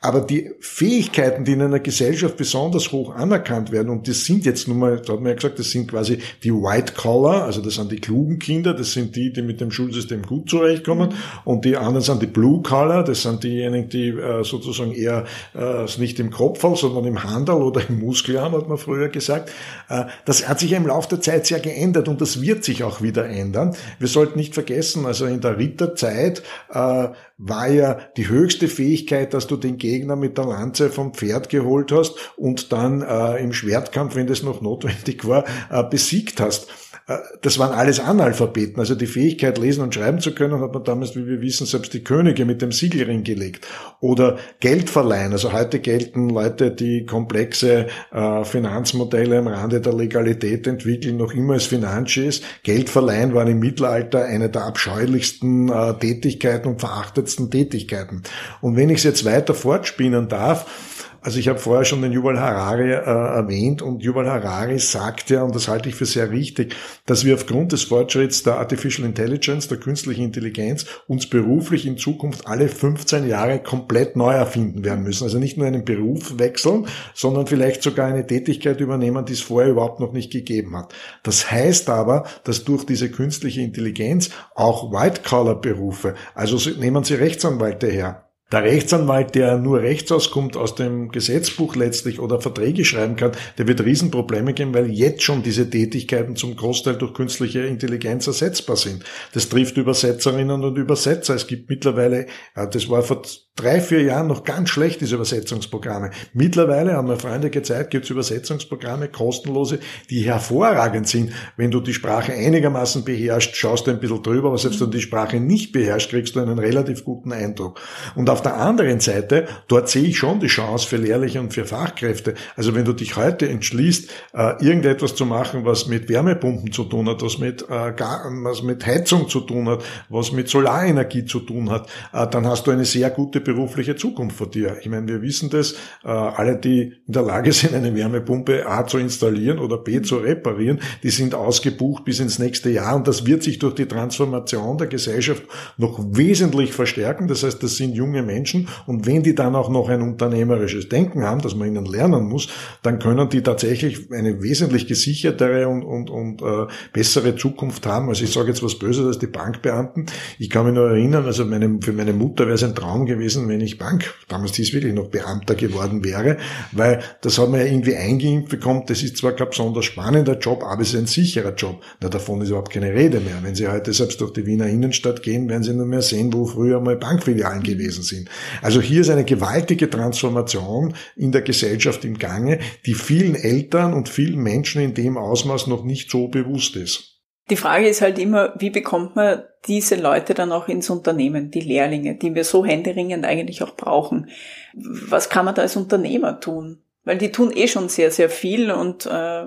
Aber 0.00 0.20
die 0.20 0.52
Fähigkeiten, 0.60 1.44
die 1.44 1.54
in 1.54 1.62
einer 1.62 1.80
Gesellschaft 1.80 2.36
besonders 2.36 2.92
hoch 2.92 3.16
anerkannt 3.16 3.72
werden, 3.72 3.88
und 3.88 4.06
das 4.06 4.24
sind 4.24 4.44
jetzt 4.44 4.68
nun 4.68 4.78
mal, 4.78 5.00
da 5.00 5.14
hat 5.14 5.20
man 5.20 5.30
ja 5.30 5.34
gesagt, 5.34 5.58
das 5.58 5.72
sind 5.72 5.90
quasi 5.90 6.18
die 6.44 6.52
White 6.52 6.92
Collar, 6.92 7.42
also 7.42 7.60
das 7.60 7.74
sind 7.74 7.90
die 7.90 7.98
klugen 7.98 8.38
Kinder, 8.38 8.74
das 8.74 8.92
sind 8.92 9.16
die, 9.16 9.32
die 9.32 9.42
mit 9.42 9.60
dem 9.60 9.72
Schulsystem 9.72 10.22
gut 10.22 10.48
zurechtkommen, 10.48 11.14
und 11.44 11.64
die 11.64 11.76
anderen 11.76 12.02
sind 12.02 12.22
die 12.22 12.28
Blue 12.28 12.62
Collar, 12.62 13.02
das 13.02 13.22
sind 13.22 13.42
diejenigen, 13.42 13.88
die 13.88 14.10
äh, 14.10 14.44
sozusagen 14.44 14.92
eher 14.92 15.24
äh, 15.56 15.84
nicht 15.98 16.20
im 16.20 16.30
Kopf 16.30 16.62
haben, 16.62 16.76
sondern 16.76 17.04
im 17.04 17.24
Handel 17.24 17.56
oder 17.56 17.82
im 17.88 17.98
Muskel 17.98 18.40
haben, 18.40 18.54
hat 18.54 18.68
man 18.68 18.78
früher 18.78 19.08
gesagt. 19.08 19.50
Äh, 19.88 20.04
das 20.24 20.48
hat 20.48 20.60
sich 20.60 20.70
im 20.70 20.86
Laufe 20.86 21.08
der 21.08 21.20
Zeit 21.20 21.46
sehr 21.46 21.58
geändert 21.58 22.06
und 22.06 22.20
das 22.20 22.40
wird 22.40 22.62
sich 22.62 22.84
auch 22.84 23.02
wieder 23.02 23.26
ändern. 23.28 23.74
Wir 23.98 24.08
sollten 24.08 24.38
nicht 24.38 24.54
vergessen, 24.54 25.06
also 25.06 25.26
in 25.26 25.40
der 25.40 25.58
Ritterzeit 25.58 26.44
äh, 26.72 27.08
war 27.38 27.68
ja 27.68 27.98
die 28.16 28.28
höchste 28.28 28.66
Fähigkeit, 28.66 29.32
dass 29.32 29.46
du 29.46 29.56
den 29.56 29.78
Gegner 29.78 30.16
mit 30.16 30.36
der 30.36 30.44
Lanze 30.44 30.90
vom 30.90 31.14
Pferd 31.14 31.48
geholt 31.48 31.92
hast 31.92 32.14
und 32.36 32.72
dann 32.72 33.00
äh, 33.00 33.42
im 33.42 33.52
Schwertkampf, 33.52 34.16
wenn 34.16 34.26
das 34.26 34.42
noch 34.42 34.60
notwendig 34.60 35.26
war, 35.26 35.44
äh, 35.70 35.84
besiegt 35.84 36.40
hast. 36.40 36.68
Äh, 37.08 37.18
das 37.40 37.58
waren 37.58 37.72
alles 37.72 37.98
Analphabeten. 38.00 38.78
Also 38.78 38.94
die 38.94 39.06
Fähigkeit, 39.06 39.58
lesen 39.58 39.82
und 39.82 39.94
schreiben 39.94 40.20
zu 40.20 40.34
können, 40.34 40.60
hat 40.60 40.72
man 40.72 40.84
damals, 40.84 41.16
wie 41.16 41.26
wir 41.26 41.40
wissen, 41.40 41.66
selbst 41.66 41.94
die 41.94 42.04
Könige 42.04 42.44
mit 42.44 42.62
dem 42.62 42.70
Siegelring 42.70 43.24
gelegt. 43.24 43.66
Oder 44.00 44.38
Geld 44.60 44.90
verleihen. 44.90 45.32
Also 45.32 45.52
heute 45.52 45.80
gelten 45.80 46.28
Leute, 46.28 46.70
die 46.70 47.06
komplexe 47.06 47.86
äh, 48.12 48.44
Finanzmodelle 48.44 49.38
am 49.38 49.48
Rande 49.48 49.80
der 49.80 49.94
Legalität 49.94 50.66
entwickeln, 50.66 51.16
noch 51.16 51.32
immer 51.32 51.54
als 51.54 51.66
Finanzschies. 51.66 52.42
Geld 52.62 52.90
verleihen 52.90 53.34
war 53.34 53.46
im 53.46 53.58
Mittelalter 53.58 54.24
eine 54.24 54.50
der 54.50 54.64
abscheulichsten 54.64 55.68
äh, 55.68 55.94
Tätigkeiten 55.94 56.68
und 56.68 56.80
verachtetsten 57.28 57.50
Tätigkeiten. 57.50 58.22
Und 58.60 58.76
wenn 58.76 58.90
ich 58.90 58.98
es 58.98 59.04
jetzt 59.04 59.24
weiter 59.24 59.54
fortspinnen 59.54 60.28
darf, 60.28 60.97
also 61.28 61.40
ich 61.40 61.48
habe 61.48 61.58
vorher 61.58 61.84
schon 61.84 62.00
den 62.00 62.12
Yuval 62.12 62.40
Harari 62.40 62.90
äh, 62.90 62.94
erwähnt 62.94 63.82
und 63.82 64.02
Yuval 64.02 64.30
Harari 64.30 64.78
sagt 64.78 65.28
ja, 65.28 65.42
und 65.42 65.54
das 65.54 65.68
halte 65.68 65.90
ich 65.90 65.94
für 65.94 66.06
sehr 66.06 66.30
richtig, 66.30 66.74
dass 67.04 67.26
wir 67.26 67.34
aufgrund 67.34 67.72
des 67.72 67.84
Fortschritts 67.84 68.44
der 68.44 68.54
Artificial 68.54 69.06
Intelligence, 69.06 69.68
der 69.68 69.76
künstlichen 69.76 70.24
Intelligenz, 70.24 70.86
uns 71.06 71.28
beruflich 71.28 71.84
in 71.84 71.98
Zukunft 71.98 72.46
alle 72.46 72.68
15 72.68 73.28
Jahre 73.28 73.62
komplett 73.62 74.16
neu 74.16 74.32
erfinden 74.32 74.86
werden 74.86 75.04
müssen. 75.04 75.24
Also 75.24 75.38
nicht 75.38 75.58
nur 75.58 75.66
einen 75.66 75.84
Beruf 75.84 76.38
wechseln, 76.38 76.86
sondern 77.12 77.46
vielleicht 77.46 77.82
sogar 77.82 78.06
eine 78.06 78.26
Tätigkeit 78.26 78.80
übernehmen, 78.80 79.26
die 79.26 79.34
es 79.34 79.42
vorher 79.42 79.70
überhaupt 79.70 80.00
noch 80.00 80.14
nicht 80.14 80.32
gegeben 80.32 80.78
hat. 80.78 80.94
Das 81.24 81.50
heißt 81.50 81.90
aber, 81.90 82.24
dass 82.44 82.64
durch 82.64 82.86
diese 82.86 83.10
künstliche 83.10 83.60
Intelligenz 83.60 84.30
auch 84.54 84.92
White-Collar-Berufe, 84.92 86.14
also 86.34 86.56
nehmen 86.80 87.04
Sie 87.04 87.16
Rechtsanwälte 87.16 87.88
her, 87.88 88.27
der 88.50 88.62
Rechtsanwalt, 88.62 89.34
der 89.34 89.58
nur 89.58 89.80
rechts 89.80 90.10
auskommt 90.10 90.56
aus 90.56 90.74
dem 90.74 91.10
Gesetzbuch 91.10 91.76
letztlich 91.76 92.18
oder 92.18 92.40
Verträge 92.40 92.84
schreiben 92.84 93.16
kann, 93.16 93.32
der 93.58 93.68
wird 93.68 93.84
Riesenprobleme 93.84 94.54
geben, 94.54 94.72
weil 94.72 94.90
jetzt 94.90 95.22
schon 95.22 95.42
diese 95.42 95.68
Tätigkeiten 95.68 96.34
zum 96.34 96.56
Großteil 96.56 96.96
durch 96.96 97.12
künstliche 97.12 97.60
Intelligenz 97.60 98.26
ersetzbar 98.26 98.76
sind. 98.76 99.04
Das 99.34 99.50
trifft 99.50 99.76
Übersetzerinnen 99.76 100.64
und 100.64 100.78
Übersetzer. 100.78 101.34
Es 101.34 101.46
gibt 101.46 101.68
mittlerweile, 101.68 102.26
das 102.54 102.88
war 102.88 103.02
vor 103.02 103.22
drei, 103.54 103.80
vier 103.80 104.02
Jahren 104.02 104.28
noch 104.28 104.44
ganz 104.44 104.70
schlecht, 104.70 105.00
diese 105.00 105.16
Übersetzungsprogramme. 105.16 106.10
Mittlerweile, 106.32 106.94
haben 106.94 107.08
mir 107.08 107.18
Freunde 107.18 107.50
gezeigt, 107.50 107.90
gibt 107.90 108.04
es 108.04 108.10
Übersetzungsprogramme, 108.10 109.08
kostenlose, 109.08 109.80
die 110.10 110.20
hervorragend 110.20 111.08
sind. 111.08 111.32
Wenn 111.56 111.70
du 111.70 111.80
die 111.80 111.92
Sprache 111.92 112.32
einigermaßen 112.32 113.04
beherrschst, 113.04 113.56
schaust 113.56 113.86
du 113.86 113.90
ein 113.90 114.00
bisschen 114.00 114.22
drüber, 114.22 114.48
aber 114.48 114.58
selbst 114.58 114.80
wenn 114.80 114.90
du 114.90 114.96
die 114.96 115.02
Sprache 115.02 115.40
nicht 115.40 115.72
beherrschst, 115.72 116.10
kriegst 116.10 116.36
du 116.36 116.40
einen 116.40 116.58
relativ 116.58 117.04
guten 117.04 117.32
Eindruck. 117.32 117.80
Und 118.14 118.30
auf 118.38 118.42
der 118.42 118.56
anderen 118.56 119.00
Seite, 119.00 119.48
dort 119.66 119.88
sehe 119.88 120.04
ich 120.04 120.16
schon 120.16 120.38
die 120.38 120.46
Chance 120.46 120.86
für 120.86 120.96
Lehrliche 120.96 121.40
und 121.40 121.52
für 121.52 121.64
Fachkräfte. 121.64 122.34
Also 122.54 122.72
wenn 122.76 122.84
du 122.84 122.92
dich 122.92 123.16
heute 123.16 123.48
entschließt, 123.48 124.10
äh, 124.32 124.64
irgendetwas 124.64 125.16
zu 125.16 125.26
machen, 125.26 125.64
was 125.64 125.88
mit 125.88 126.08
Wärmepumpen 126.08 126.70
zu 126.70 126.84
tun 126.84 127.08
hat, 127.08 127.20
was 127.20 127.38
mit, 127.38 127.62
äh, 127.62 127.92
was 127.98 128.62
mit 128.62 128.86
Heizung 128.86 129.28
zu 129.28 129.40
tun 129.40 129.68
hat, 129.68 129.82
was 130.08 130.30
mit 130.30 130.48
Solarenergie 130.48 131.24
zu 131.24 131.40
tun 131.40 131.68
hat, 131.68 131.88
äh, 132.12 132.28
dann 132.28 132.46
hast 132.46 132.68
du 132.68 132.70
eine 132.70 132.84
sehr 132.84 133.10
gute 133.10 133.40
berufliche 133.40 133.96
Zukunft 133.96 134.36
vor 134.36 134.48
dir. 134.48 134.76
Ich 134.80 134.88
meine, 134.88 135.08
wir 135.08 135.20
wissen 135.20 135.50
das, 135.50 135.74
alle, 136.02 136.56
die 136.56 136.92
in 137.06 137.12
der 137.12 137.22
Lage 137.22 137.52
sind, 137.52 137.74
eine 137.74 137.94
Wärmepumpe 137.94 138.66
A 138.66 138.86
zu 138.86 138.98
installieren 138.98 139.58
oder 139.58 139.78
B 139.78 140.00
zu 140.00 140.18
reparieren, 140.18 140.80
die 141.02 141.10
sind 141.10 141.34
ausgebucht 141.34 142.04
bis 142.04 142.20
ins 142.20 142.38
nächste 142.38 142.70
Jahr 142.70 142.94
und 142.94 143.08
das 143.08 143.26
wird 143.26 143.42
sich 143.42 143.58
durch 143.58 143.74
die 143.74 143.86
Transformation 143.86 144.78
der 144.78 144.86
Gesellschaft 144.86 145.42
noch 145.76 145.98
wesentlich 146.12 146.72
verstärken. 146.72 147.26
Das 147.26 147.42
heißt, 147.42 147.62
das 147.62 147.76
sind 147.76 147.94
junge 147.96 148.22
Menschen 148.28 148.68
und 148.86 149.06
wenn 149.06 149.24
die 149.24 149.34
dann 149.34 149.56
auch 149.56 149.68
noch 149.68 149.88
ein 149.88 150.02
unternehmerisches 150.02 150.88
Denken 150.88 151.24
haben, 151.24 151.40
das 151.40 151.56
man 151.56 151.66
ihnen 151.66 151.84
lernen 151.84 152.28
muss, 152.28 152.48
dann 152.82 153.00
können 153.00 153.28
die 153.28 153.42
tatsächlich 153.42 154.12
eine 154.12 154.42
wesentlich 154.42 154.86
gesichertere 154.86 155.66
und, 155.66 155.82
und, 155.82 156.10
und 156.10 156.42
äh, 156.42 156.66
bessere 156.92 157.34
Zukunft 157.34 157.86
haben. 157.86 158.08
Also 158.08 158.24
ich 158.24 158.32
sage 158.32 158.48
jetzt 158.48 158.62
was 158.62 158.78
Böses 158.78 159.06
als 159.06 159.18
die 159.18 159.26
Bankbeamten. 159.26 160.06
Ich 160.38 160.50
kann 160.50 160.66
mich 160.66 160.74
nur 160.74 160.88
erinnern, 160.90 161.24
also 161.24 161.44
meine, 161.44 161.78
für 161.82 161.92
meine 161.92 162.12
Mutter 162.12 162.44
wäre 162.44 162.54
es 162.54 162.62
ein 162.62 162.74
Traum 162.74 163.06
gewesen, 163.06 163.48
wenn 163.48 163.60
ich 163.60 163.78
Bank, 163.78 164.14
damals 164.28 164.52
die 164.52 164.68
wirklich 164.72 164.94
noch 164.94 165.08
Beamter 165.08 165.54
geworden 165.54 166.04
wäre, 166.04 166.36
weil 166.72 167.00
das 167.22 167.38
hat 167.38 167.50
man 167.50 167.60
ja 167.60 167.66
irgendwie 167.66 167.96
eingeimpft 167.96 168.50
bekommen, 168.50 168.84
das 168.86 169.02
ist 169.02 169.16
zwar 169.16 169.32
kein 169.32 169.48
besonders 169.48 169.84
spannender 169.84 170.38
Job, 170.38 170.62
aber 170.62 170.82
es 170.82 170.94
ist 170.94 171.00
ein 171.00 171.06
sicherer 171.06 171.54
Job. 171.54 171.82
Na, 172.00 172.08
davon 172.08 172.40
ist 172.40 172.48
überhaupt 172.48 172.72
keine 172.72 172.92
Rede 172.92 173.20
mehr. 173.20 173.38
Wenn 173.42 173.54
Sie 173.54 173.68
heute 173.68 173.92
selbst 173.92 174.20
durch 174.20 174.32
die 174.32 174.46
Wiener 174.46 174.66
Innenstadt 174.66 175.22
gehen, 175.22 175.48
werden 175.48 175.62
Sie 175.62 175.72
nur 175.72 175.86
mehr 175.86 176.02
sehen, 176.02 176.32
wo 176.32 176.46
früher 176.46 176.80
mal 176.80 176.96
Bankfilialen 176.96 177.62
gewesen 177.62 178.02
sind. 178.02 178.17
Also 178.62 178.80
hier 178.80 179.02
ist 179.02 179.10
eine 179.10 179.24
gewaltige 179.24 179.90
Transformation 179.90 180.94
in 181.16 181.32
der 181.32 181.42
Gesellschaft 181.42 182.04
im 182.04 182.18
Gange, 182.18 182.58
die 182.86 182.94
vielen 182.94 183.34
Eltern 183.34 183.94
und 183.94 184.08
vielen 184.08 184.40
Menschen 184.40 184.82
in 184.82 184.94
dem 184.94 185.16
Ausmaß 185.16 185.66
noch 185.66 185.84
nicht 185.84 186.10
so 186.10 186.28
bewusst 186.28 186.76
ist. 186.76 187.18
Die 187.50 187.56
Frage 187.56 187.88
ist 187.88 188.02
halt 188.02 188.18
immer, 188.18 188.54
wie 188.58 188.70
bekommt 188.70 189.16
man 189.16 189.42
diese 189.66 189.96
Leute 189.96 190.34
dann 190.34 190.52
auch 190.52 190.68
ins 190.68 190.90
Unternehmen, 190.90 191.50
die 191.50 191.60
Lehrlinge, 191.60 192.16
die 192.16 192.34
wir 192.34 192.44
so 192.44 192.64
händeringend 192.64 193.24
eigentlich 193.24 193.62
auch 193.62 193.74
brauchen. 193.74 194.28
Was 194.74 195.30
kann 195.30 195.44
man 195.44 195.54
da 195.54 195.62
als 195.62 195.76
Unternehmer 195.76 196.40
tun? 196.40 196.82
Weil 197.04 197.18
die 197.18 197.32
tun 197.32 197.50
eh 197.54 197.68
schon 197.68 197.88
sehr, 197.88 198.10
sehr 198.10 198.28
viel 198.28 198.70
und 198.70 199.06
äh, 199.06 199.46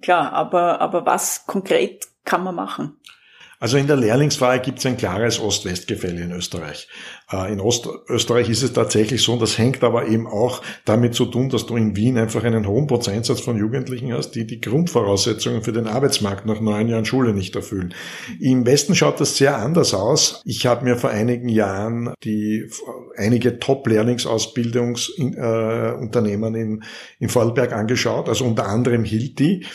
klar, 0.00 0.32
aber, 0.32 0.80
aber 0.80 1.06
was 1.06 1.46
konkret 1.46 2.06
kann 2.24 2.44
man 2.44 2.54
machen? 2.54 2.96
Also 3.60 3.76
in 3.76 3.86
der 3.86 3.96
Lehrlingsfrage 3.96 4.62
gibt 4.62 4.78
es 4.78 4.86
ein 4.86 4.96
klares 4.96 5.38
Ost-West-Gefälle 5.38 6.22
in 6.22 6.32
Österreich. 6.32 6.88
Äh, 7.30 7.52
in 7.52 7.60
Ostösterreich 7.60 8.48
ist 8.48 8.62
es 8.62 8.72
tatsächlich 8.72 9.22
so, 9.22 9.34
und 9.34 9.42
das 9.42 9.58
hängt 9.58 9.84
aber 9.84 10.08
eben 10.08 10.26
auch 10.26 10.62
damit 10.86 11.14
zu 11.14 11.26
tun, 11.26 11.50
dass 11.50 11.66
du 11.66 11.76
in 11.76 11.94
Wien 11.94 12.16
einfach 12.16 12.42
einen 12.42 12.66
hohen 12.66 12.86
Prozentsatz 12.86 13.42
von 13.42 13.58
Jugendlichen 13.58 14.14
hast, 14.14 14.30
die 14.30 14.46
die 14.46 14.62
Grundvoraussetzungen 14.62 15.62
für 15.62 15.72
den 15.72 15.86
Arbeitsmarkt 15.86 16.46
nach 16.46 16.62
neun 16.62 16.88
Jahren 16.88 17.04
Schule 17.04 17.34
nicht 17.34 17.54
erfüllen. 17.54 17.92
Im 18.40 18.64
Westen 18.64 18.94
schaut 18.94 19.20
das 19.20 19.36
sehr 19.36 19.58
anders 19.58 19.92
aus. 19.92 20.40
Ich 20.46 20.64
habe 20.64 20.86
mir 20.86 20.96
vor 20.96 21.10
einigen 21.10 21.50
Jahren 21.50 22.14
die 22.24 22.64
einige 23.18 23.58
Top-Lehrlingsausbildungsunternehmen 23.58 26.54
äh, 26.54 26.60
in, 26.60 26.82
in 27.18 27.28
Vorarlberg 27.28 27.74
angeschaut, 27.74 28.30
also 28.30 28.46
unter 28.46 28.68
anderem 28.68 29.04
Hilti 29.04 29.66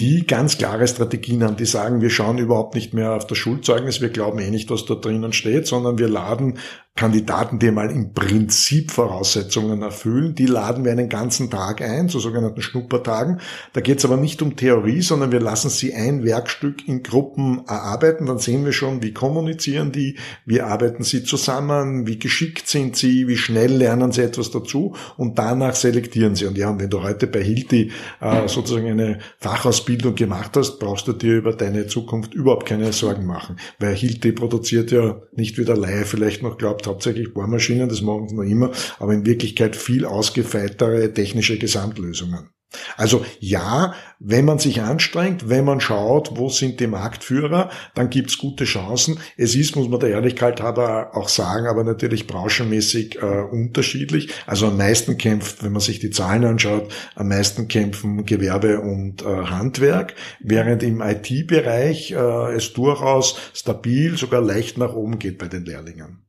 die 0.00 0.26
ganz 0.26 0.58
klare 0.58 0.88
Strategien 0.88 1.44
haben, 1.44 1.56
die 1.56 1.66
sagen, 1.66 2.00
wir 2.00 2.10
schauen 2.10 2.38
überhaupt 2.38 2.74
nicht 2.74 2.94
mehr 2.94 3.12
auf 3.12 3.26
das 3.26 3.38
Schulzeugnis, 3.38 4.00
wir 4.00 4.08
glauben 4.08 4.38
eh 4.38 4.50
nicht, 4.50 4.70
was 4.70 4.86
da 4.86 4.94
drinnen 4.94 5.32
steht, 5.32 5.66
sondern 5.66 5.98
wir 5.98 6.08
laden 6.08 6.58
Kandidaten, 6.94 7.58
die 7.58 7.70
mal 7.70 7.90
im 7.90 8.12
Prinzip 8.12 8.90
Voraussetzungen 8.90 9.80
erfüllen, 9.80 10.34
die 10.34 10.44
laden 10.44 10.84
wir 10.84 10.92
einen 10.92 11.08
ganzen 11.08 11.50
Tag 11.50 11.80
ein, 11.80 12.10
zu 12.10 12.20
sogenannten 12.20 12.60
Schnuppertagen. 12.60 13.40
Da 13.72 13.80
geht 13.80 13.98
es 13.98 14.04
aber 14.04 14.18
nicht 14.18 14.42
um 14.42 14.56
Theorie, 14.56 15.00
sondern 15.00 15.32
wir 15.32 15.40
lassen 15.40 15.70
sie 15.70 15.94
ein 15.94 16.22
Werkstück 16.22 16.86
in 16.86 17.02
Gruppen 17.02 17.62
erarbeiten. 17.66 18.26
Dann 18.26 18.38
sehen 18.38 18.66
wir 18.66 18.72
schon, 18.72 19.02
wie 19.02 19.14
kommunizieren 19.14 19.90
die, 19.90 20.18
wie 20.44 20.60
arbeiten 20.60 21.02
sie 21.02 21.24
zusammen, 21.24 22.06
wie 22.06 22.18
geschickt 22.18 22.68
sind 22.68 22.94
sie, 22.94 23.26
wie 23.26 23.38
schnell 23.38 23.72
lernen 23.72 24.12
sie 24.12 24.22
etwas 24.22 24.50
dazu 24.50 24.94
und 25.16 25.38
danach 25.38 25.74
selektieren 25.74 26.34
sie. 26.34 26.44
Und 26.44 26.58
ja, 26.58 26.78
wenn 26.78 26.90
du 26.90 27.02
heute 27.02 27.26
bei 27.26 27.42
Hilti 27.42 27.90
äh, 28.20 28.46
sozusagen 28.48 28.88
eine 28.88 29.18
Fachausbildung 29.38 30.14
gemacht 30.14 30.56
hast, 30.56 30.78
brauchst 30.78 31.08
du 31.08 31.14
dir 31.14 31.38
über 31.38 31.54
deine 31.54 31.86
Zukunft 31.86 32.34
überhaupt 32.34 32.66
keine 32.66 32.92
Sorgen 32.92 33.24
machen, 33.24 33.56
weil 33.78 33.94
Hilti 33.94 34.32
produziert 34.32 34.90
ja 34.90 35.22
nicht 35.32 35.56
wie 35.56 35.64
der 35.64 35.78
Laie 35.78 36.04
vielleicht 36.04 36.42
noch 36.42 36.58
glaubt, 36.58 36.81
gehabt, 36.82 36.86
hauptsächlich 36.86 37.32
Bohrmaschinen, 37.32 37.88
das 37.88 38.02
machen 38.02 38.28
sie 38.28 38.34
noch 38.34 38.42
immer, 38.42 38.70
aber 38.98 39.14
in 39.14 39.26
Wirklichkeit 39.26 39.76
viel 39.76 40.04
ausgefeiltere 40.04 41.12
technische 41.12 41.58
Gesamtlösungen. 41.58 42.50
Also 42.96 43.24
ja, 43.40 43.94
wenn 44.18 44.44
man 44.44 44.58
sich 44.58 44.80
anstrengt, 44.80 45.48
wenn 45.48 45.64
man 45.64 45.80
schaut, 45.80 46.38
wo 46.38 46.48
sind 46.48 46.80
die 46.80 46.86
Marktführer, 46.86 47.70
dann 47.94 48.10
gibt's 48.10 48.38
gute 48.38 48.64
Chancen. 48.64 49.18
Es 49.36 49.54
ist, 49.54 49.76
muss 49.76 49.88
man 49.88 50.00
der 50.00 50.10
Ehrlichkeit 50.10 50.60
halber 50.60 51.10
auch 51.14 51.28
sagen, 51.28 51.66
aber 51.66 51.84
natürlich 51.84 52.26
branchenmäßig 52.26 53.16
äh, 53.16 53.26
unterschiedlich. 53.26 54.30
Also 54.46 54.68
am 54.68 54.76
meisten 54.76 55.18
kämpft, 55.18 55.62
wenn 55.62 55.72
man 55.72 55.80
sich 55.80 55.98
die 55.98 56.10
Zahlen 56.10 56.44
anschaut, 56.44 56.92
am 57.14 57.28
meisten 57.28 57.68
kämpfen 57.68 58.24
Gewerbe 58.24 58.80
und 58.80 59.22
äh, 59.22 59.26
Handwerk, 59.26 60.14
während 60.40 60.82
im 60.82 61.00
IT-Bereich 61.00 62.12
äh, 62.12 62.54
es 62.54 62.72
durchaus 62.72 63.38
stabil, 63.52 64.16
sogar 64.16 64.40
leicht 64.40 64.78
nach 64.78 64.94
oben 64.94 65.18
geht 65.18 65.38
bei 65.38 65.48
den 65.48 65.64
Lehrlingen. 65.64 66.22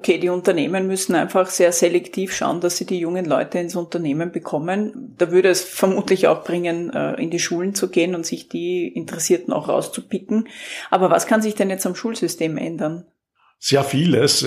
Okay, 0.00 0.16
die 0.16 0.30
Unternehmen 0.30 0.86
müssen 0.86 1.14
einfach 1.14 1.50
sehr 1.50 1.72
selektiv 1.72 2.34
schauen, 2.34 2.62
dass 2.62 2.78
sie 2.78 2.86
die 2.86 3.00
jungen 3.00 3.26
Leute 3.26 3.58
ins 3.58 3.76
Unternehmen 3.76 4.32
bekommen. 4.32 5.14
Da 5.18 5.30
würde 5.30 5.50
es 5.50 5.62
vermutlich 5.62 6.26
auch 6.26 6.42
bringen, 6.42 6.90
äh, 6.90 7.20
in 7.20 7.28
die 7.28 7.38
Schulen 7.38 7.74
zu 7.74 7.90
gehen 7.90 8.14
und 8.14 8.24
sich 8.24 8.48
die 8.48 8.88
Interessierten 8.88 9.52
auch 9.52 9.68
rauszupicken. 9.68 10.48
Aber 10.90 11.10
was 11.10 11.26
kann 11.26 11.42
sich 11.42 11.54
denn 11.54 11.68
jetzt 11.68 11.84
am 11.84 11.94
Schulsystem 11.94 12.56
ändern? 12.56 13.04
Sehr 13.58 13.84
vieles. 13.84 14.46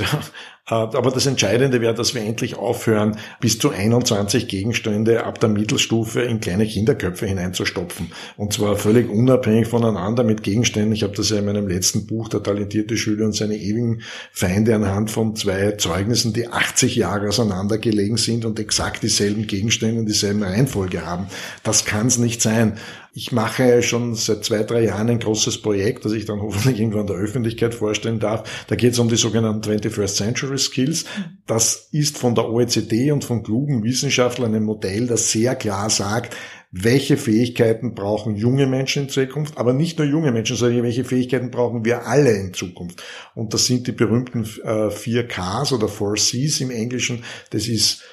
Äh, 0.70 0.76
aber 0.76 1.12
das 1.12 1.26
Entscheidende 1.26 1.82
wäre, 1.82 1.94
dass 1.94 2.16
wir 2.16 2.22
endlich 2.22 2.56
aufhören, 2.56 3.18
bis 3.42 3.60
zu 3.60 3.70
21 3.70 4.48
Gegenstände 4.48 5.26
ab 5.26 5.40
der 5.40 5.50
Mittelstufe 5.50 6.22
in 6.22 6.40
kleine 6.40 6.66
Kinderköpfe 6.66 7.26
hineinzustopfen. 7.26 8.12
Und 8.38 8.54
zwar 8.54 8.78
völlig 8.78 9.10
unabhängig 9.10 9.68
voneinander 9.68 10.24
mit 10.24 10.44
Gegenständen. 10.44 10.94
Ich 10.94 11.04
habe 11.04 11.16
das 11.16 11.30
ja 11.30 11.40
in 11.40 11.46
meinem 11.46 11.68
letzten 11.68 12.08
Buch, 12.08 12.30
Der 12.30 12.42
talentierte 12.42 12.96
Schüler 12.96 13.26
und 13.26 13.36
seine 13.36 13.58
ewigen 13.58 14.02
Feinde, 14.32 14.76
anhand 14.76 15.12
von 15.12 15.36
zwei 15.36 15.72
Zeugnissen, 15.74 16.32
die 16.34 16.48
80 16.48 16.96
Jahre 16.96 17.28
auseinandergelegen 17.28 18.18
sind 18.18 18.46
und 18.46 18.60
exakt 18.60 19.04
dieselben 19.04 19.48
Gegenstände 19.48 20.00
und 20.00 20.06
dieselben 20.06 20.44
Reihenfolge 20.44 21.06
haben. 21.06 21.28
Das 21.64 21.84
kann 21.84 22.08
es 22.08 22.18
nicht 22.18 22.42
sein. 22.42 22.78
Ich 23.16 23.32
mache 23.32 23.84
schon 23.84 24.16
seit 24.16 24.44
zwei, 24.44 24.64
drei 24.64 24.86
Jahren 24.86 25.08
ein 25.08 25.20
großes 25.20 25.62
Projekt, 25.62 26.04
das 26.04 26.14
ich 26.14 26.26
dann 26.26 26.42
hoffentlich 26.42 26.80
irgendwann 26.80 27.06
der 27.06 27.16
Öffentlichkeit 27.16 27.76
vorstellen 27.76 28.20
darf. 28.20 28.66
Da 28.68 28.76
geht 28.76 28.94
es 28.94 29.00
um 29.00 29.08
die 29.08 29.18
sogenannten 29.18 29.70
21st 29.70 30.16
Century 30.16 30.53
Skills. 30.58 31.06
Das 31.46 31.90
ist 31.92 32.18
von 32.18 32.36
der 32.36 32.50
OECD 32.50 33.12
und 33.12 33.24
von 33.24 33.44
klugen 33.44 33.84
Wissenschaftlern 33.84 34.54
ein 34.56 34.64
Modell, 34.64 35.08
das 35.08 35.32
sehr 35.32 35.56
klar 35.56 35.90
sagt, 35.90 36.36
welche 36.76 37.18
Fähigkeiten 37.18 37.94
brauchen 37.94 38.36
junge 38.36 38.66
Menschen 38.66 39.04
in 39.04 39.10
Zukunft, 39.10 39.60
aber 39.60 39.74
nicht 39.74 40.00
nur 40.00 40.08
junge 40.08 40.32
Menschen, 40.32 40.56
sondern 40.56 40.82
welche 40.82 41.04
Fähigkeiten 41.04 41.52
brauchen 41.52 41.86
wir 41.86 42.08
alle 42.08 42.32
in 42.36 42.54
Zukunft. 42.54 43.04
Und 43.36 43.54
das 43.54 43.68
sind 43.68 43.86
die 43.86 43.92
berühmten 43.92 44.44
äh, 44.64 44.88
4Ks 44.90 45.72
oder 45.72 45.86
4Cs 45.86 46.62
im 46.62 46.72
Englischen. 46.72 47.24
Das 47.52 47.68
ist 47.68 48.04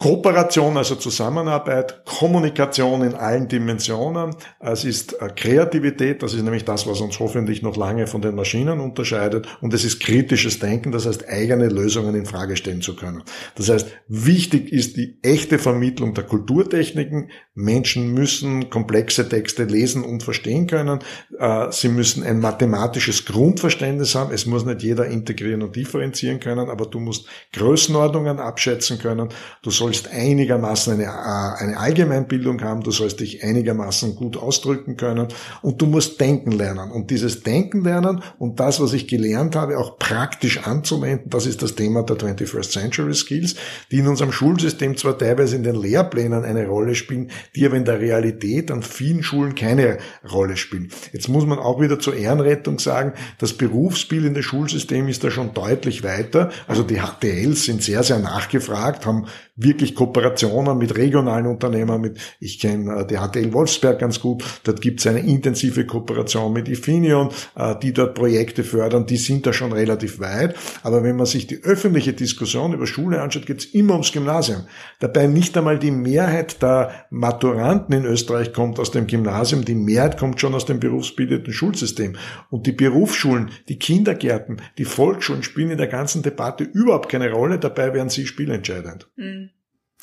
Kooperation, 0.00 0.76
also 0.76 0.94
Zusammenarbeit, 0.94 2.04
Kommunikation 2.04 3.02
in 3.02 3.14
allen 3.14 3.48
Dimensionen. 3.48 4.36
Es 4.60 4.84
ist 4.84 5.20
äh, 5.20 5.28
Kreativität, 5.34 6.22
das 6.22 6.34
ist 6.34 6.42
nämlich 6.44 6.64
das, 6.64 6.86
was 6.86 7.00
uns 7.00 7.18
hoffentlich 7.18 7.62
noch 7.62 7.76
lange 7.76 8.06
von 8.06 8.22
den 8.22 8.36
Maschinen 8.36 8.78
unterscheidet. 8.78 9.48
Und 9.60 9.74
es 9.74 9.82
ist 9.82 9.98
kritisches 9.98 10.60
Denken, 10.60 10.92
das 10.92 11.04
heißt 11.04 11.28
eigene 11.28 11.66
Lösungen 11.66 12.14
in 12.14 12.26
Frage 12.26 12.56
stellen 12.56 12.80
zu 12.80 12.94
können. 12.94 13.24
Das 13.56 13.70
heißt, 13.70 13.88
wichtig 14.06 14.72
ist 14.72 14.96
die 14.96 15.18
echte 15.22 15.58
Vermittlung 15.58 16.14
der 16.14 16.24
Kulturtechniken. 16.24 17.32
Menschen 17.54 18.14
müssen 18.14 18.70
komplexe 18.70 19.28
Texte 19.28 19.64
lesen 19.64 20.04
und 20.04 20.22
verstehen 20.22 20.68
können. 20.68 21.00
Äh, 21.40 21.72
sie 21.72 21.88
müssen 21.88 22.22
ein 22.22 22.38
mathematisches 22.38 23.24
Grundverständnis 23.24 24.14
haben. 24.14 24.32
Es 24.32 24.46
muss 24.46 24.64
nicht 24.64 24.84
jeder 24.84 25.06
integrieren 25.06 25.62
und 25.62 25.74
differenzieren 25.74 26.38
können, 26.38 26.70
aber 26.70 26.86
du 26.86 27.00
musst 27.00 27.26
Größenordnungen 27.52 28.38
abschätzen 28.38 29.00
können. 29.00 29.30
Du 29.62 29.72
einigermaßen 30.10 30.94
eine, 30.94 31.04
äh, 31.04 31.62
eine 31.64 31.78
Allgemeinbildung 31.78 32.62
haben, 32.62 32.82
du 32.82 32.90
sollst 32.90 33.20
dich 33.20 33.42
einigermaßen 33.42 34.16
gut 34.16 34.36
ausdrücken 34.36 34.96
können 34.96 35.28
und 35.62 35.80
du 35.80 35.86
musst 35.86 36.20
denken 36.20 36.52
lernen. 36.52 36.90
Und 36.90 37.10
dieses 37.10 37.42
Denken 37.42 37.84
lernen 37.84 38.22
und 38.38 38.60
das, 38.60 38.80
was 38.80 38.92
ich 38.92 39.08
gelernt 39.08 39.56
habe, 39.56 39.78
auch 39.78 39.98
praktisch 39.98 40.66
anzuwenden, 40.66 41.30
das 41.30 41.46
ist 41.46 41.62
das 41.62 41.74
Thema 41.74 42.02
der 42.02 42.16
21st 42.16 42.70
Century 42.70 43.14
Skills, 43.14 43.56
die 43.90 43.98
in 43.98 44.08
unserem 44.08 44.32
Schulsystem 44.32 44.96
zwar 44.96 45.16
teilweise 45.16 45.56
in 45.56 45.62
den 45.62 45.76
Lehrplänen 45.76 46.44
eine 46.44 46.66
Rolle 46.66 46.94
spielen, 46.94 47.30
die 47.54 47.66
aber 47.66 47.76
in 47.76 47.84
der 47.84 48.00
Realität 48.00 48.70
an 48.70 48.82
vielen 48.82 49.22
Schulen 49.22 49.54
keine 49.54 49.98
Rolle 50.30 50.56
spielen. 50.56 50.90
Jetzt 51.12 51.28
muss 51.28 51.46
man 51.46 51.58
auch 51.58 51.80
wieder 51.80 51.98
zur 51.98 52.14
Ehrenrettung 52.14 52.78
sagen, 52.78 53.12
das 53.38 53.52
berufsbildende 53.52 54.42
Schulsystem 54.42 55.08
ist 55.08 55.24
da 55.24 55.30
schon 55.30 55.54
deutlich 55.54 56.02
weiter. 56.02 56.50
Also 56.66 56.82
die 56.82 57.00
HTLs 57.00 57.64
sind 57.64 57.82
sehr, 57.82 58.02
sehr 58.02 58.18
nachgefragt, 58.18 59.06
haben 59.06 59.26
wirklich 59.58 59.94
Kooperationen 59.94 60.78
mit 60.78 60.96
regionalen 60.96 61.46
Unternehmen, 61.46 62.00
mit, 62.00 62.18
ich 62.40 62.58
kenne 62.58 63.00
äh, 63.00 63.06
die 63.06 63.16
HTL 63.16 63.52
Wolfsberg 63.52 63.98
ganz 63.98 64.20
gut, 64.20 64.44
dort 64.62 64.80
gibt 64.80 65.00
es 65.00 65.06
eine 65.06 65.20
intensive 65.20 65.84
Kooperation 65.84 66.52
mit 66.52 66.68
Ifinion, 66.68 67.30
äh, 67.56 67.74
die 67.82 67.92
dort 67.92 68.14
Projekte 68.14 68.64
fördern, 68.64 69.04
die 69.04 69.16
sind 69.16 69.46
da 69.46 69.52
schon 69.52 69.72
relativ 69.72 70.20
weit. 70.20 70.54
Aber 70.82 71.02
wenn 71.02 71.16
man 71.16 71.26
sich 71.26 71.46
die 71.46 71.62
öffentliche 71.64 72.12
Diskussion 72.12 72.72
über 72.72 72.86
Schule 72.86 73.20
anschaut, 73.20 73.46
geht 73.46 73.58
es 73.58 73.64
immer 73.66 73.94
ums 73.94 74.12
Gymnasium. 74.12 74.62
Dabei 75.00 75.26
nicht 75.26 75.56
einmal 75.56 75.78
die 75.78 75.90
Mehrheit 75.90 76.62
der 76.62 77.06
Maturanten 77.10 77.94
in 77.94 78.04
Österreich 78.04 78.52
kommt 78.52 78.78
aus 78.78 78.92
dem 78.92 79.06
Gymnasium, 79.06 79.64
die 79.64 79.74
Mehrheit 79.74 80.18
kommt 80.18 80.40
schon 80.40 80.54
aus 80.54 80.66
dem 80.66 80.78
berufsbildenden 80.78 81.52
Schulsystem. 81.52 82.16
Und 82.50 82.66
die 82.66 82.72
Berufsschulen, 82.72 83.50
die 83.68 83.78
Kindergärten, 83.78 84.62
die 84.78 84.84
Volksschulen 84.84 85.42
spielen 85.42 85.72
in 85.72 85.78
der 85.78 85.88
ganzen 85.88 86.22
Debatte 86.22 86.64
überhaupt 86.64 87.08
keine 87.08 87.32
Rolle. 87.32 87.58
Dabei 87.58 87.92
werden 87.92 88.08
sie 88.08 88.26
spielentscheidend. 88.26 89.08
Mhm. 89.16 89.47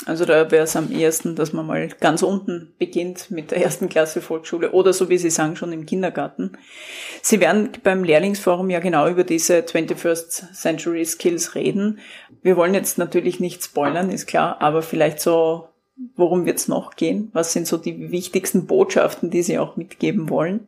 Also 0.04 0.26
da 0.26 0.52
wäre 0.52 0.66
es 0.66 0.76
am 0.76 0.91
ehesten, 0.91 1.36
dass 1.36 1.54
man 1.54 1.66
mal 1.66 1.88
ganz 1.88 2.22
unten 2.22 2.74
beginnt 2.78 3.32
mit 3.32 3.52
der 3.52 3.64
ersten 3.64 3.88
Klasse 3.88 4.22
Volksschule 4.22 4.72
oder 4.72 4.91
so 4.91 5.08
wie 5.08 5.18
Sie 5.18 5.30
sagen 5.30 5.56
schon 5.56 5.72
im 5.72 5.86
Kindergarten. 5.86 6.58
Sie 7.22 7.39
werden 7.39 7.70
beim 7.82 8.04
Lehrlingsforum 8.04 8.70
ja 8.70 8.80
genau 8.80 9.08
über 9.08 9.24
diese 9.24 9.60
21st 9.60 10.54
Century 10.54 11.06
Skills 11.06 11.56
reden. 11.56 12.00
Wir 12.43 12.58
wollen 12.58 12.74
jetzt 12.74 12.98
natürlich 12.98 13.39
nicht 13.39 13.64
spoilern, 13.64 14.10
ist 14.10 14.28
klar, 14.28 14.62
aber 14.62 14.82
vielleicht 14.82 15.22
so, 15.22 15.70
worum 16.18 16.46
wird 16.46 16.58
es 16.58 16.68
noch 16.68 16.98
gehen? 16.98 17.30
Was 17.32 17.54
sind 17.54 17.66
so 17.66 17.78
die 17.78 18.12
wichtigsten 18.12 18.68
Botschaften, 18.68 19.30
die 19.30 19.43
Sie 19.43 19.58
auch 19.58 19.78
mitgeben 19.78 20.30
wollen? 20.30 20.68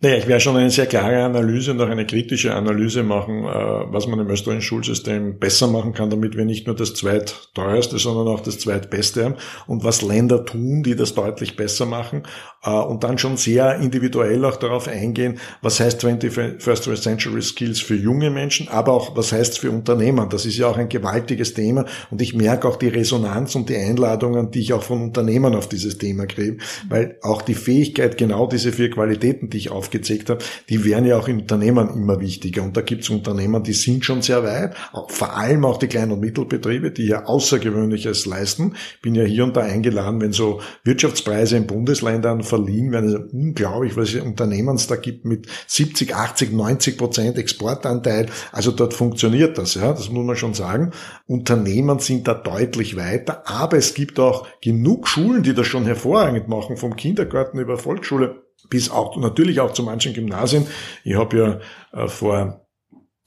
Naja, 0.00 0.16
ich 0.16 0.28
werde 0.28 0.40
schon 0.40 0.56
eine 0.56 0.70
sehr 0.70 0.86
klare 0.86 1.24
Analyse 1.24 1.72
und 1.72 1.80
auch 1.80 1.88
eine 1.88 2.06
kritische 2.06 2.54
Analyse 2.54 3.02
machen, 3.02 3.42
äh, 3.42 3.48
was 3.48 4.06
man 4.06 4.20
im 4.20 4.30
österreichischen 4.30 4.62
Schulsystem 4.62 5.40
besser 5.40 5.66
machen 5.66 5.92
kann, 5.92 6.08
damit 6.08 6.36
wir 6.36 6.44
nicht 6.44 6.68
nur 6.68 6.76
das 6.76 6.94
zweitteuerste, 6.94 7.98
sondern 7.98 8.28
auch 8.28 8.38
das 8.38 8.60
zweitbeste 8.60 9.24
haben 9.24 9.34
und 9.66 9.82
was 9.82 10.02
Länder 10.02 10.44
tun, 10.44 10.84
die 10.84 10.94
das 10.94 11.14
deutlich 11.14 11.56
besser 11.56 11.84
machen 11.84 12.22
äh, 12.62 12.70
und 12.70 13.02
dann 13.02 13.18
schon 13.18 13.36
sehr 13.36 13.80
individuell 13.80 14.44
auch 14.44 14.54
darauf 14.54 14.86
eingehen, 14.86 15.40
was 15.62 15.80
heißt 15.80 16.04
21st 16.04 17.02
Century 17.02 17.42
Skills 17.42 17.80
für 17.80 17.96
junge 17.96 18.30
Menschen, 18.30 18.68
aber 18.68 18.92
auch 18.92 19.16
was 19.16 19.32
heißt 19.32 19.54
es 19.54 19.58
für 19.58 19.72
Unternehmen. 19.72 20.28
Das 20.28 20.46
ist 20.46 20.58
ja 20.58 20.68
auch 20.68 20.76
ein 20.76 20.88
gewaltiges 20.88 21.54
Thema 21.54 21.86
und 22.12 22.22
ich 22.22 22.34
merke 22.34 22.68
auch 22.68 22.76
die 22.76 22.86
Resonanz 22.86 23.56
und 23.56 23.68
die 23.68 23.76
Einladungen, 23.76 24.52
die 24.52 24.60
ich 24.60 24.72
auch 24.74 24.84
von 24.84 25.02
Unternehmen 25.02 25.56
auf 25.56 25.68
dieses 25.68 25.98
Thema 25.98 26.26
kriege, 26.26 26.58
weil 26.88 27.18
auch 27.22 27.42
die 27.42 27.54
Fähigkeit, 27.54 28.16
genau 28.16 28.46
diese 28.46 28.70
vier 28.70 28.90
Qualitäten, 28.90 29.50
die 29.50 29.56
ich 29.56 29.70
auf 29.72 29.87
aufgezählt 29.88 30.28
habe, 30.28 30.44
die 30.68 30.84
werden 30.84 31.06
ja 31.06 31.18
auch 31.18 31.28
in 31.28 31.40
Unternehmen 31.40 31.88
immer 31.94 32.20
wichtiger. 32.20 32.62
Und 32.62 32.76
da 32.76 32.82
gibt 32.82 33.04
es 33.04 33.10
Unternehmen, 33.10 33.62
die 33.62 33.72
sind 33.72 34.04
schon 34.04 34.22
sehr 34.22 34.44
weit, 34.44 34.74
vor 35.08 35.36
allem 35.36 35.64
auch 35.64 35.78
die 35.78 35.86
Kleinen- 35.86 36.12
und 36.12 36.20
Mittelbetriebe, 36.20 36.90
die 36.90 37.06
ja 37.06 37.24
Außergewöhnliches 37.24 38.26
leisten. 38.26 38.74
Bin 39.02 39.14
ja 39.14 39.24
hier 39.24 39.44
und 39.44 39.56
da 39.56 39.62
eingeladen, 39.62 40.20
wenn 40.20 40.32
so 40.32 40.60
Wirtschaftspreise 40.84 41.56
in 41.56 41.66
Bundesländern 41.66 42.42
verliehen 42.42 42.92
werden. 42.92 43.06
Also 43.06 43.18
unglaublich, 43.32 43.96
was 43.96 44.14
es 44.14 44.22
Unternehmens 44.22 44.86
da 44.86 44.96
gibt 44.96 45.24
mit 45.24 45.46
70, 45.66 46.14
80, 46.14 46.52
90 46.52 46.98
Prozent 46.98 47.38
Exportanteil. 47.38 48.26
Also 48.52 48.72
dort 48.72 48.94
funktioniert 48.94 49.56
das, 49.56 49.74
ja, 49.74 49.92
das 49.92 50.10
muss 50.10 50.26
man 50.26 50.36
schon 50.36 50.54
sagen. 50.54 50.92
Unternehmen 51.26 51.98
sind 51.98 52.28
da 52.28 52.34
deutlich 52.34 52.96
weiter, 52.96 53.42
aber 53.46 53.78
es 53.78 53.94
gibt 53.94 54.20
auch 54.20 54.46
genug 54.60 55.08
Schulen, 55.08 55.42
die 55.42 55.54
das 55.54 55.66
schon 55.66 55.86
hervorragend 55.86 56.48
machen, 56.48 56.76
vom 56.76 56.96
Kindergarten 56.96 57.58
über 57.58 57.78
Volksschule 57.78 58.47
bis 58.68 58.90
auch 58.90 59.16
natürlich 59.16 59.60
auch 59.60 59.72
zu 59.72 59.82
manchen 59.82 60.14
Gymnasien. 60.14 60.66
Ich 61.04 61.14
habe 61.14 61.60
ja 61.92 62.04
äh, 62.04 62.08
vor 62.08 62.66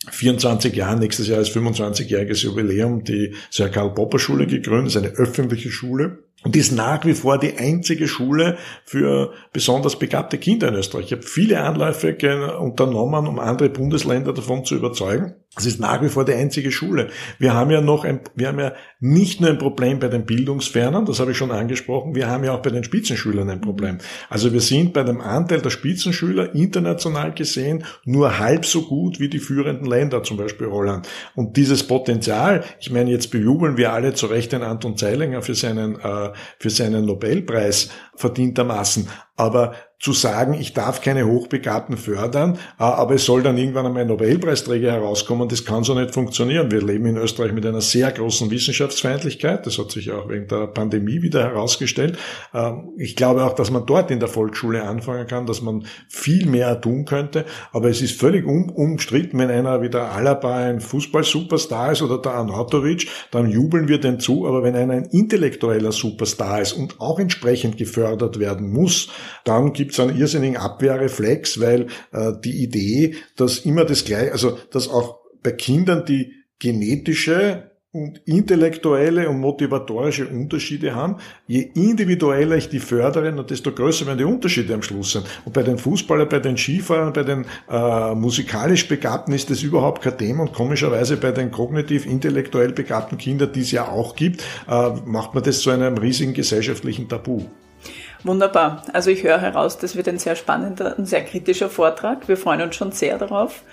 24 0.10 0.76
Jahren, 0.76 1.00
nächstes 1.00 1.28
Jahr 1.28 1.42
ist 1.42 1.56
25-jähriges 1.56 2.44
Jubiläum, 2.44 3.04
die 3.04 3.36
Sir 3.52 3.70
Karl 3.70 3.94
Popper 3.94 4.18
Schule 4.18 4.48
gegründet, 4.48 4.88
ist 4.88 4.98
eine 4.98 5.10
öffentliche 5.10 5.70
Schule 5.70 6.24
und 6.44 6.56
ist 6.56 6.72
nach 6.72 7.06
wie 7.06 7.14
vor 7.14 7.38
die 7.38 7.58
einzige 7.58 8.08
Schule 8.08 8.58
für 8.84 9.34
besonders 9.54 10.00
begabte 10.00 10.40
Kinder 10.40 10.70
in 10.70 10.76
Österreich. 10.76 11.06
Ich 11.06 11.12
habe 11.12 11.22
viele 11.22 11.62
Anläufe 11.62 12.18
unternommen, 12.60 13.28
um 13.28 13.38
andere 13.38 13.70
Bundesländer 13.70 14.34
davon 14.34 14.66
zu 14.66 14.76
überzeugen. 14.76 15.36
Es 15.58 15.66
ist 15.66 15.82
nach 15.82 16.02
wie 16.02 16.08
vor 16.08 16.24
die 16.24 16.34
einzige 16.34 16.72
Schule. 16.72 17.10
Wir 17.38 17.54
haben 17.54 17.72
ja 17.72 17.82
noch 17.82 18.06
ein, 18.06 18.22
wir 18.36 18.48
haben 18.48 18.60
ja 18.60 18.72
nicht 19.02 19.42
nur 19.42 19.50
ein 19.50 19.58
Problem 19.58 20.00
bei 20.00 20.08
den 20.08 20.26
Bildungsfernen, 20.26 21.06
das 21.06 21.20
habe 21.20 21.32
ich 21.32 21.38
schon 21.38 21.52
angesprochen, 21.52 22.16
wir 22.16 22.30
haben 22.30 22.46
ja 22.46 22.54
auch 22.54 22.62
bei 22.62 22.70
den 22.70 22.86
Spitzenschülern 22.86 23.50
ein 23.50 23.60
Problem. 23.60 23.98
Also 24.30 24.54
wir 24.54 24.62
sind 24.62 24.94
bei 24.94 25.04
dem 25.04 25.20
Anteil 25.20 25.62
der 25.62 25.70
Spitzenschüler 25.70 26.56
international 26.56 27.34
gesehen 27.34 27.84
nur 28.06 28.40
halb 28.40 28.66
so 28.66 28.84
gut 28.84 29.20
wie 29.20 29.28
die 29.28 29.40
führenden 29.40 29.88
Länder, 29.88 30.24
zum 30.24 30.38
Beispiel 30.38 30.68
Holland. 30.68 31.10
Und 31.36 31.58
dieses 31.58 31.86
Potenzial, 31.86 32.64
ich 32.80 32.90
meine, 32.90 33.12
jetzt 33.12 33.30
bejubeln 33.30 33.76
wir 33.76 33.92
alle 33.92 34.14
zu 34.14 34.28
Recht 34.28 34.54
den 34.54 34.64
Anton 34.64 34.96
Zeilinger 34.96 35.42
für 35.42 35.56
seinen, 35.56 36.00
äh, 36.00 36.30
für 36.60 36.70
seinen 36.70 37.04
Nobelpreis 37.06 37.90
verdientermaßen. 38.16 39.10
Aber 39.36 39.74
zu 40.02 40.14
sagen, 40.14 40.56
ich 40.56 40.74
darf 40.74 41.02
keine 41.02 41.28
Hochbegabten 41.28 41.96
fördern, 41.96 42.56
äh, 42.80 42.84
aber 42.84 43.16
es 43.16 43.26
soll 43.26 43.44
dann 43.44 43.58
irgendwann 43.58 43.86
einmal 43.86 44.02
ein 44.02 44.08
Nobelpreisträger 44.08 44.92
herauskommen, 44.92 45.48
das 45.48 45.64
kann 45.64 45.84
so 45.84 45.94
nicht 45.94 46.12
funktionieren. 46.12 46.72
Wir 46.72 46.82
leben 46.82 47.06
in 47.06 47.18
Österreich 47.18 47.54
mit 47.54 47.66
einer 47.68 47.82
sehr 47.82 48.12
großen 48.12 48.50
Wissenschaftsfeindlichkeit. 48.50 49.68
Das 49.68 49.78
hat 49.78 49.92
sich 49.92 50.12
auch 50.12 50.28
wegen 50.28 50.48
der 50.48 50.66
Pandemie 50.68 51.22
wieder 51.22 51.44
herausgestellt. 51.44 52.18
Ähm, 52.52 52.90
ich 52.98 53.16
glaube 53.16 53.46
auch, 53.46 53.54
dass 53.54 53.70
man 53.70 53.86
dort 53.86 54.10
in 54.10 54.20
der 54.20 54.28
Volksschule 54.28 54.84
anfangen 54.84 55.28
kann, 55.28 55.46
dass 55.46 55.62
man 55.62 55.86
viel 56.10 56.48
mehr 56.48 56.82
tun 56.82 57.06
könnte. 57.06 57.46
Aber 57.72 57.88
es 57.90 58.02
ist 58.02 58.20
völlig 58.20 58.48
umstritten, 58.48 59.38
wenn 59.38 59.52
einer 59.52 59.84
wie 59.84 59.90
der 59.90 60.12
Alaba 60.12 60.56
ein 60.56 60.82
Fußball-Superstar 60.82 61.92
ist 61.92 62.02
oder 62.02 62.18
der 62.18 62.34
Anatovic, 62.34 63.08
dann 63.30 63.48
jubeln 63.52 63.88
wir 63.88 64.00
den 64.00 64.20
zu. 64.20 64.48
Aber 64.48 64.64
wenn 64.64 64.76
einer 64.76 64.96
ein 64.96 65.06
intellektueller 65.06 65.92
Superstar 65.92 66.60
ist 66.60 66.74
und 66.74 67.00
auch 67.00 67.20
entsprechend 67.20 67.78
gefördert 67.78 68.40
werden 68.40 68.72
muss, 68.72 69.10
dann 69.44 69.74
gibt 69.74 69.94
es 69.94 70.00
einen 70.00 70.18
irrsinnigen 70.18 70.58
Abwehrreflex, 70.58 71.60
weil 71.60 71.88
äh, 72.12 72.34
die 72.44 72.64
Idee, 72.64 73.16
dass 73.36 73.60
immer 73.60 73.86
das 73.86 74.06
gleiche, 74.06 74.32
also 74.32 74.58
dass 74.72 74.88
auch 74.88 75.20
bei 75.44 75.52
Kindern 75.52 76.06
die 76.06 76.34
genetische 76.60 77.72
und 77.94 78.22
intellektuelle 78.26 79.28
und 79.28 79.42
motivatorische 79.42 80.26
Unterschiede 80.26 80.96
haben. 80.96 81.18
Je 81.46 81.60
individueller 81.74 82.56
ich 82.56 82.70
die 82.70 82.80
fördere, 82.80 83.34
desto 83.44 83.74
größer 83.74 84.06
werden 84.06 84.18
die 84.18 84.24
Unterschiede 84.24 84.74
am 84.74 84.82
Schluss 84.82 85.12
sein. 85.12 85.24
Und 85.44 85.54
bei 85.54 85.62
den 85.62 85.78
Fußballern, 85.78 86.30
bei 86.30 86.40
den 86.40 86.56
Skifahrern, 86.56 87.12
bei 87.12 87.24
den 87.24 87.46
äh, 87.70 88.16
musikalisch 88.16 88.88
Begabten 88.88 89.34
ist 89.34 89.50
das 89.50 89.62
überhaupt 89.62 90.02
kein 90.02 90.18
Thema. 90.18 90.44
Und 90.44 90.54
komischerweise 90.54 91.18
bei 91.18 91.32
den 91.32 91.52
kognitiv-intellektuell 91.52 92.72
begabten 92.72 93.18
Kindern, 93.18 93.52
die 93.52 93.62
es 93.62 93.72
ja 93.72 93.90
auch 93.90 94.16
gibt, 94.16 94.42
äh, 94.70 94.90
macht 95.06 95.34
man 95.34 95.44
das 95.44 95.60
zu 95.60 95.70
einem 95.70 95.98
riesigen 95.98 96.34
gesellschaftlichen 96.34 97.10
Tabu. 97.10 97.42
Wunderbar. 98.24 98.84
Also 98.94 99.10
ich 99.10 99.24
höre 99.24 99.40
heraus, 99.40 99.78
das 99.78 99.96
wird 99.96 100.08
ein 100.08 100.20
sehr 100.20 100.36
spannender, 100.36 100.98
ein 100.98 101.06
sehr 101.06 101.24
kritischer 101.24 101.70
Vortrag. 101.70 102.28
Wir 102.28 102.38
freuen 102.38 102.62
uns 102.62 102.76
schon 102.76 102.92
sehr 102.92 103.18
darauf. 103.18 103.64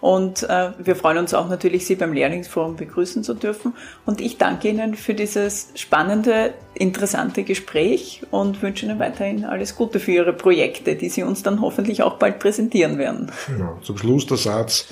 Und 0.00 0.42
äh, 0.42 0.72
wir 0.78 0.96
freuen 0.96 1.16
uns 1.16 1.32
auch 1.32 1.48
natürlich, 1.48 1.86
Sie 1.86 1.94
beim 1.94 2.12
Lehrlingsforum 2.12 2.76
begrüßen 2.76 3.24
zu 3.24 3.32
dürfen. 3.32 3.72
Und 4.04 4.20
ich 4.20 4.36
danke 4.36 4.68
Ihnen 4.68 4.96
für 4.96 5.14
dieses 5.14 5.68
spannende, 5.76 6.52
interessante 6.74 7.42
Gespräch 7.42 8.20
und 8.30 8.60
wünsche 8.60 8.84
Ihnen 8.84 8.98
weiterhin 8.98 9.46
alles 9.46 9.76
Gute 9.76 10.00
für 10.00 10.12
Ihre 10.12 10.34
Projekte, 10.34 10.94
die 10.96 11.08
Sie 11.08 11.22
uns 11.22 11.42
dann 11.42 11.62
hoffentlich 11.62 12.02
auch 12.02 12.18
bald 12.18 12.38
präsentieren 12.38 12.98
werden. 12.98 13.32
Ja, 13.58 13.78
zum 13.82 13.96
Schluss 13.96 14.26
der 14.26 14.36
Satz, 14.36 14.88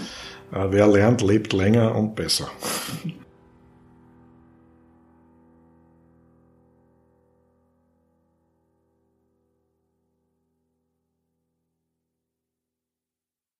äh, 0.51 0.65
wer 0.71 0.87
lernt, 0.87 1.21
lebt 1.21 1.53
länger 1.53 1.95
und 1.95 2.15
besser. 2.15 2.49